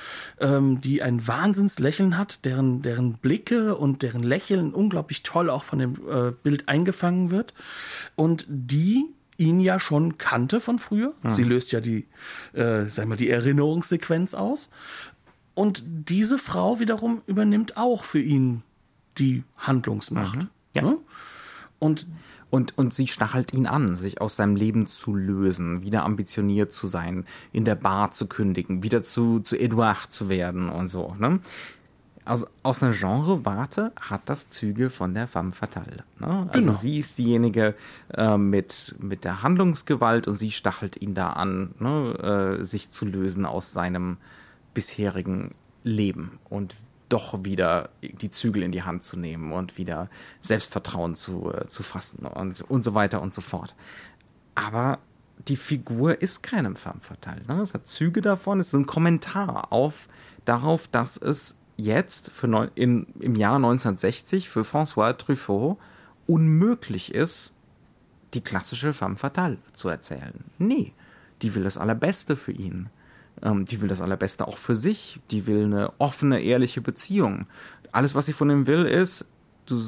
ähm, 0.40 0.80
die 0.80 1.00
ein 1.02 1.26
Wahnsinnslächeln 1.26 2.18
hat, 2.18 2.44
deren, 2.44 2.82
deren 2.82 3.14
Blicke 3.14 3.76
und 3.76 4.02
deren 4.02 4.22
Lächeln 4.22 4.74
unglaublich 4.74 5.22
toll 5.22 5.48
auch 5.48 5.64
von 5.64 5.78
dem 5.78 5.94
äh, 6.10 6.32
Bild 6.42 6.68
eingefangen 6.68 7.30
wird. 7.30 7.54
Und 8.16 8.46
die 8.48 9.06
ihn 9.36 9.60
ja 9.60 9.80
schon 9.80 10.18
kannte 10.18 10.60
von 10.60 10.78
früher. 10.78 11.14
Mhm. 11.22 11.34
Sie 11.34 11.44
löst 11.44 11.72
ja 11.72 11.80
die, 11.80 12.06
äh, 12.52 12.86
sag 12.86 13.06
mal, 13.06 13.16
die 13.16 13.30
Erinnerungssequenz 13.30 14.34
aus. 14.34 14.70
Und 15.54 15.84
diese 15.86 16.38
Frau 16.38 16.80
wiederum 16.80 17.22
übernimmt 17.26 17.76
auch 17.76 18.04
für 18.04 18.20
ihn 18.20 18.62
die 19.18 19.44
Handlungsmacht. 19.56 20.38
Mhm. 20.38 20.48
Ja. 20.74 20.82
Ne? 20.82 20.98
Und 21.78 22.06
und, 22.52 22.76
und 22.76 22.92
sie 22.92 23.06
stachelt 23.06 23.54
ihn 23.54 23.66
an, 23.66 23.96
sich 23.96 24.20
aus 24.20 24.36
seinem 24.36 24.56
Leben 24.56 24.86
zu 24.86 25.14
lösen, 25.14 25.80
wieder 25.80 26.04
ambitioniert 26.04 26.70
zu 26.70 26.86
sein, 26.86 27.24
in 27.50 27.64
der 27.64 27.76
Bar 27.76 28.10
zu 28.10 28.26
kündigen, 28.26 28.82
wieder 28.82 29.02
zu, 29.02 29.40
zu 29.40 29.56
Edouard 29.56 30.12
zu 30.12 30.28
werden 30.28 30.68
und 30.68 30.88
so. 30.88 31.16
Ne? 31.18 31.40
Aus, 32.24 32.46
aus 32.62 32.82
einer 32.82 32.92
Genre-Warte 32.92 33.92
hat 34.00 34.22
das 34.26 34.48
Züge 34.48 34.90
von 34.90 35.14
der 35.14 35.26
femme 35.26 35.52
fatale. 35.52 36.04
Ne? 36.18 36.48
Also 36.52 36.66
genau. 36.66 36.72
sie 36.72 36.98
ist 36.98 37.18
diejenige 37.18 37.74
äh, 38.14 38.36
mit, 38.36 38.94
mit 38.98 39.24
der 39.24 39.42
Handlungsgewalt 39.42 40.28
und 40.28 40.36
sie 40.36 40.50
stachelt 40.50 41.00
ihn 41.00 41.14
da 41.14 41.30
an, 41.30 41.74
ne? 41.78 42.58
äh, 42.60 42.64
sich 42.64 42.90
zu 42.90 43.04
lösen 43.04 43.44
aus 43.44 43.72
seinem 43.72 44.18
bisherigen 44.74 45.54
Leben 45.84 46.38
und 46.48 46.74
doch 47.08 47.44
wieder 47.44 47.90
die 48.00 48.30
Zügel 48.30 48.62
in 48.62 48.72
die 48.72 48.84
Hand 48.84 49.02
zu 49.02 49.18
nehmen 49.18 49.52
und 49.52 49.76
wieder 49.76 50.08
Selbstvertrauen 50.40 51.14
zu, 51.14 51.52
äh, 51.52 51.66
zu 51.66 51.82
fassen 51.82 52.24
und, 52.24 52.62
und 52.62 52.84
so 52.84 52.94
weiter 52.94 53.20
und 53.20 53.34
so 53.34 53.40
fort. 53.40 53.74
Aber 54.54 54.98
die 55.48 55.56
Figur 55.56 56.22
ist 56.22 56.42
keinem 56.42 56.76
femme 56.76 57.00
fatale. 57.00 57.42
Ne? 57.46 57.60
Es 57.62 57.74
hat 57.74 57.86
Züge 57.86 58.20
davon, 58.20 58.60
es 58.60 58.68
ist 58.68 58.74
ein 58.74 58.86
Kommentar 58.86 59.72
auf 59.72 60.08
darauf, 60.44 60.88
dass 60.88 61.16
es 61.16 61.56
jetzt 61.76 62.30
für 62.30 62.48
neun, 62.48 62.70
in, 62.74 63.06
im 63.20 63.34
Jahr 63.34 63.56
1960 63.56 64.48
für 64.48 64.62
François 64.62 65.16
Truffaut 65.16 65.78
unmöglich 66.26 67.14
ist, 67.14 67.52
die 68.34 68.40
klassische 68.40 68.92
femme 68.92 69.16
fatale 69.16 69.58
zu 69.72 69.88
erzählen. 69.88 70.44
Nee, 70.58 70.92
die 71.42 71.54
will 71.54 71.64
das 71.64 71.78
Allerbeste 71.78 72.36
für 72.36 72.52
ihn. 72.52 72.88
Ähm, 73.42 73.64
die 73.64 73.80
will 73.80 73.88
das 73.88 74.00
Allerbeste 74.00 74.46
auch 74.46 74.56
für 74.56 74.74
sich. 74.74 75.20
Die 75.30 75.46
will 75.46 75.64
eine 75.64 75.92
offene, 75.98 76.40
ehrliche 76.40 76.80
Beziehung. 76.80 77.46
Alles, 77.90 78.14
was 78.14 78.26
sie 78.26 78.32
von 78.32 78.50
ihm 78.50 78.66
will, 78.66 78.84
ist, 78.86 79.26
du, 79.66 79.82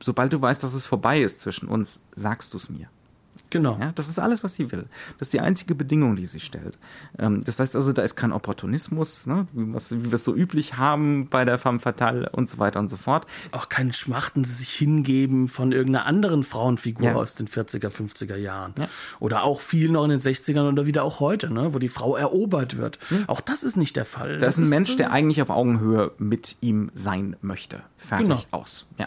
sobald 0.00 0.32
du 0.32 0.40
weißt, 0.40 0.62
dass 0.62 0.74
es 0.74 0.86
vorbei 0.86 1.20
ist 1.20 1.40
zwischen 1.40 1.68
uns, 1.68 2.00
sagst 2.14 2.52
du 2.52 2.58
es 2.58 2.68
mir. 2.68 2.88
Genau. 3.50 3.78
Ja, 3.80 3.92
das 3.94 4.08
ist 4.08 4.18
alles, 4.18 4.42
was 4.42 4.54
sie 4.54 4.72
will. 4.72 4.86
Das 5.18 5.28
ist 5.28 5.32
die 5.32 5.40
einzige 5.40 5.74
Bedingung, 5.74 6.16
die 6.16 6.26
sie 6.26 6.40
stellt. 6.40 6.78
Ähm, 7.18 7.44
das 7.44 7.60
heißt 7.60 7.76
also, 7.76 7.92
da 7.92 8.02
ist 8.02 8.16
kein 8.16 8.32
Opportunismus, 8.32 9.26
ne, 9.26 9.46
wie, 9.52 9.72
was, 9.72 9.92
wie 9.92 10.06
wir 10.06 10.14
es 10.14 10.24
so 10.24 10.34
üblich 10.34 10.76
haben 10.76 11.28
bei 11.28 11.44
der 11.44 11.58
femme 11.58 11.78
fatale 11.78 12.30
und 12.30 12.48
so 12.48 12.58
weiter 12.58 12.80
und 12.80 12.88
so 12.88 12.96
fort. 12.96 13.26
Auch 13.52 13.68
kein 13.68 13.92
Schmachten, 13.92 14.44
sich 14.44 14.70
hingeben 14.70 15.48
von 15.48 15.72
irgendeiner 15.72 16.06
anderen 16.06 16.42
Frauenfigur 16.42 17.06
ja. 17.06 17.14
aus 17.14 17.34
den 17.34 17.46
40er, 17.46 17.90
50er 17.90 18.36
Jahren. 18.36 18.74
Ja. 18.78 18.88
Oder 19.20 19.44
auch 19.44 19.60
viel 19.60 19.90
noch 19.90 20.04
in 20.04 20.10
den 20.10 20.20
60ern 20.20 20.68
oder 20.68 20.86
wieder 20.86 21.04
auch 21.04 21.20
heute, 21.20 21.52
ne, 21.52 21.74
wo 21.74 21.78
die 21.78 21.88
Frau 21.88 22.16
erobert 22.16 22.76
wird. 22.76 22.98
Ja. 23.10 23.18
Auch 23.28 23.40
das 23.40 23.62
ist 23.62 23.76
nicht 23.76 23.96
der 23.96 24.04
Fall. 24.04 24.38
Da 24.38 24.48
ist 24.48 24.58
ein 24.58 24.68
Mensch, 24.68 24.96
der 24.96 25.12
eigentlich 25.12 25.40
auf 25.42 25.50
Augenhöhe 25.50 26.12
mit 26.18 26.56
ihm 26.60 26.90
sein 26.94 27.36
möchte. 27.40 27.82
Fertig 27.96 28.28
genau. 28.28 28.40
aus. 28.50 28.86
Ja. 28.98 29.06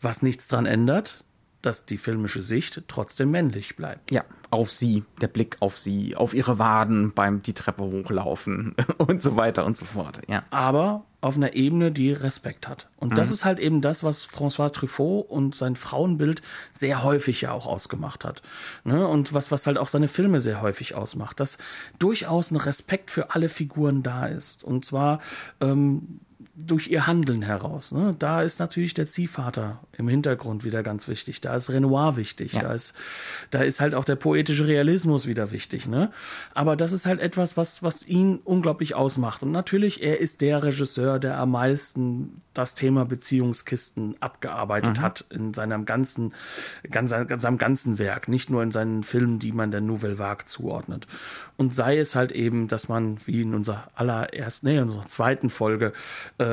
Was 0.00 0.22
nichts 0.22 0.46
dran 0.48 0.66
ändert, 0.66 1.24
dass 1.62 1.86
die 1.86 1.98
filmische 1.98 2.42
Sicht 2.42 2.82
trotzdem 2.88 3.30
männlich 3.30 3.76
bleibt. 3.76 4.10
Ja, 4.10 4.24
auf 4.50 4.70
sie, 4.70 5.04
der 5.20 5.28
Blick 5.28 5.56
auf 5.60 5.76
sie, 5.76 6.14
auf 6.16 6.34
ihre 6.34 6.58
Waden 6.58 7.12
beim 7.12 7.42
die 7.42 7.54
Treppe 7.54 7.82
hochlaufen 7.82 8.74
und 8.98 9.22
so 9.22 9.36
weiter 9.36 9.64
und 9.64 9.76
so 9.76 9.84
fort. 9.84 10.20
Ja. 10.28 10.44
Aber 10.50 11.04
auf 11.20 11.36
einer 11.36 11.54
Ebene, 11.54 11.90
die 11.90 12.12
Respekt 12.12 12.68
hat. 12.68 12.88
Und 12.98 13.10
mhm. 13.10 13.14
das 13.16 13.32
ist 13.32 13.44
halt 13.44 13.58
eben 13.58 13.80
das, 13.80 14.04
was 14.04 14.28
François 14.28 14.70
Truffaut 14.70 15.28
und 15.28 15.56
sein 15.56 15.74
Frauenbild 15.74 16.40
sehr 16.72 17.02
häufig 17.02 17.40
ja 17.40 17.50
auch 17.50 17.66
ausgemacht 17.66 18.24
hat. 18.24 18.42
Ne? 18.84 19.06
Und 19.06 19.34
was, 19.34 19.50
was 19.50 19.66
halt 19.66 19.76
auch 19.76 19.88
seine 19.88 20.08
Filme 20.08 20.40
sehr 20.40 20.62
häufig 20.62 20.94
ausmacht, 20.94 21.40
dass 21.40 21.58
durchaus 21.98 22.52
ein 22.52 22.56
Respekt 22.56 23.10
für 23.10 23.34
alle 23.34 23.48
Figuren 23.48 24.04
da 24.04 24.26
ist. 24.26 24.62
Und 24.62 24.84
zwar 24.84 25.20
ähm, 25.60 26.20
durch 26.58 26.88
ihr 26.88 27.06
Handeln 27.06 27.42
heraus. 27.42 27.92
Ne? 27.92 28.16
Da 28.18 28.40
ist 28.40 28.58
natürlich 28.60 28.94
der 28.94 29.06
Ziehvater 29.06 29.80
im 29.92 30.08
Hintergrund 30.08 30.64
wieder 30.64 30.82
ganz 30.82 31.06
wichtig. 31.06 31.42
Da 31.42 31.54
ist 31.54 31.70
Renoir 31.70 32.16
wichtig. 32.16 32.54
Ja. 32.54 32.62
Da 32.62 32.72
ist, 32.72 32.94
da 33.50 33.60
ist 33.60 33.80
halt 33.80 33.94
auch 33.94 34.06
der 34.06 34.16
poetische 34.16 34.66
Realismus 34.66 35.26
wieder 35.26 35.52
wichtig. 35.52 35.86
Ne? 35.86 36.10
Aber 36.54 36.74
das 36.74 36.92
ist 36.92 37.04
halt 37.04 37.20
etwas, 37.20 37.58
was, 37.58 37.82
was 37.82 38.06
ihn 38.06 38.40
unglaublich 38.42 38.94
ausmacht. 38.94 39.42
Und 39.42 39.52
natürlich, 39.52 40.02
er 40.02 40.18
ist 40.18 40.40
der 40.40 40.62
Regisseur, 40.62 41.18
der 41.18 41.38
am 41.38 41.50
meisten 41.50 42.40
das 42.54 42.74
Thema 42.74 43.04
Beziehungskisten 43.04 44.16
abgearbeitet 44.20 44.96
mhm. 44.96 45.02
hat 45.02 45.26
in 45.28 45.52
seinem 45.52 45.84
ganzen, 45.84 46.32
ganz, 46.90 47.10
seinem 47.10 47.58
ganzen 47.58 47.98
Werk, 47.98 48.28
nicht 48.28 48.48
nur 48.48 48.62
in 48.62 48.72
seinen 48.72 49.02
Filmen, 49.02 49.38
die 49.38 49.52
man 49.52 49.70
der 49.70 49.82
Nouvelle 49.82 50.18
Vague 50.18 50.46
zuordnet. 50.46 51.06
Und 51.58 51.74
sei 51.74 51.98
es 51.98 52.14
halt 52.14 52.32
eben, 52.32 52.66
dass 52.68 52.88
man, 52.88 53.18
wie 53.26 53.42
in 53.42 53.54
unserer 53.54 53.88
allerersten, 53.94 54.68
nee, 54.68 54.78
in 54.78 54.84
unserer 54.84 55.08
zweiten 55.08 55.50
Folge 55.50 55.92
äh, 56.38 56.45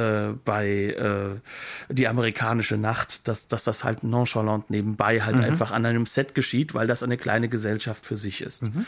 bei 0.46 0.68
äh, 0.68 1.94
Die 1.94 2.08
amerikanische 2.08 2.78
Nacht, 2.78 3.28
dass, 3.28 3.48
dass 3.48 3.64
das 3.64 3.84
halt 3.84 4.04
nonchalant 4.04 4.70
nebenbei 4.70 5.22
halt 5.22 5.38
mhm. 5.38 5.44
einfach 5.44 5.72
an 5.72 5.86
einem 5.86 6.06
Set 6.06 6.36
geschieht, 6.36 6.74
weil 6.74 6.88
das 6.88 7.04
eine 7.04 7.18
kleine 7.18 7.50
Gesellschaft 7.50 8.06
für 8.06 8.18
sich 8.18 8.42
ist. 8.42 8.64
Mhm. 8.64 8.86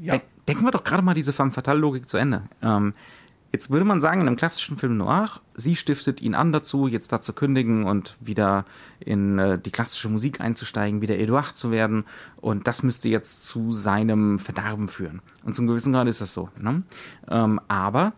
Ja. 0.00 0.20
Denken 0.48 0.64
wir 0.64 0.70
doch 0.70 0.84
gerade 0.84 1.02
mal 1.02 1.14
diese 1.14 1.32
Femme 1.32 1.50
Fatale 1.50 1.78
Logik 1.78 2.08
zu 2.08 2.16
Ende. 2.16 2.42
Ähm, 2.62 2.94
Jetzt 3.52 3.70
würde 3.70 3.86
man 3.86 4.02
sagen, 4.02 4.20
in 4.20 4.26
einem 4.26 4.36
klassischen 4.36 4.76
Film 4.76 4.98
noir, 4.98 5.30
sie 5.54 5.76
stiftet 5.76 6.20
ihn 6.20 6.34
an 6.34 6.52
dazu, 6.52 6.88
jetzt 6.88 7.10
da 7.12 7.22
zu 7.22 7.32
kündigen 7.32 7.84
und 7.84 8.14
wieder 8.20 8.66
in 9.00 9.38
äh, 9.38 9.58
die 9.58 9.70
klassische 9.70 10.08
Musik 10.08 10.42
einzusteigen, 10.42 11.00
wieder 11.00 11.18
Eduard 11.18 11.54
zu 11.54 11.70
werden. 11.70 12.04
Und 12.36 12.66
das 12.66 12.82
müsste 12.82 13.08
jetzt 13.08 13.46
zu 13.46 13.70
seinem 13.70 14.40
Verderben 14.40 14.88
führen. 14.88 15.22
Und 15.42 15.54
zum 15.54 15.66
gewissen 15.66 15.92
Grad 15.92 16.06
ist 16.06 16.20
das 16.20 16.34
so. 16.34 16.50
Ne? 16.58 16.82
Ähm, 17.28 17.60
aber 17.68 18.12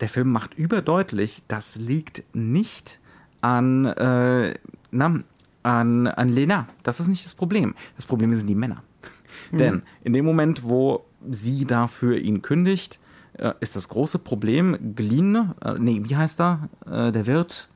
der 0.00 0.08
Film 0.08 0.30
macht 0.30 0.54
überdeutlich, 0.54 1.42
das 1.48 1.76
liegt 1.76 2.22
nicht 2.34 3.00
an, 3.40 3.84
äh, 3.84 4.54
na, 4.90 5.20
an, 5.62 6.06
an 6.06 6.28
Lena. 6.28 6.66
Das 6.82 7.00
ist 7.00 7.08
nicht 7.08 7.24
das 7.24 7.34
Problem. 7.34 7.74
Das 7.96 8.06
Problem 8.06 8.34
sind 8.34 8.46
die 8.46 8.54
Männer. 8.54 8.82
Mhm. 9.50 9.56
Denn 9.58 9.82
in 10.02 10.12
dem 10.12 10.24
Moment, 10.24 10.64
wo 10.64 11.04
sie 11.30 11.64
dafür 11.64 12.18
ihn 12.18 12.42
kündigt, 12.42 12.98
äh, 13.34 13.52
ist 13.60 13.76
das 13.76 13.88
große 13.88 14.18
Problem. 14.18 14.94
Glin, 14.94 15.52
äh, 15.64 15.74
nee, 15.78 16.02
wie 16.04 16.16
heißt 16.16 16.40
er? 16.40 16.68
Äh, 16.86 17.12
der 17.12 17.26
Wirt 17.26 17.68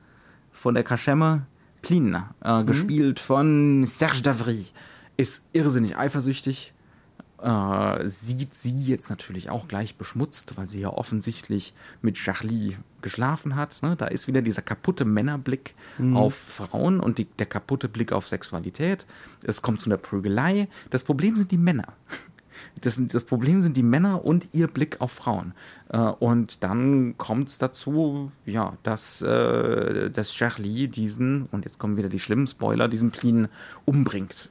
von 0.51 0.73
der 0.73 0.83
Kaschemme, 0.83 1.45
Plin, 1.81 2.17
äh, 2.43 2.61
mhm. 2.61 2.65
gespielt 2.65 3.19
von 3.19 3.85
Serge 3.85 4.21
Davry, 4.21 4.65
ist 5.17 5.45
irrsinnig 5.53 5.97
eifersüchtig. 5.97 6.72
Äh, 7.43 8.07
sieht 8.07 8.55
sie 8.55 8.83
jetzt 8.83 9.09
natürlich 9.09 9.49
auch 9.49 9.67
gleich 9.67 9.95
beschmutzt, 9.95 10.57
weil 10.57 10.69
sie 10.69 10.81
ja 10.81 10.89
offensichtlich 10.89 11.73
mit 12.01 12.15
Charlie 12.15 12.77
geschlafen 13.01 13.55
hat. 13.55 13.83
Ne? 13.83 13.95
Da 13.95 14.07
ist 14.07 14.27
wieder 14.27 14.41
dieser 14.41 14.61
kaputte 14.61 15.05
Männerblick 15.05 15.75
mhm. 15.97 16.15
auf 16.15 16.33
Frauen 16.35 16.99
und 16.99 17.17
die, 17.17 17.25
der 17.25 17.45
kaputte 17.45 17.89
Blick 17.89 18.11
auf 18.11 18.27
Sexualität. 18.27 19.05
Es 19.43 19.61
kommt 19.61 19.81
zu 19.81 19.89
einer 19.89 19.97
Prügelei. 19.97 20.67
Das 20.89 21.03
Problem 21.03 21.35
sind 21.35 21.51
die 21.51 21.57
Männer 21.57 21.93
das, 22.81 22.99
das 23.07 23.23
Problem 23.23 23.61
sind 23.61 23.77
die 23.77 23.83
Männer 23.83 24.25
und 24.25 24.49
ihr 24.51 24.67
Blick 24.67 25.01
auf 25.01 25.11
Frauen. 25.11 25.53
Äh, 25.89 25.97
und 25.97 26.63
dann 26.63 27.17
kommt 27.17 27.49
es 27.49 27.57
dazu, 27.57 28.31
ja, 28.45 28.77
dass, 28.83 29.21
äh, 29.21 30.09
dass 30.09 30.31
Charlie 30.31 30.87
diesen, 30.87 31.47
und 31.51 31.65
jetzt 31.65 31.79
kommen 31.79 31.97
wieder 31.97 32.09
die 32.09 32.19
schlimmen 32.19 32.47
Spoiler, 32.47 32.87
diesen 32.87 33.11
Plin 33.11 33.47
umbringt. 33.85 34.49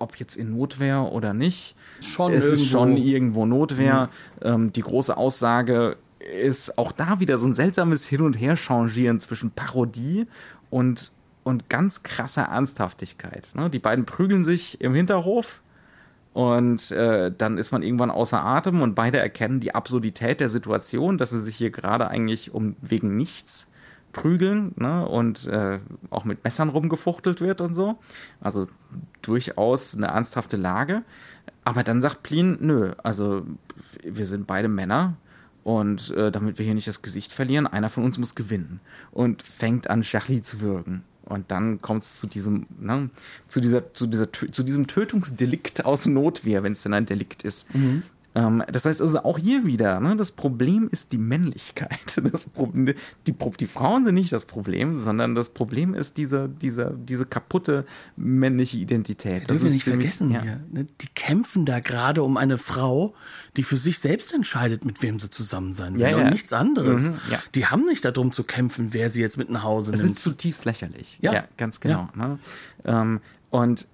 Ob 0.00 0.16
jetzt 0.16 0.36
in 0.36 0.56
Notwehr 0.56 1.12
oder 1.12 1.32
nicht. 1.32 1.76
Schon 2.00 2.32
es 2.32 2.44
irgendwo. 2.44 2.62
ist 2.62 2.68
schon 2.68 2.96
irgendwo 2.96 3.46
Notwehr. 3.46 4.10
Mhm. 4.40 4.46
Ähm, 4.46 4.72
die 4.72 4.82
große 4.82 5.16
Aussage 5.16 5.96
ist 6.18 6.76
auch 6.76 6.92
da 6.92 7.20
wieder 7.20 7.38
so 7.38 7.46
ein 7.46 7.54
seltsames 7.54 8.06
Hin- 8.06 8.22
und 8.22 8.34
Her-Changieren 8.34 9.20
zwischen 9.20 9.50
Parodie 9.52 10.26
und, 10.68 11.12
und 11.44 11.68
ganz 11.68 12.02
krasser 12.02 12.42
Ernsthaftigkeit. 12.42 13.50
Ne? 13.54 13.70
Die 13.70 13.78
beiden 13.78 14.04
prügeln 14.04 14.42
sich 14.42 14.80
im 14.80 14.94
Hinterhof 14.94 15.62
und 16.32 16.90
äh, 16.92 17.32
dann 17.36 17.58
ist 17.58 17.72
man 17.72 17.82
irgendwann 17.82 18.10
außer 18.10 18.44
Atem 18.44 18.82
und 18.82 18.94
beide 18.94 19.18
erkennen 19.18 19.60
die 19.60 19.74
Absurdität 19.74 20.40
der 20.40 20.48
Situation, 20.48 21.18
dass 21.18 21.30
sie 21.30 21.40
sich 21.40 21.56
hier 21.56 21.70
gerade 21.70 22.08
eigentlich 22.08 22.54
um 22.54 22.76
wegen 22.80 23.16
nichts 23.16 23.69
prügeln 24.12 24.72
ne? 24.76 25.06
und 25.06 25.46
äh, 25.46 25.78
auch 26.10 26.24
mit 26.24 26.44
Messern 26.44 26.68
rumgefuchtelt 26.68 27.40
wird 27.40 27.60
und 27.60 27.74
so. 27.74 27.98
Also 28.40 28.66
durchaus 29.22 29.94
eine 29.94 30.08
ernsthafte 30.08 30.56
Lage. 30.56 31.02
aber 31.64 31.82
dann 31.82 32.00
sagt 32.00 32.22
Plin, 32.22 32.58
nö, 32.60 32.92
also 33.02 33.46
wir 34.04 34.26
sind 34.26 34.46
beide 34.46 34.68
Männer 34.68 35.16
und 35.62 36.10
äh, 36.10 36.30
damit 36.30 36.58
wir 36.58 36.64
hier 36.64 36.74
nicht 36.74 36.88
das 36.88 37.02
Gesicht 37.02 37.32
verlieren, 37.32 37.66
einer 37.66 37.90
von 37.90 38.04
uns 38.04 38.18
muss 38.18 38.34
gewinnen 38.34 38.80
und 39.10 39.42
fängt 39.42 39.90
an, 39.90 40.02
Charlie 40.02 40.42
zu 40.42 40.60
würgen. 40.60 41.04
Und 41.24 41.50
dann 41.52 41.80
kommt 41.80 42.02
es 42.02 42.16
zu 42.16 42.26
diesem, 42.26 42.66
ne, 42.80 43.10
zu 43.46 43.60
dieser, 43.60 43.94
zu 43.94 44.06
dieser, 44.06 44.32
zu 44.32 44.62
diesem 44.64 44.86
Tötungsdelikt 44.88 45.84
aus 45.84 46.06
Notwehr, 46.06 46.64
wenn 46.64 46.72
es 46.72 46.82
denn 46.82 46.94
ein 46.94 47.06
Delikt 47.06 47.44
ist. 47.44 47.72
Mhm. 47.72 48.02
Ähm, 48.34 48.62
das 48.70 48.84
heißt 48.84 49.02
also 49.02 49.24
auch 49.24 49.38
hier 49.38 49.66
wieder, 49.66 49.98
ne, 49.98 50.16
das 50.16 50.30
Problem 50.30 50.88
ist 50.90 51.12
die 51.12 51.18
Männlichkeit. 51.18 51.98
Das 52.30 52.44
Problem, 52.44 52.86
die, 53.26 53.32
die 53.32 53.66
Frauen 53.66 54.04
sind 54.04 54.14
nicht 54.14 54.32
das 54.32 54.44
Problem, 54.44 54.98
sondern 54.98 55.34
das 55.34 55.48
Problem 55.48 55.94
ist 55.94 56.16
diese, 56.16 56.48
diese, 56.48 56.96
diese 56.96 57.24
kaputte 57.24 57.84
männliche 58.16 58.76
Identität. 58.76 59.42
Das 59.42 59.60
dürfen 59.60 59.64
wir 59.64 59.70
nicht 59.72 59.84
vergessen 59.84 60.30
ja. 60.30 60.42
hier. 60.42 60.60
Ne? 60.70 60.86
Die 61.00 61.08
kämpfen 61.08 61.64
da 61.64 61.80
gerade 61.80 62.22
um 62.22 62.36
eine 62.36 62.58
Frau, 62.58 63.14
die 63.56 63.62
für 63.62 63.76
sich 63.76 63.98
selbst 63.98 64.32
entscheidet, 64.32 64.84
mit 64.84 65.02
wem 65.02 65.18
sie 65.18 65.30
zusammen 65.30 65.72
sein 65.72 65.94
will. 65.94 66.02
Ja, 66.02 66.10
ja. 66.10 66.18
Und 66.18 66.30
nichts 66.30 66.52
anderes. 66.52 67.02
Mhm, 67.02 67.20
ja. 67.30 67.38
Die 67.54 67.66
haben 67.66 67.86
nicht 67.86 68.04
darum 68.04 68.32
zu 68.32 68.44
kämpfen, 68.44 68.88
wer 68.92 69.10
sie 69.10 69.20
jetzt 69.20 69.36
mit 69.36 69.50
nach 69.50 69.64
Hause 69.64 69.92
nimmt. 69.92 70.04
Das 70.04 70.10
ist 70.10 70.22
zutiefst 70.22 70.64
lächerlich. 70.66 71.18
Ja, 71.20 71.32
ja 71.32 71.44
ganz 71.56 71.80
genau. 71.80 72.08
Ne? 72.14 72.38
Ähm, 72.84 73.20
und 73.50 73.88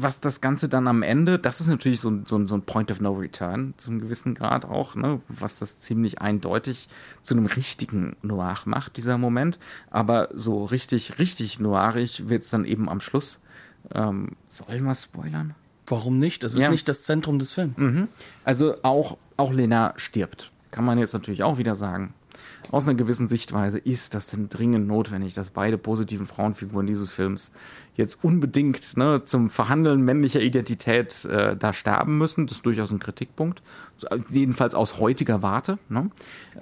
was 0.00 0.20
das 0.20 0.40
Ganze 0.40 0.68
dann 0.68 0.86
am 0.86 1.02
Ende, 1.02 1.40
das 1.40 1.60
ist 1.60 1.66
natürlich 1.66 2.00
so, 2.00 2.20
so, 2.24 2.46
so 2.46 2.54
ein 2.54 2.62
Point 2.62 2.92
of 2.92 3.00
No 3.00 3.12
Return 3.12 3.74
zum 3.76 4.00
gewissen 4.00 4.34
Grad 4.34 4.64
auch, 4.64 4.94
ne, 4.94 5.20
was 5.28 5.58
das 5.58 5.80
ziemlich 5.80 6.22
eindeutig 6.22 6.88
zu 7.20 7.34
einem 7.34 7.46
richtigen 7.46 8.16
Noir 8.22 8.56
macht, 8.64 8.96
dieser 8.96 9.18
Moment. 9.18 9.58
Aber 9.90 10.28
so 10.32 10.64
richtig, 10.64 11.18
richtig 11.18 11.58
noirig 11.58 12.28
wird 12.28 12.42
es 12.42 12.50
dann 12.50 12.64
eben 12.64 12.88
am 12.88 13.00
Schluss. 13.00 13.40
Ähm, 13.92 14.36
sollen 14.46 14.84
wir 14.84 14.94
spoilern? 14.94 15.54
Warum 15.88 16.20
nicht? 16.20 16.44
Das 16.44 16.54
ist 16.54 16.60
ja. 16.60 16.70
nicht 16.70 16.88
das 16.88 17.02
Zentrum 17.02 17.40
des 17.40 17.50
Films. 17.50 17.76
Mhm. 17.76 18.06
Also 18.44 18.76
auch, 18.84 19.18
auch 19.36 19.52
Lena 19.52 19.94
stirbt. 19.96 20.52
Kann 20.70 20.84
man 20.84 20.98
jetzt 20.98 21.12
natürlich 21.12 21.42
auch 21.42 21.58
wieder 21.58 21.74
sagen 21.74 22.14
aus 22.70 22.86
einer 22.86 22.96
gewissen 22.96 23.28
Sichtweise 23.28 23.78
ist 23.78 24.14
das 24.14 24.28
denn 24.28 24.48
dringend 24.48 24.86
notwendig, 24.86 25.34
dass 25.34 25.50
beide 25.50 25.78
positiven 25.78 26.26
Frauenfiguren 26.26 26.86
dieses 26.86 27.10
Films 27.10 27.52
jetzt 27.98 28.24
unbedingt 28.24 28.96
ne, 28.96 29.22
zum 29.24 29.50
Verhandeln 29.50 30.00
männlicher 30.00 30.40
Identität 30.40 31.24
äh, 31.26 31.56
da 31.56 31.72
sterben 31.72 32.16
müssen. 32.16 32.46
Das 32.46 32.58
ist 32.58 32.66
durchaus 32.66 32.90
ein 32.90 33.00
Kritikpunkt. 33.00 33.60
Jedenfalls 34.30 34.74
aus 34.74 34.98
heutiger 34.98 35.42
Warte. 35.42 35.78
Ne? 35.88 36.10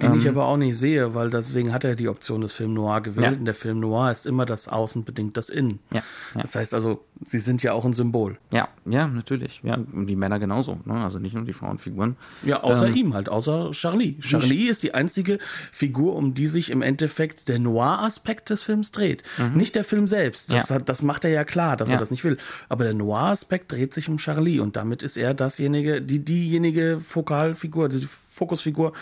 Den 0.01 0.13
ähm, 0.13 0.19
ich 0.19 0.29
aber 0.29 0.47
auch 0.47 0.57
nicht 0.57 0.77
sehe, 0.77 1.15
weil 1.15 1.31
deswegen 1.31 1.73
hat 1.73 1.85
er 1.85 1.95
die 1.95 2.09
Option 2.09 2.41
des 2.41 2.53
Film 2.53 2.75
Noir 2.75 3.01
gewählt. 3.01 3.33
Ja. 3.33 3.39
Und 3.39 3.45
der 3.45 3.55
Film 3.55 3.81
Noir 3.81 4.11
ist 4.11 4.27
immer 4.27 4.47
das 4.47 4.69
Außen 4.69 5.05
bedingt 5.05 5.37
das 5.37 5.49
Innen. 5.49 5.81
Ja. 5.91 6.03
ja. 6.35 6.43
Das 6.43 6.55
heißt 6.55 6.75
also, 6.75 7.05
sie 7.25 7.39
sind 7.39 7.63
ja 7.63 7.73
auch 7.73 7.85
ein 7.85 7.93
Symbol. 7.93 8.39
Ja, 8.51 8.69
ja, 8.85 9.07
natürlich. 9.07 9.61
Ja, 9.63 9.75
und 9.75 10.07
die 10.07 10.17
Männer 10.17 10.39
genauso. 10.39 10.81
Ne? 10.85 10.95
Also 10.95 11.19
nicht 11.19 11.35
nur 11.35 11.45
die 11.45 11.53
Frauenfiguren. 11.53 12.17
Ja, 12.43 12.63
außer 12.63 12.89
ähm, 12.89 12.95
ihm 12.95 13.15
halt, 13.15 13.29
außer 13.29 13.71
Charlie. 13.73 14.19
Charlie 14.21 14.69
ist 14.69 14.83
die 14.83 14.95
einzige 14.95 15.39
Figur, 15.73 16.15
um 16.17 16.35
die 16.35 16.47
sich 16.47 16.71
im 16.71 16.83
Endeffekt 16.83 17.49
der 17.49 17.59
Noir-Aspekt 17.59 18.51
des 18.51 18.63
Films 18.63 18.93
dreht. 18.93 19.23
Mhm. 19.39 19.57
Nicht 19.57 19.75
der 19.75 19.85
Film 19.85 20.09
selbst. 20.09 20.53
Das, 20.53 20.71
hat, 20.71 20.89
das 20.89 21.03
macht 21.03 21.25
er 21.25 21.31
ja 21.31 21.45
klar, 21.45 21.77
dass 21.77 21.91
er 21.91 21.99
das 21.99 22.11
nicht 22.11 22.25
will. 22.25 22.37
Aber 22.69 22.85
der 22.85 22.95
Noir-Aspekt 22.95 23.73
dreht 23.73 23.95
sich 23.95 24.09
um 24.09 24.19
Charlie 24.19 24.61
und 24.61 24.77
damit 24.77 25.03
ist 25.03 25.17
er 25.17 25.35
dasjenige, 25.35 26.03
die 26.03 26.25
diejenige 26.25 26.99
Fokalfigur, 27.27 27.89
die 27.89 28.09
Fokusfigur, 28.31 28.93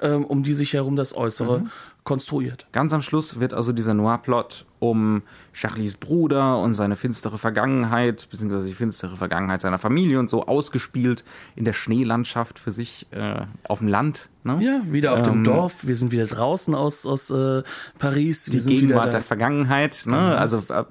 ähm, 0.00 0.24
um 0.24 0.42
die 0.42 0.54
sich 0.54 0.74
herum 0.74 0.96
das 0.96 1.16
Äußere 1.16 1.60
mhm. 1.60 1.70
konstruiert. 2.04 2.66
Ganz 2.72 2.92
am 2.92 3.02
Schluss 3.02 3.40
wird 3.40 3.54
also 3.54 3.72
dieser 3.72 3.94
Noir-Plot 3.94 4.66
um 4.78 5.22
Charlies 5.52 5.94
Bruder 5.94 6.58
und 6.58 6.74
seine 6.74 6.94
finstere 6.94 7.38
Vergangenheit, 7.38 8.28
beziehungsweise 8.30 8.66
die 8.66 8.74
finstere 8.74 9.16
Vergangenheit 9.16 9.62
seiner 9.62 9.78
Familie 9.78 10.18
und 10.18 10.28
so 10.28 10.46
ausgespielt 10.46 11.24
in 11.56 11.64
der 11.64 11.72
Schneelandschaft 11.72 12.58
für 12.58 12.70
sich 12.70 13.06
äh, 13.12 13.42
auf 13.66 13.78
dem 13.78 13.88
Land. 13.88 14.28
Ne? 14.44 14.58
Ja, 14.60 14.82
wieder 14.92 15.12
auf 15.14 15.20
ähm, 15.20 15.24
dem 15.24 15.44
Dorf. 15.44 15.86
Wir 15.86 15.96
sind 15.96 16.12
wieder 16.12 16.26
draußen 16.26 16.74
aus, 16.74 17.06
aus 17.06 17.30
äh, 17.30 17.62
Paris. 17.98 18.52
Wir 18.52 18.60
die 18.60 18.74
Gegenwart 18.76 19.12
der 19.12 19.22
Vergangenheit. 19.22 20.02
Ne? 20.06 20.16
Mhm. 20.16 20.38
Also 20.38 20.62
äh, 20.68 20.84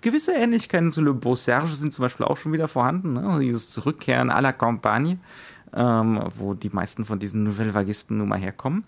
gewisse 0.00 0.32
Ähnlichkeiten 0.32 0.90
zu 0.90 1.02
Le 1.02 1.12
Beau 1.12 1.36
Serge 1.36 1.68
sind 1.68 1.92
zum 1.92 2.02
Beispiel 2.02 2.26
auch 2.26 2.36
schon 2.36 2.52
wieder 2.52 2.68
vorhanden. 2.68 3.14
Ne? 3.14 3.38
Dieses 3.40 3.70
Zurückkehren 3.70 4.30
à 4.30 4.40
la 4.40 4.52
Campagne, 4.52 5.18
ähm, 5.74 6.22
wo 6.36 6.54
die 6.54 6.70
meisten 6.70 7.04
von 7.04 7.18
diesen 7.18 7.44
Nouvelle 7.44 7.74
Vagisten 7.74 8.18
nun 8.18 8.28
mal 8.28 8.38
herkommen. 8.38 8.84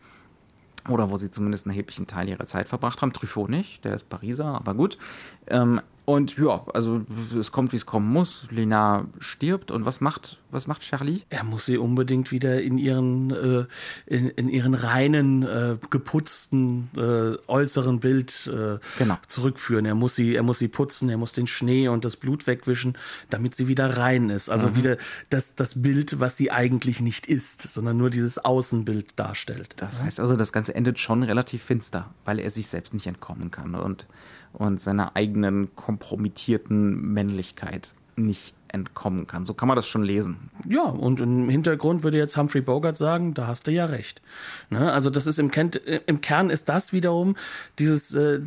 Oder 0.89 1.11
wo 1.11 1.17
sie 1.17 1.31
zumindest 1.31 1.67
einen 1.67 1.73
erheblichen 1.73 2.09
Teil 2.09 2.29
ihrer 2.29 2.45
Zeit 2.45 2.69
verbracht 2.69 3.03
haben. 3.03 3.13
Truffaut 3.13 3.49
nicht, 3.49 3.85
der 3.85 3.95
ist 3.95 4.09
Pariser, 4.09 4.47
aber 4.47 4.75
gut. 4.75 4.99
Ähm, 5.47 5.81
und 6.05 6.37
ja, 6.37 6.65
also 6.75 7.03
es 7.39 7.53
kommt, 7.53 7.71
wie 7.73 7.77
es 7.77 7.87
kommen 7.87 8.13
muss. 8.13 8.47
Lena 8.51 9.07
stirbt 9.21 9.71
und 9.71 9.85
was 9.87 10.01
macht, 10.01 10.39
was 10.51 10.67
macht 10.67 10.83
Charlie? 10.83 11.23
Er 11.31 11.45
muss 11.45 11.67
sie 11.67 11.79
unbedingt 11.79 12.33
wieder 12.33 12.61
in 12.61 12.77
ihren, 12.77 13.31
äh, 13.31 13.67
in, 14.07 14.29
in 14.31 14.49
ihren 14.49 14.75
reinen, 14.75 15.45
äh, 15.45 15.77
geputzten 15.91 16.91
äh, 16.97 17.37
äußeren 17.47 18.01
Bild 18.01 18.51
äh, 18.53 18.79
genau. 18.99 19.17
zurückführen. 19.29 19.87
Er 19.87 19.95
muss 19.95 20.17
sie, 20.17 20.35
er 20.35 20.43
muss 20.43 20.59
sie 20.59 20.67
putzen, 20.67 21.09
er 21.09 21.19
muss 21.19 21.35
den 21.35 21.47
Schnee 21.47 21.87
und 21.87 22.05
das 22.05 22.17
Blut 22.17 22.49
wegwischen, 22.49 22.99
damit 23.31 23.55
sie 23.55 23.69
wieder 23.69 23.97
rein 23.97 24.29
ist. 24.29 24.51
Also 24.51 24.69
mhm. 24.69 24.77
wieder 24.77 24.97
das, 25.31 25.55
das 25.55 25.83
Bild, 25.83 26.19
was 26.19 26.37
sie 26.37 26.51
eigentlich 26.51 27.01
nicht 27.01 27.29
ist, 27.29 27.63
sondern 27.63 27.97
nur 27.97 28.11
dieses 28.11 28.39
Außenbild 28.45 29.21
darstellt. 29.21 29.75
Das 29.77 30.03
heißt 30.03 30.19
also, 30.19 30.35
das 30.35 30.53
Ganze 30.53 30.75
endet 30.75 30.99
schon 30.99 31.23
relativ 31.23 31.63
finster, 31.63 32.11
weil 32.25 32.41
er 32.41 32.51
sich 32.51 32.67
selbst 32.67 32.93
nicht 32.93 33.07
entkommen 33.07 33.53
kann 33.53 33.77
und 33.77 34.09
und 34.53 34.81
seiner 34.81 35.17
eigenen 35.17 35.75
kompromittierten 35.77 37.13
Männlichkeit 37.13 37.95
nicht 38.17 38.55
entkommen 38.69 39.27
kann. 39.27 39.45
So 39.45 39.55
kann 39.55 39.69
man 39.69 39.77
das 39.77 39.87
schon 39.87 40.03
lesen. 40.03 40.51
Ja, 40.69 40.85
und 40.85 41.21
im 41.21 41.49
Hintergrund 41.49 42.03
würde 42.03 42.17
jetzt 42.17 42.37
Humphrey 42.37 42.63
Bogart 42.63 42.97
sagen, 42.97 43.35
da 43.35 43.47
hast 43.47 43.67
du 43.67 43.71
ja 43.71 43.85
recht. 43.85 44.23
Ne? 44.71 44.93
Also 44.93 45.11
das 45.11 45.27
ist 45.27 45.39
im, 45.39 45.51
Kern, 45.51 45.71
im 46.07 46.21
Kern 46.21 46.51
ist 46.51 46.69
das 46.69 46.93
wiederum 46.93 47.37
dieses, 47.79 48.15
äh, 48.15 48.41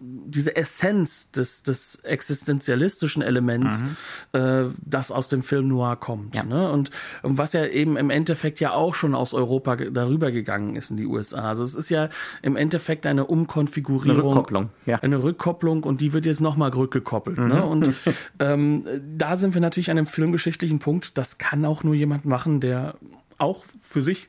diese 0.00 0.56
Essenz 0.56 1.30
des, 1.30 1.62
des 1.62 1.96
existenzialistischen 1.96 3.22
Elements, 3.22 3.82
mhm. 3.82 4.40
äh, 4.40 4.64
das 4.80 5.10
aus 5.10 5.28
dem 5.28 5.42
Film 5.42 5.68
Noir 5.68 5.96
kommt. 5.96 6.34
Ja. 6.34 6.42
Ne? 6.42 6.70
Und, 6.70 6.90
und 7.22 7.36
was 7.36 7.52
ja 7.52 7.66
eben 7.66 7.98
im 7.98 8.08
Endeffekt 8.08 8.60
ja 8.60 8.72
auch 8.72 8.94
schon 8.94 9.14
aus 9.14 9.34
Europa 9.34 9.76
darüber 9.76 10.32
gegangen 10.32 10.74
ist 10.76 10.90
in 10.90 10.96
die 10.96 11.06
USA. 11.06 11.50
Also 11.50 11.64
es 11.64 11.74
ist 11.74 11.90
ja 11.90 12.08
im 12.40 12.56
Endeffekt 12.56 13.06
eine 13.06 13.26
Umkonfigurierung. 13.26 14.18
Eine 14.18 14.28
Rückkopplung, 14.28 14.70
ja. 14.86 14.96
Eine 14.96 15.22
Rückkopplung 15.22 15.82
und 15.82 16.00
die 16.00 16.14
wird 16.14 16.24
jetzt 16.24 16.40
nochmal 16.40 16.70
rückgekoppelt. 16.70 17.38
Ne? 17.38 17.44
Mhm. 17.44 17.50
Ne? 17.50 17.64
Und 17.64 17.94
ähm, 18.38 18.84
da 19.16 19.36
sind 19.36 19.52
wir 19.52 19.60
natürlich 19.60 19.90
an 19.90 19.98
einem 19.98 20.06
filmgeschichtlichen 20.06 20.78
Punkt, 20.78 21.18
das 21.18 21.36
kann 21.36 21.64
auch 21.66 21.84
nur 21.84 21.94
jemand 21.94 22.24
machen, 22.24 22.60
der 22.60 22.94
auch 23.36 23.64
für 23.82 24.00
sich 24.00 24.28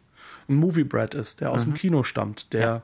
ein 0.49 0.55
Movie-Brat 0.55 1.15
ist, 1.15 1.39
der 1.39 1.51
aus 1.51 1.65
mhm. 1.65 1.71
dem 1.71 1.75
Kino 1.75 2.03
stammt, 2.03 2.51
der 2.51 2.61
ja 2.61 2.81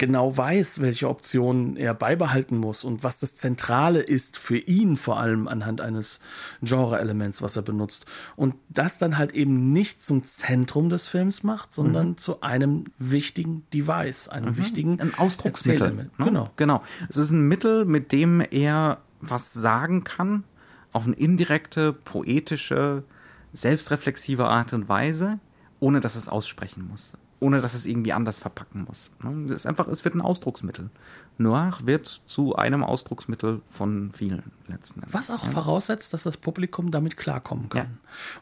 genau 0.00 0.34
weiß, 0.34 0.80
welche 0.80 1.10
Optionen 1.10 1.76
er 1.76 1.92
beibehalten 1.92 2.56
muss 2.56 2.84
und 2.84 3.04
was 3.04 3.20
das 3.20 3.36
Zentrale 3.36 4.00
ist 4.00 4.38
für 4.38 4.56
ihn 4.56 4.96
vor 4.96 5.20
allem 5.20 5.46
anhand 5.46 5.82
eines 5.82 6.20
Genre-Elements, 6.62 7.42
was 7.42 7.54
er 7.56 7.60
benutzt. 7.60 8.06
Und 8.34 8.54
das 8.70 8.96
dann 8.96 9.18
halt 9.18 9.32
eben 9.32 9.74
nicht 9.74 10.02
zum 10.02 10.24
Zentrum 10.24 10.88
des 10.88 11.06
Films 11.06 11.42
macht, 11.42 11.74
sondern 11.74 12.08
mhm. 12.08 12.16
zu 12.16 12.40
einem 12.40 12.84
wichtigen 12.98 13.66
Device, 13.74 14.28
einem 14.28 14.52
mhm. 14.52 14.56
wichtigen 14.56 15.00
ein 15.02 15.14
Ausdrucksmittel. 15.18 15.92
Ne? 15.92 16.10
Genau. 16.16 16.50
Genau. 16.56 16.82
Es 17.10 17.18
ist 17.18 17.30
ein 17.30 17.46
Mittel, 17.46 17.84
mit 17.84 18.10
dem 18.10 18.40
er 18.40 19.02
was 19.20 19.52
sagen 19.52 20.02
kann, 20.02 20.44
auf 20.92 21.04
eine 21.04 21.16
indirekte, 21.16 21.92
poetische, 21.92 23.04
selbstreflexive 23.52 24.46
Art 24.46 24.72
und 24.72 24.88
Weise, 24.88 25.40
ohne 25.78 26.00
dass 26.00 26.16
es 26.16 26.26
aussprechen 26.26 26.88
muss 26.88 27.18
ohne 27.40 27.60
dass 27.62 27.74
es 27.74 27.86
irgendwie 27.86 28.12
anders 28.12 28.38
verpacken 28.38 28.84
muss. 28.86 29.10
Ne? 29.22 29.44
Es 29.44 29.50
ist 29.50 29.66
einfach, 29.66 29.88
es 29.88 30.04
wird 30.04 30.14
ein 30.14 30.20
Ausdrucksmittel. 30.20 30.90
Noir 31.38 31.72
wird 31.82 32.06
zu 32.26 32.54
einem 32.54 32.84
Ausdrucksmittel 32.84 33.62
von 33.68 34.12
vielen 34.12 34.52
letzten 34.68 35.00
Endes. 35.00 35.14
Was 35.14 35.30
auch 35.30 35.44
ja. 35.44 35.50
voraussetzt, 35.50 36.12
dass 36.12 36.22
das 36.22 36.36
Publikum 36.36 36.90
damit 36.90 37.16
klarkommen 37.16 37.70
kann. 37.70 37.78
Ja. 37.78 37.88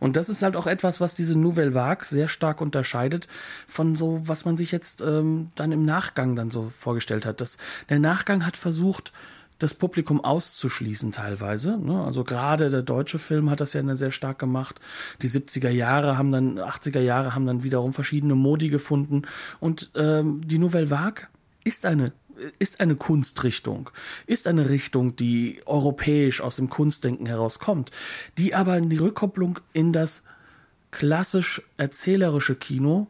Und 0.01 0.17
das 0.17 0.29
ist 0.29 0.43
halt 0.43 0.57
auch 0.57 0.67
etwas, 0.67 1.01
was 1.01 1.15
diese 1.15 1.39
Nouvelle 1.39 1.75
Vague 1.75 2.05
sehr 2.05 2.27
stark 2.27 2.61
unterscheidet 2.61 3.29
von 3.69 3.95
so, 3.95 4.21
was 4.25 4.45
man 4.45 4.57
sich 4.57 4.73
jetzt 4.73 5.01
ähm, 5.01 5.51
dann 5.55 5.71
im 5.71 5.85
Nachgang 5.85 6.35
dann 6.35 6.51
so 6.51 6.69
vorgestellt 6.71 7.25
hat. 7.25 7.41
Das, 7.41 7.57
der 7.89 8.01
Nachgang 8.01 8.45
hat 8.45 8.57
versucht, 8.57 9.13
das 9.59 9.75
Publikum 9.75 10.23
auszuschließen 10.23 11.13
teilweise. 11.13 11.79
Ne? 11.79 12.03
Also 12.05 12.25
gerade 12.25 12.71
der 12.71 12.83
deutsche 12.83 13.19
Film 13.19 13.51
hat 13.51 13.61
das 13.61 13.73
ja 13.73 13.97
sehr 13.97 14.13
stark 14.13 14.39
gemacht. 14.39 14.81
Die 15.23 15.29
70er 15.29 15.71
Jahre 15.71 16.17
haben 16.17 16.31
dann, 16.31 16.59
80er 16.59 17.01
Jahre 17.01 17.35
haben 17.35 17.47
dann 17.47 17.65
wiederum 17.65 17.93
verschiedene 17.93 18.35
Modi 18.35 18.69
gefunden. 18.69 19.23
Und 19.59 19.91
ähm, 19.97 20.43
die 20.47 20.59
Nouvelle 20.59 20.91
Vague 20.91 21.27
ist 21.65 21.87
eine 21.87 22.13
ist 22.61 22.79
eine 22.79 22.95
Kunstrichtung, 22.95 23.91
ist 24.27 24.47
eine 24.47 24.71
Richtung, 24.71 25.17
die 25.17 25.61
europäisch 25.67 26.41
aus 26.41 26.55
dem 26.55 26.71
Kunstdenken 26.71 27.27
herauskommt, 27.27 27.91
die 28.39 28.55
aber 28.55 28.77
in 28.79 28.89
die 28.89 28.99
Rückkopplung 28.99 29.59
in 29.73 29.93
das 29.93 30.23
klassisch 30.93 31.63
erzählerische 31.77 32.55
Kino 32.55 33.09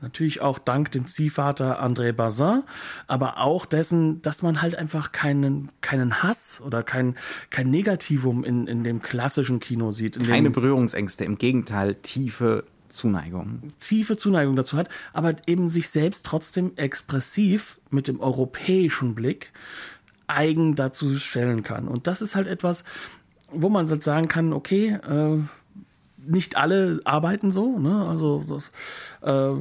Natürlich 0.00 0.40
auch 0.40 0.58
dank 0.58 0.90
dem 0.92 1.06
Ziehvater 1.06 1.82
André 1.82 2.12
Bazin, 2.12 2.62
aber 3.06 3.38
auch 3.38 3.66
dessen, 3.66 4.22
dass 4.22 4.42
man 4.42 4.62
halt 4.62 4.74
einfach 4.74 5.12
keinen, 5.12 5.68
keinen 5.82 6.22
Hass 6.22 6.62
oder 6.64 6.82
kein, 6.82 7.16
kein 7.50 7.70
Negativum 7.70 8.44
in, 8.44 8.66
in 8.66 8.82
dem 8.82 9.02
klassischen 9.02 9.60
Kino 9.60 9.92
sieht. 9.92 10.18
Keine 10.26 10.50
Berührungsängste, 10.50 11.24
im 11.24 11.36
Gegenteil, 11.36 11.96
tiefe 11.96 12.64
Zuneigung. 12.88 13.72
Tiefe 13.78 14.16
Zuneigung 14.16 14.56
dazu 14.56 14.76
hat, 14.76 14.88
aber 15.12 15.36
eben 15.46 15.68
sich 15.68 15.90
selbst 15.90 16.26
trotzdem 16.26 16.72
expressiv 16.76 17.78
mit 17.90 18.08
dem 18.08 18.20
europäischen 18.20 19.14
Blick 19.14 19.52
eigen 20.26 20.76
dazu 20.76 21.16
stellen 21.16 21.62
kann. 21.62 21.88
Und 21.88 22.06
das 22.06 22.22
ist 22.22 22.34
halt 22.34 22.46
etwas, 22.46 22.84
wo 23.50 23.68
man 23.68 23.88
halt 23.90 24.02
sagen 24.02 24.28
kann, 24.28 24.52
okay, 24.52 24.98
äh, 25.08 25.38
nicht 26.26 26.56
alle 26.56 27.00
arbeiten 27.04 27.50
so. 27.50 27.78
Ne? 27.78 28.06
Also 28.06 28.44
das, 28.48 28.70
äh, 29.22 29.54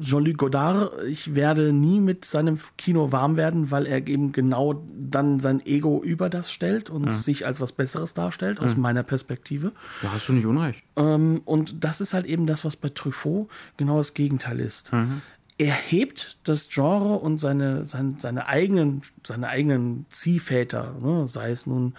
Jean-Luc 0.00 0.36
Godard, 0.36 1.04
ich 1.04 1.34
werde 1.34 1.72
nie 1.72 2.00
mit 2.00 2.24
seinem 2.24 2.58
Kino 2.76 3.12
warm 3.12 3.36
werden, 3.36 3.70
weil 3.70 3.86
er 3.86 4.06
eben 4.06 4.32
genau 4.32 4.84
dann 4.96 5.40
sein 5.40 5.64
Ego 5.64 6.02
über 6.02 6.28
das 6.28 6.52
stellt 6.52 6.90
und 6.90 7.06
ja. 7.06 7.12
sich 7.12 7.46
als 7.46 7.60
was 7.60 7.72
Besseres 7.72 8.14
darstellt, 8.14 8.60
aus 8.60 8.72
ja. 8.72 8.78
meiner 8.78 9.02
Perspektive. 9.02 9.72
Da 10.02 10.12
hast 10.12 10.28
du 10.28 10.32
nicht 10.32 10.46
unrecht. 10.46 10.82
Ähm, 10.96 11.42
und 11.44 11.84
das 11.84 12.00
ist 12.00 12.14
halt 12.14 12.26
eben 12.26 12.46
das, 12.46 12.64
was 12.64 12.76
bei 12.76 12.88
Truffaut 12.88 13.48
genau 13.76 13.98
das 13.98 14.14
Gegenteil 14.14 14.60
ist. 14.60 14.92
Mhm 14.92 15.22
er 15.60 15.74
hebt 15.74 16.38
das 16.44 16.70
Genre 16.70 17.16
und 17.18 17.36
seine, 17.36 17.84
seine, 17.84 18.14
seine 18.18 18.46
eigenen, 18.46 19.02
seine 19.26 19.48
eigenen 19.48 20.06
Ziehväter, 20.08 20.94
ne? 21.02 21.28
sei 21.28 21.50
es 21.50 21.66
nun 21.66 21.92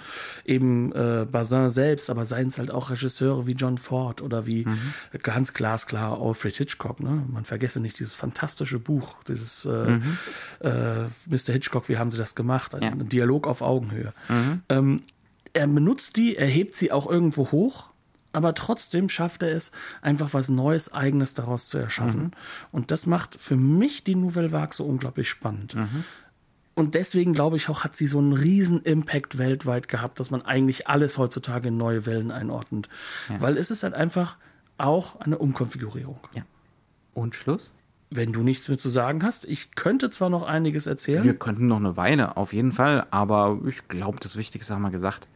eben 0.46 0.92
äh, 0.94 1.28
Bazin 1.32 1.70
selbst, 1.70 2.10
aber 2.10 2.26
seien 2.26 2.48
es 2.48 2.58
halt 2.58 2.72
auch 2.72 2.90
Regisseure 2.90 3.46
wie 3.46 3.52
John 3.52 3.78
Ford 3.78 4.24
oder 4.24 4.48
wie 4.48 4.66
mhm. 4.66 4.94
ganz 5.22 5.54
glasklar 5.54 6.20
Alfred 6.20 6.56
Hitchcock. 6.56 7.02
Ne? 7.02 7.24
Man 7.32 7.46
vergesse 7.46 7.80
nicht 7.80 8.00
dieses 8.00 8.16
fantastische 8.16 8.80
Buch, 8.80 9.22
dieses 9.28 9.66
äh, 9.66 9.92
mhm. 9.92 10.18
äh, 10.62 11.04
Mr. 11.28 11.54
Hitchcock, 11.54 11.88
wie 11.88 12.00
haben 12.00 12.10
sie 12.10 12.18
das 12.18 12.34
gemacht? 12.34 12.74
Ein, 12.74 12.82
ja. 12.82 12.92
Dialog 12.96 13.46
auf 13.46 13.62
Augenhöhe. 13.62 14.12
Mhm. 14.28 14.64
Ähm, 14.70 15.02
er 15.54 15.68
benutzt 15.68 16.18
die, 16.18 16.36
er 16.36 16.48
hebt 16.48 16.74
sie 16.74 16.92
auch 16.92 17.08
irgendwo 17.08 17.52
hoch 17.52 17.91
aber 18.34 18.56
trotzdem 18.56 19.10
schafft 19.10 19.44
er 19.44 19.56
es, 19.56 19.72
einfach 20.02 20.34
was 20.34 20.50
Neues, 20.50 20.94
Eigenes 20.94 21.34
daraus 21.34 21.68
zu 21.68 21.78
erschaffen. 21.78 22.24
Mhm. 22.24 22.32
Und 22.72 22.92
das 22.92 23.06
macht 23.06 23.36
für 23.36 23.56
mich 23.56 24.04
die 24.04 24.16
Nouvelle 24.16 24.52
Vague 24.52 24.74
so 24.74 24.86
unglaublich 24.86 25.30
spannend. 25.30 25.76
Mhm. 25.76 26.04
Und 26.74 26.96
deswegen 26.96 27.34
glaube 27.34 27.58
ich 27.58 27.68
auch, 27.70 27.84
hat 27.84 27.96
sie 27.96 28.08
so 28.08 28.20
einen 28.20 28.34
riesen 28.34 28.82
Impact 28.82 29.38
weltweit 29.38 29.88
gehabt, 29.88 30.20
dass 30.20 30.32
man 30.32 30.42
eigentlich 30.42 30.88
alles 30.88 31.18
heutzutage 31.18 31.68
in 31.68 31.78
neue 31.78 32.06
Wellen 32.06 32.32
einordnet. 32.32 32.88
Ja. 33.30 33.42
Weil 33.42 33.58
es 33.58 33.72
ist 33.72 33.84
halt 33.84 33.94
einfach 33.94 34.38
auch 34.78 35.20
eine 35.20 35.38
Umkonfigurierung. 35.38 36.20
Ja. 36.34 36.44
Und 37.14 37.36
Schluss? 37.36 37.74
Wenn 38.10 38.34
du 38.34 38.42
nichts 38.42 38.68
mehr 38.68 38.78
zu 38.78 38.90
sagen 38.90 39.24
hast, 39.24 39.46
ich 39.46 39.76
könnte 39.76 40.10
zwar 40.10 40.30
noch 40.30 40.44
einiges 40.44 40.86
erzählen. 40.86 41.24
Wir 41.24 41.38
könnten 41.38 41.68
noch 41.68 41.78
eine 41.78 41.96
Weile, 41.98 42.36
auf 42.36 42.52
jeden 42.52 42.72
Fall, 42.72 43.06
aber 43.12 43.60
ich 43.66 43.88
glaube, 43.88 44.20
das 44.20 44.36
Wichtigste 44.36 44.74
haben 44.74 44.82
wir 44.82 44.92
gesagt. 44.92 45.28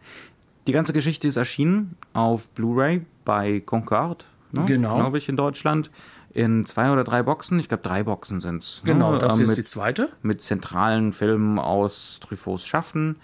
Die 0.68 0.72
ganze 0.72 0.93
Geschichte 0.93 1.28
ist 1.28 1.36
erschienen 1.36 1.95
auf 2.13 2.49
Blu-ray 2.49 3.05
bei 3.24 3.59
Concorde, 3.59 4.26
ne? 4.51 4.66
genau. 4.66 4.95
glaube 4.97 5.18
ich, 5.18 5.30
in 5.30 5.38
Deutschland. 5.38 5.91
In 6.34 6.66
zwei 6.66 6.91
oder 6.91 7.05
drei 7.05 7.24
Boxen, 7.24 7.59
ich 7.59 7.70
glaube 7.70 7.84
drei 7.84 8.03
Boxen 8.03 8.41
sind 8.41 8.61
es. 8.61 8.82
Ne? 8.84 8.93
Genau, 8.93 9.13
ne? 9.13 9.20
das 9.20 9.39
ähm, 9.39 9.45
ist 9.45 9.57
die 9.57 9.63
zweite. 9.63 10.09
Mit 10.22 10.41
zentralen 10.41 11.13
Filmen 11.13 11.59
aus 11.59 12.20
Truffauts 12.20 12.66
Schaffen. 12.66 13.18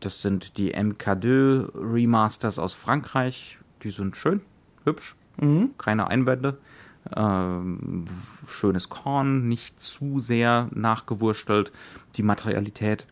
Das 0.00 0.20
sind 0.20 0.56
die 0.56 0.74
MK2 0.74 1.70
Remasters 1.74 2.58
aus 2.58 2.74
Frankreich. 2.74 3.58
Die 3.82 3.90
sind 3.90 4.16
schön, 4.16 4.40
hübsch, 4.84 5.14
mhm. 5.40 5.70
keine 5.78 6.08
Einwände. 6.08 6.58
Ähm, 7.14 8.06
schönes 8.48 8.88
Korn, 8.88 9.46
nicht 9.46 9.78
zu 9.78 10.18
sehr 10.18 10.68
nachgewurstelt. 10.74 11.70
Die 12.16 12.24
Materialität 12.24 13.06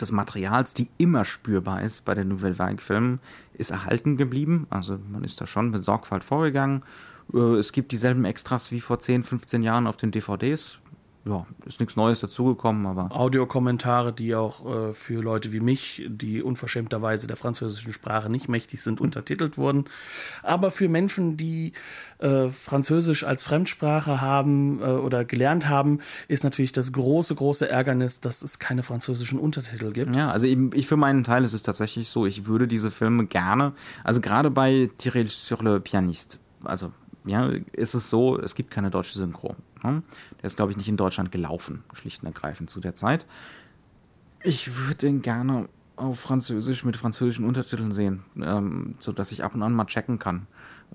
des 0.00 0.12
Materials, 0.12 0.74
die 0.74 0.88
immer 0.98 1.24
spürbar 1.24 1.82
ist 1.82 2.04
bei 2.04 2.14
den 2.14 2.28
Nouvelle 2.28 2.58
Vague-Filmen, 2.58 3.20
ist 3.54 3.70
erhalten 3.70 4.16
geblieben. 4.16 4.66
Also 4.70 4.98
man 5.10 5.24
ist 5.24 5.40
da 5.40 5.46
schon 5.46 5.70
mit 5.70 5.84
Sorgfalt 5.84 6.24
vorgegangen. 6.24 6.82
Äh, 7.32 7.38
es 7.38 7.72
gibt 7.72 7.92
dieselben 7.92 8.24
Extras 8.24 8.70
wie 8.70 8.80
vor 8.80 8.98
10, 8.98 9.22
15 9.22 9.62
Jahren 9.62 9.86
auf 9.86 9.96
den 9.96 10.10
DVDs 10.10 10.78
ja, 11.26 11.44
ist 11.64 11.80
nichts 11.80 11.96
Neues 11.96 12.20
dazugekommen, 12.20 12.86
aber. 12.86 13.08
Audiokommentare, 13.10 14.12
die 14.12 14.34
auch 14.36 14.90
äh, 14.90 14.94
für 14.94 15.20
Leute 15.20 15.50
wie 15.50 15.58
mich, 15.58 16.04
die 16.08 16.40
unverschämterweise 16.40 17.26
der 17.26 17.36
französischen 17.36 17.92
Sprache 17.92 18.30
nicht 18.30 18.48
mächtig 18.48 18.82
sind, 18.82 19.00
untertitelt 19.06 19.58
wurden. 19.58 19.86
Aber 20.44 20.70
für 20.70 20.88
Menschen, 20.88 21.36
die 21.36 21.72
äh, 22.18 22.48
Französisch 22.48 23.24
als 23.24 23.42
Fremdsprache 23.42 24.20
haben 24.20 24.80
äh, 24.80 24.84
oder 24.84 25.24
gelernt 25.24 25.68
haben, 25.68 25.98
ist 26.28 26.44
natürlich 26.44 26.72
das 26.72 26.92
große, 26.92 27.34
große 27.34 27.68
Ärgernis, 27.68 28.20
dass 28.20 28.42
es 28.42 28.60
keine 28.60 28.84
französischen 28.84 29.40
Untertitel 29.40 29.92
gibt. 29.92 30.14
Ja, 30.14 30.30
also 30.30 30.46
ich, 30.46 30.56
ich 30.74 30.86
für 30.86 30.96
meinen 30.96 31.24
Teil 31.24 31.42
ist 31.42 31.54
es 31.54 31.64
tatsächlich 31.64 32.08
so, 32.08 32.24
ich 32.24 32.46
würde 32.46 32.68
diese 32.68 32.92
Filme 32.92 33.26
gerne, 33.26 33.72
also 34.04 34.20
gerade 34.20 34.50
bei 34.50 34.90
Tiré 35.00 35.26
sur 35.26 35.62
le 35.62 35.80
Pianiste, 35.80 36.38
also 36.62 36.92
ja, 37.24 37.50
ist 37.72 37.94
es 37.94 38.08
so, 38.08 38.38
es 38.38 38.54
gibt 38.54 38.70
keine 38.70 38.90
deutsche 38.90 39.18
Synchro. 39.18 39.56
Der 40.38 40.44
ist, 40.44 40.56
glaube 40.56 40.70
ich, 40.70 40.76
nicht 40.76 40.88
in 40.88 40.96
Deutschland 40.96 41.32
gelaufen, 41.32 41.84
schlicht 41.92 42.22
und 42.22 42.26
ergreifend 42.26 42.70
zu 42.70 42.80
der 42.80 42.94
Zeit. 42.94 43.26
Ich 44.42 44.76
würde 44.76 44.96
den 44.96 45.22
gerne 45.22 45.68
auf 45.96 46.20
Französisch 46.20 46.84
mit 46.84 46.96
französischen 46.96 47.46
Untertiteln 47.46 47.92
sehen, 47.92 48.22
ähm, 48.40 48.96
sodass 49.00 49.32
ich 49.32 49.42
ab 49.42 49.54
und 49.54 49.62
an 49.62 49.72
mal 49.72 49.86
checken 49.86 50.18
kann, 50.18 50.46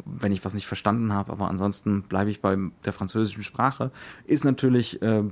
wenn 0.06 0.32
ich 0.32 0.46
was 0.46 0.54
nicht 0.54 0.68
verstanden 0.68 1.12
habe. 1.14 1.32
Aber 1.32 1.50
ansonsten 1.50 2.04
bleibe 2.04 2.30
ich 2.30 2.42
bei 2.42 2.58
der 2.86 2.94
französischen 2.94 3.44
Sprache. 3.44 3.92
Ist 4.26 4.46
natürlich 4.46 5.02
äh, 5.02 5.24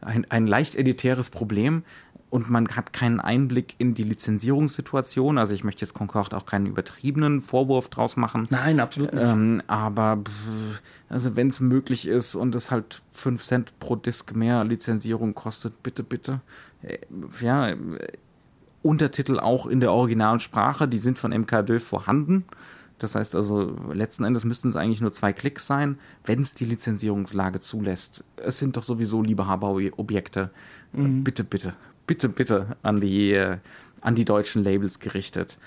ein, 0.00 0.30
ein 0.30 0.46
leicht 0.46 0.74
elitäres 0.74 1.30
Problem, 1.30 1.84
und 2.34 2.50
man 2.50 2.66
hat 2.66 2.92
keinen 2.92 3.20
Einblick 3.20 3.76
in 3.78 3.94
die 3.94 4.02
Lizenzierungssituation. 4.02 5.38
Also 5.38 5.54
ich 5.54 5.62
möchte 5.62 5.82
jetzt 5.82 5.94
Concorde 5.94 6.36
auch 6.36 6.46
keinen 6.46 6.66
übertriebenen 6.66 7.40
Vorwurf 7.40 7.88
draus 7.90 8.16
machen. 8.16 8.48
Nein, 8.50 8.80
absolut 8.80 9.14
nicht. 9.14 9.22
Ähm, 9.22 9.62
aber 9.68 10.18
also 11.08 11.36
wenn 11.36 11.46
es 11.46 11.60
möglich 11.60 12.08
ist 12.08 12.34
und 12.34 12.56
es 12.56 12.72
halt 12.72 13.02
5 13.12 13.40
Cent 13.40 13.78
pro 13.78 13.94
Disk 13.94 14.34
mehr 14.34 14.64
Lizenzierung 14.64 15.34
kostet, 15.34 15.80
bitte, 15.84 16.02
bitte. 16.02 16.40
Äh, 16.82 16.98
ja, 17.40 17.68
äh, 17.68 17.76
Untertitel 18.82 19.38
auch 19.38 19.68
in 19.68 19.78
der 19.78 19.92
Originalsprache, 19.92 20.88
die 20.88 20.98
sind 20.98 21.20
von 21.20 21.32
MK2 21.32 21.78
vorhanden. 21.78 22.46
Das 22.98 23.14
heißt 23.14 23.36
also, 23.36 23.76
letzten 23.92 24.24
Endes 24.24 24.42
müssten 24.42 24.70
es 24.70 24.76
eigentlich 24.76 25.00
nur 25.00 25.12
zwei 25.12 25.32
Klicks 25.32 25.68
sein, 25.68 25.98
wenn 26.24 26.42
es 26.42 26.54
die 26.54 26.64
Lizenzierungslage 26.64 27.60
zulässt. 27.60 28.24
Es 28.34 28.58
sind 28.58 28.76
doch 28.76 28.82
sowieso 28.82 29.22
Liebehaberobjekte. 29.22 30.50
Mhm. 30.92 31.22
Bitte, 31.22 31.44
bitte, 31.44 31.74
bitte, 32.06 32.28
bitte 32.28 32.76
an 32.82 33.00
die, 33.00 33.32
äh, 33.32 33.58
an 34.00 34.14
die 34.14 34.24
deutschen 34.24 34.62
Labels 34.62 35.00
gerichtet. 35.00 35.58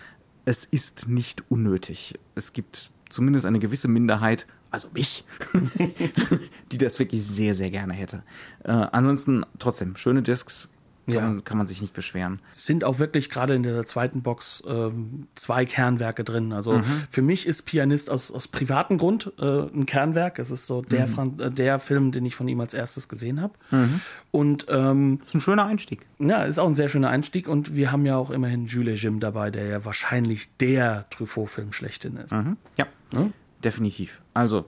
Es 0.45 0.65
ist 0.65 1.07
nicht 1.07 1.43
unnötig. 1.49 2.17
Es 2.35 2.53
gibt 2.53 2.91
zumindest 3.09 3.45
eine 3.45 3.59
gewisse 3.59 3.87
Minderheit, 3.87 4.45
also 4.71 4.89
mich, 4.93 5.25
die 6.71 6.77
das 6.77 6.99
wirklich 6.99 7.23
sehr, 7.23 7.53
sehr 7.53 7.69
gerne 7.69 7.93
hätte. 7.93 8.23
Äh, 8.63 8.71
ansonsten 8.71 9.45
trotzdem 9.59 9.95
schöne 9.95 10.21
Discs, 10.21 10.67
kann, 11.07 11.35
ja. 11.35 11.41
kann 11.41 11.57
man 11.57 11.67
sich 11.67 11.81
nicht 11.81 11.93
beschweren. 11.93 12.39
Sind 12.55 12.83
auch 12.83 12.99
wirklich 12.99 13.29
gerade 13.29 13.55
in 13.55 13.63
der 13.63 13.85
zweiten 13.85 14.21
Box 14.21 14.61
ähm, 14.67 15.27
zwei 15.35 15.65
Kernwerke 15.65 16.23
drin. 16.23 16.51
Also 16.51 16.73
mhm. 16.73 17.03
für 17.09 17.21
mich 17.21 17.47
ist 17.47 17.63
Pianist 17.63 18.09
aus, 18.09 18.31
aus 18.31 18.47
privatem 18.47 18.97
Grund 18.97 19.31
äh, 19.39 19.45
ein 19.45 19.85
Kernwerk. 19.85 20.39
Es 20.39 20.51
ist 20.51 20.67
so 20.67 20.81
der, 20.81 21.07
mhm. 21.07 21.39
Äh, 21.39 21.49
der 21.51 21.79
Film, 21.79 22.11
den 22.11 22.25
ich 22.25 22.35
von 22.35 22.47
ihm 22.47 22.59
als 22.59 22.73
erstes 22.73 23.07
gesehen 23.07 23.41
habe. 23.41 23.53
Mhm. 23.71 24.01
Und 24.31 24.65
ähm, 24.69 25.21
ist 25.25 25.35
ein 25.35 25.41
schöner 25.41 25.65
Einstieg. 25.65 26.05
Ja, 26.19 26.43
ist 26.43 26.59
auch 26.59 26.67
ein 26.67 26.75
sehr 26.75 26.89
schöner 26.89 27.09
Einstieg. 27.09 27.47
Und 27.47 27.75
wir 27.75 27.91
haben 27.91 28.05
ja 28.05 28.17
auch 28.17 28.29
immerhin 28.29 28.65
Jules 28.65 29.01
Jim 29.01 29.19
dabei, 29.19 29.49
der 29.49 29.67
ja 29.67 29.85
wahrscheinlich 29.85 30.55
der 30.57 31.09
Truffaut-Film 31.09 31.71
schlechthin 31.73 32.17
ist. 32.17 32.33
Mhm. 32.33 32.57
Ja, 32.77 32.87
ja, 33.13 33.29
definitiv. 33.63 34.21
Also 34.33 34.65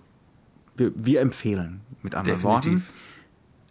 wir, 0.77 0.91
wir 0.95 1.19
empfehlen 1.19 1.81
mit 2.01 2.15
anderen 2.15 2.39
definitiv. 2.39 2.71
Worten 2.71 3.08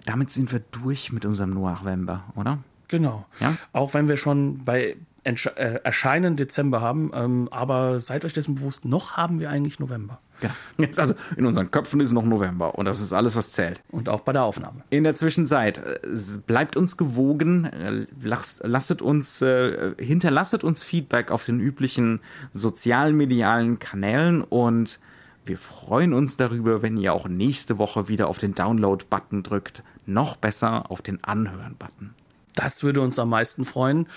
damit 0.09 0.31
sind 0.31 0.51
wir 0.53 0.61
durch 0.73 1.13
mit 1.13 1.27
unserem 1.27 1.51
November, 1.51 2.25
oder? 2.35 2.59
Genau. 2.89 3.27
Ja? 3.41 3.57
Auch 3.73 3.93
wenn 3.93 4.09
wir 4.09 4.17
schon 4.17 4.65
bei 4.65 4.97
Entsche 5.23 5.55
äh, 5.59 5.81
Erscheinen 5.85 6.37
Dezember 6.37 6.81
haben, 6.81 7.11
ähm, 7.13 7.49
aber 7.51 8.01
seid 8.01 8.25
euch 8.25 8.33
dessen 8.33 8.55
bewusst, 8.55 8.87
noch 8.87 9.19
haben 9.19 9.41
wir 9.41 9.51
eigentlich 9.51 9.79
November. 9.79 10.21
Genau. 10.41 10.55
Jetzt 10.79 10.99
also 10.99 11.15
in 11.37 11.45
unseren 11.45 11.71
Köpfen 11.71 12.01
ist 12.01 12.13
noch 12.13 12.25
November 12.25 12.77
und 12.77 12.87
das 12.87 13.01
ist 13.01 13.13
alles, 13.13 13.37
was 13.37 13.51
zählt. 13.51 13.83
Und 13.91 14.09
auch 14.09 14.21
bei 14.21 14.33
der 14.33 14.45
Aufnahme. 14.45 14.83
In 14.89 15.05
der 15.05 15.15
Zwischenzeit 15.15 15.79
äh, 15.79 16.09
bleibt 16.47 16.77
uns 16.77 16.97
gewogen, 16.97 17.67
äh, 17.67 18.07
lasst, 18.23 19.03
uns, 19.03 19.43
äh, 19.43 19.95
hinterlasset 19.99 20.65
uns 20.65 20.83
Feedback 20.83 21.31
auf 21.31 21.45
den 21.45 21.61
üblichen 21.61 22.21
sozialen 22.55 23.15
medialen 23.15 23.79
Kanälen 23.79 24.43
und 24.43 25.01
wir 25.45 25.59
freuen 25.59 26.13
uns 26.13 26.37
darüber, 26.37 26.83
wenn 26.83 26.97
ihr 26.97 27.13
auch 27.13 27.27
nächste 27.27 27.79
Woche 27.79 28.09
wieder 28.09 28.29
auf 28.29 28.39
den 28.39 28.55
Download-Button 28.55 29.43
drückt. 29.43 29.83
Noch 30.09 30.37
besser 30.37 30.91
auf 30.91 31.03
den 31.03 31.23
Anhören-Button. 31.23 32.15
Das 32.55 32.83
würde 32.83 33.03
uns 33.03 33.19
am 33.19 33.29
meisten 33.29 33.67
freuen. 33.67 34.09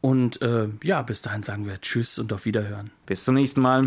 Und 0.00 0.40
äh, 0.40 0.68
ja, 0.82 1.02
bis 1.02 1.20
dahin 1.20 1.42
sagen 1.42 1.66
wir 1.66 1.80
Tschüss 1.82 2.18
und 2.18 2.32
auf 2.32 2.46
Wiederhören. 2.46 2.90
Bis 3.04 3.24
zum 3.24 3.34
nächsten 3.34 3.60
Mal. 3.60 3.86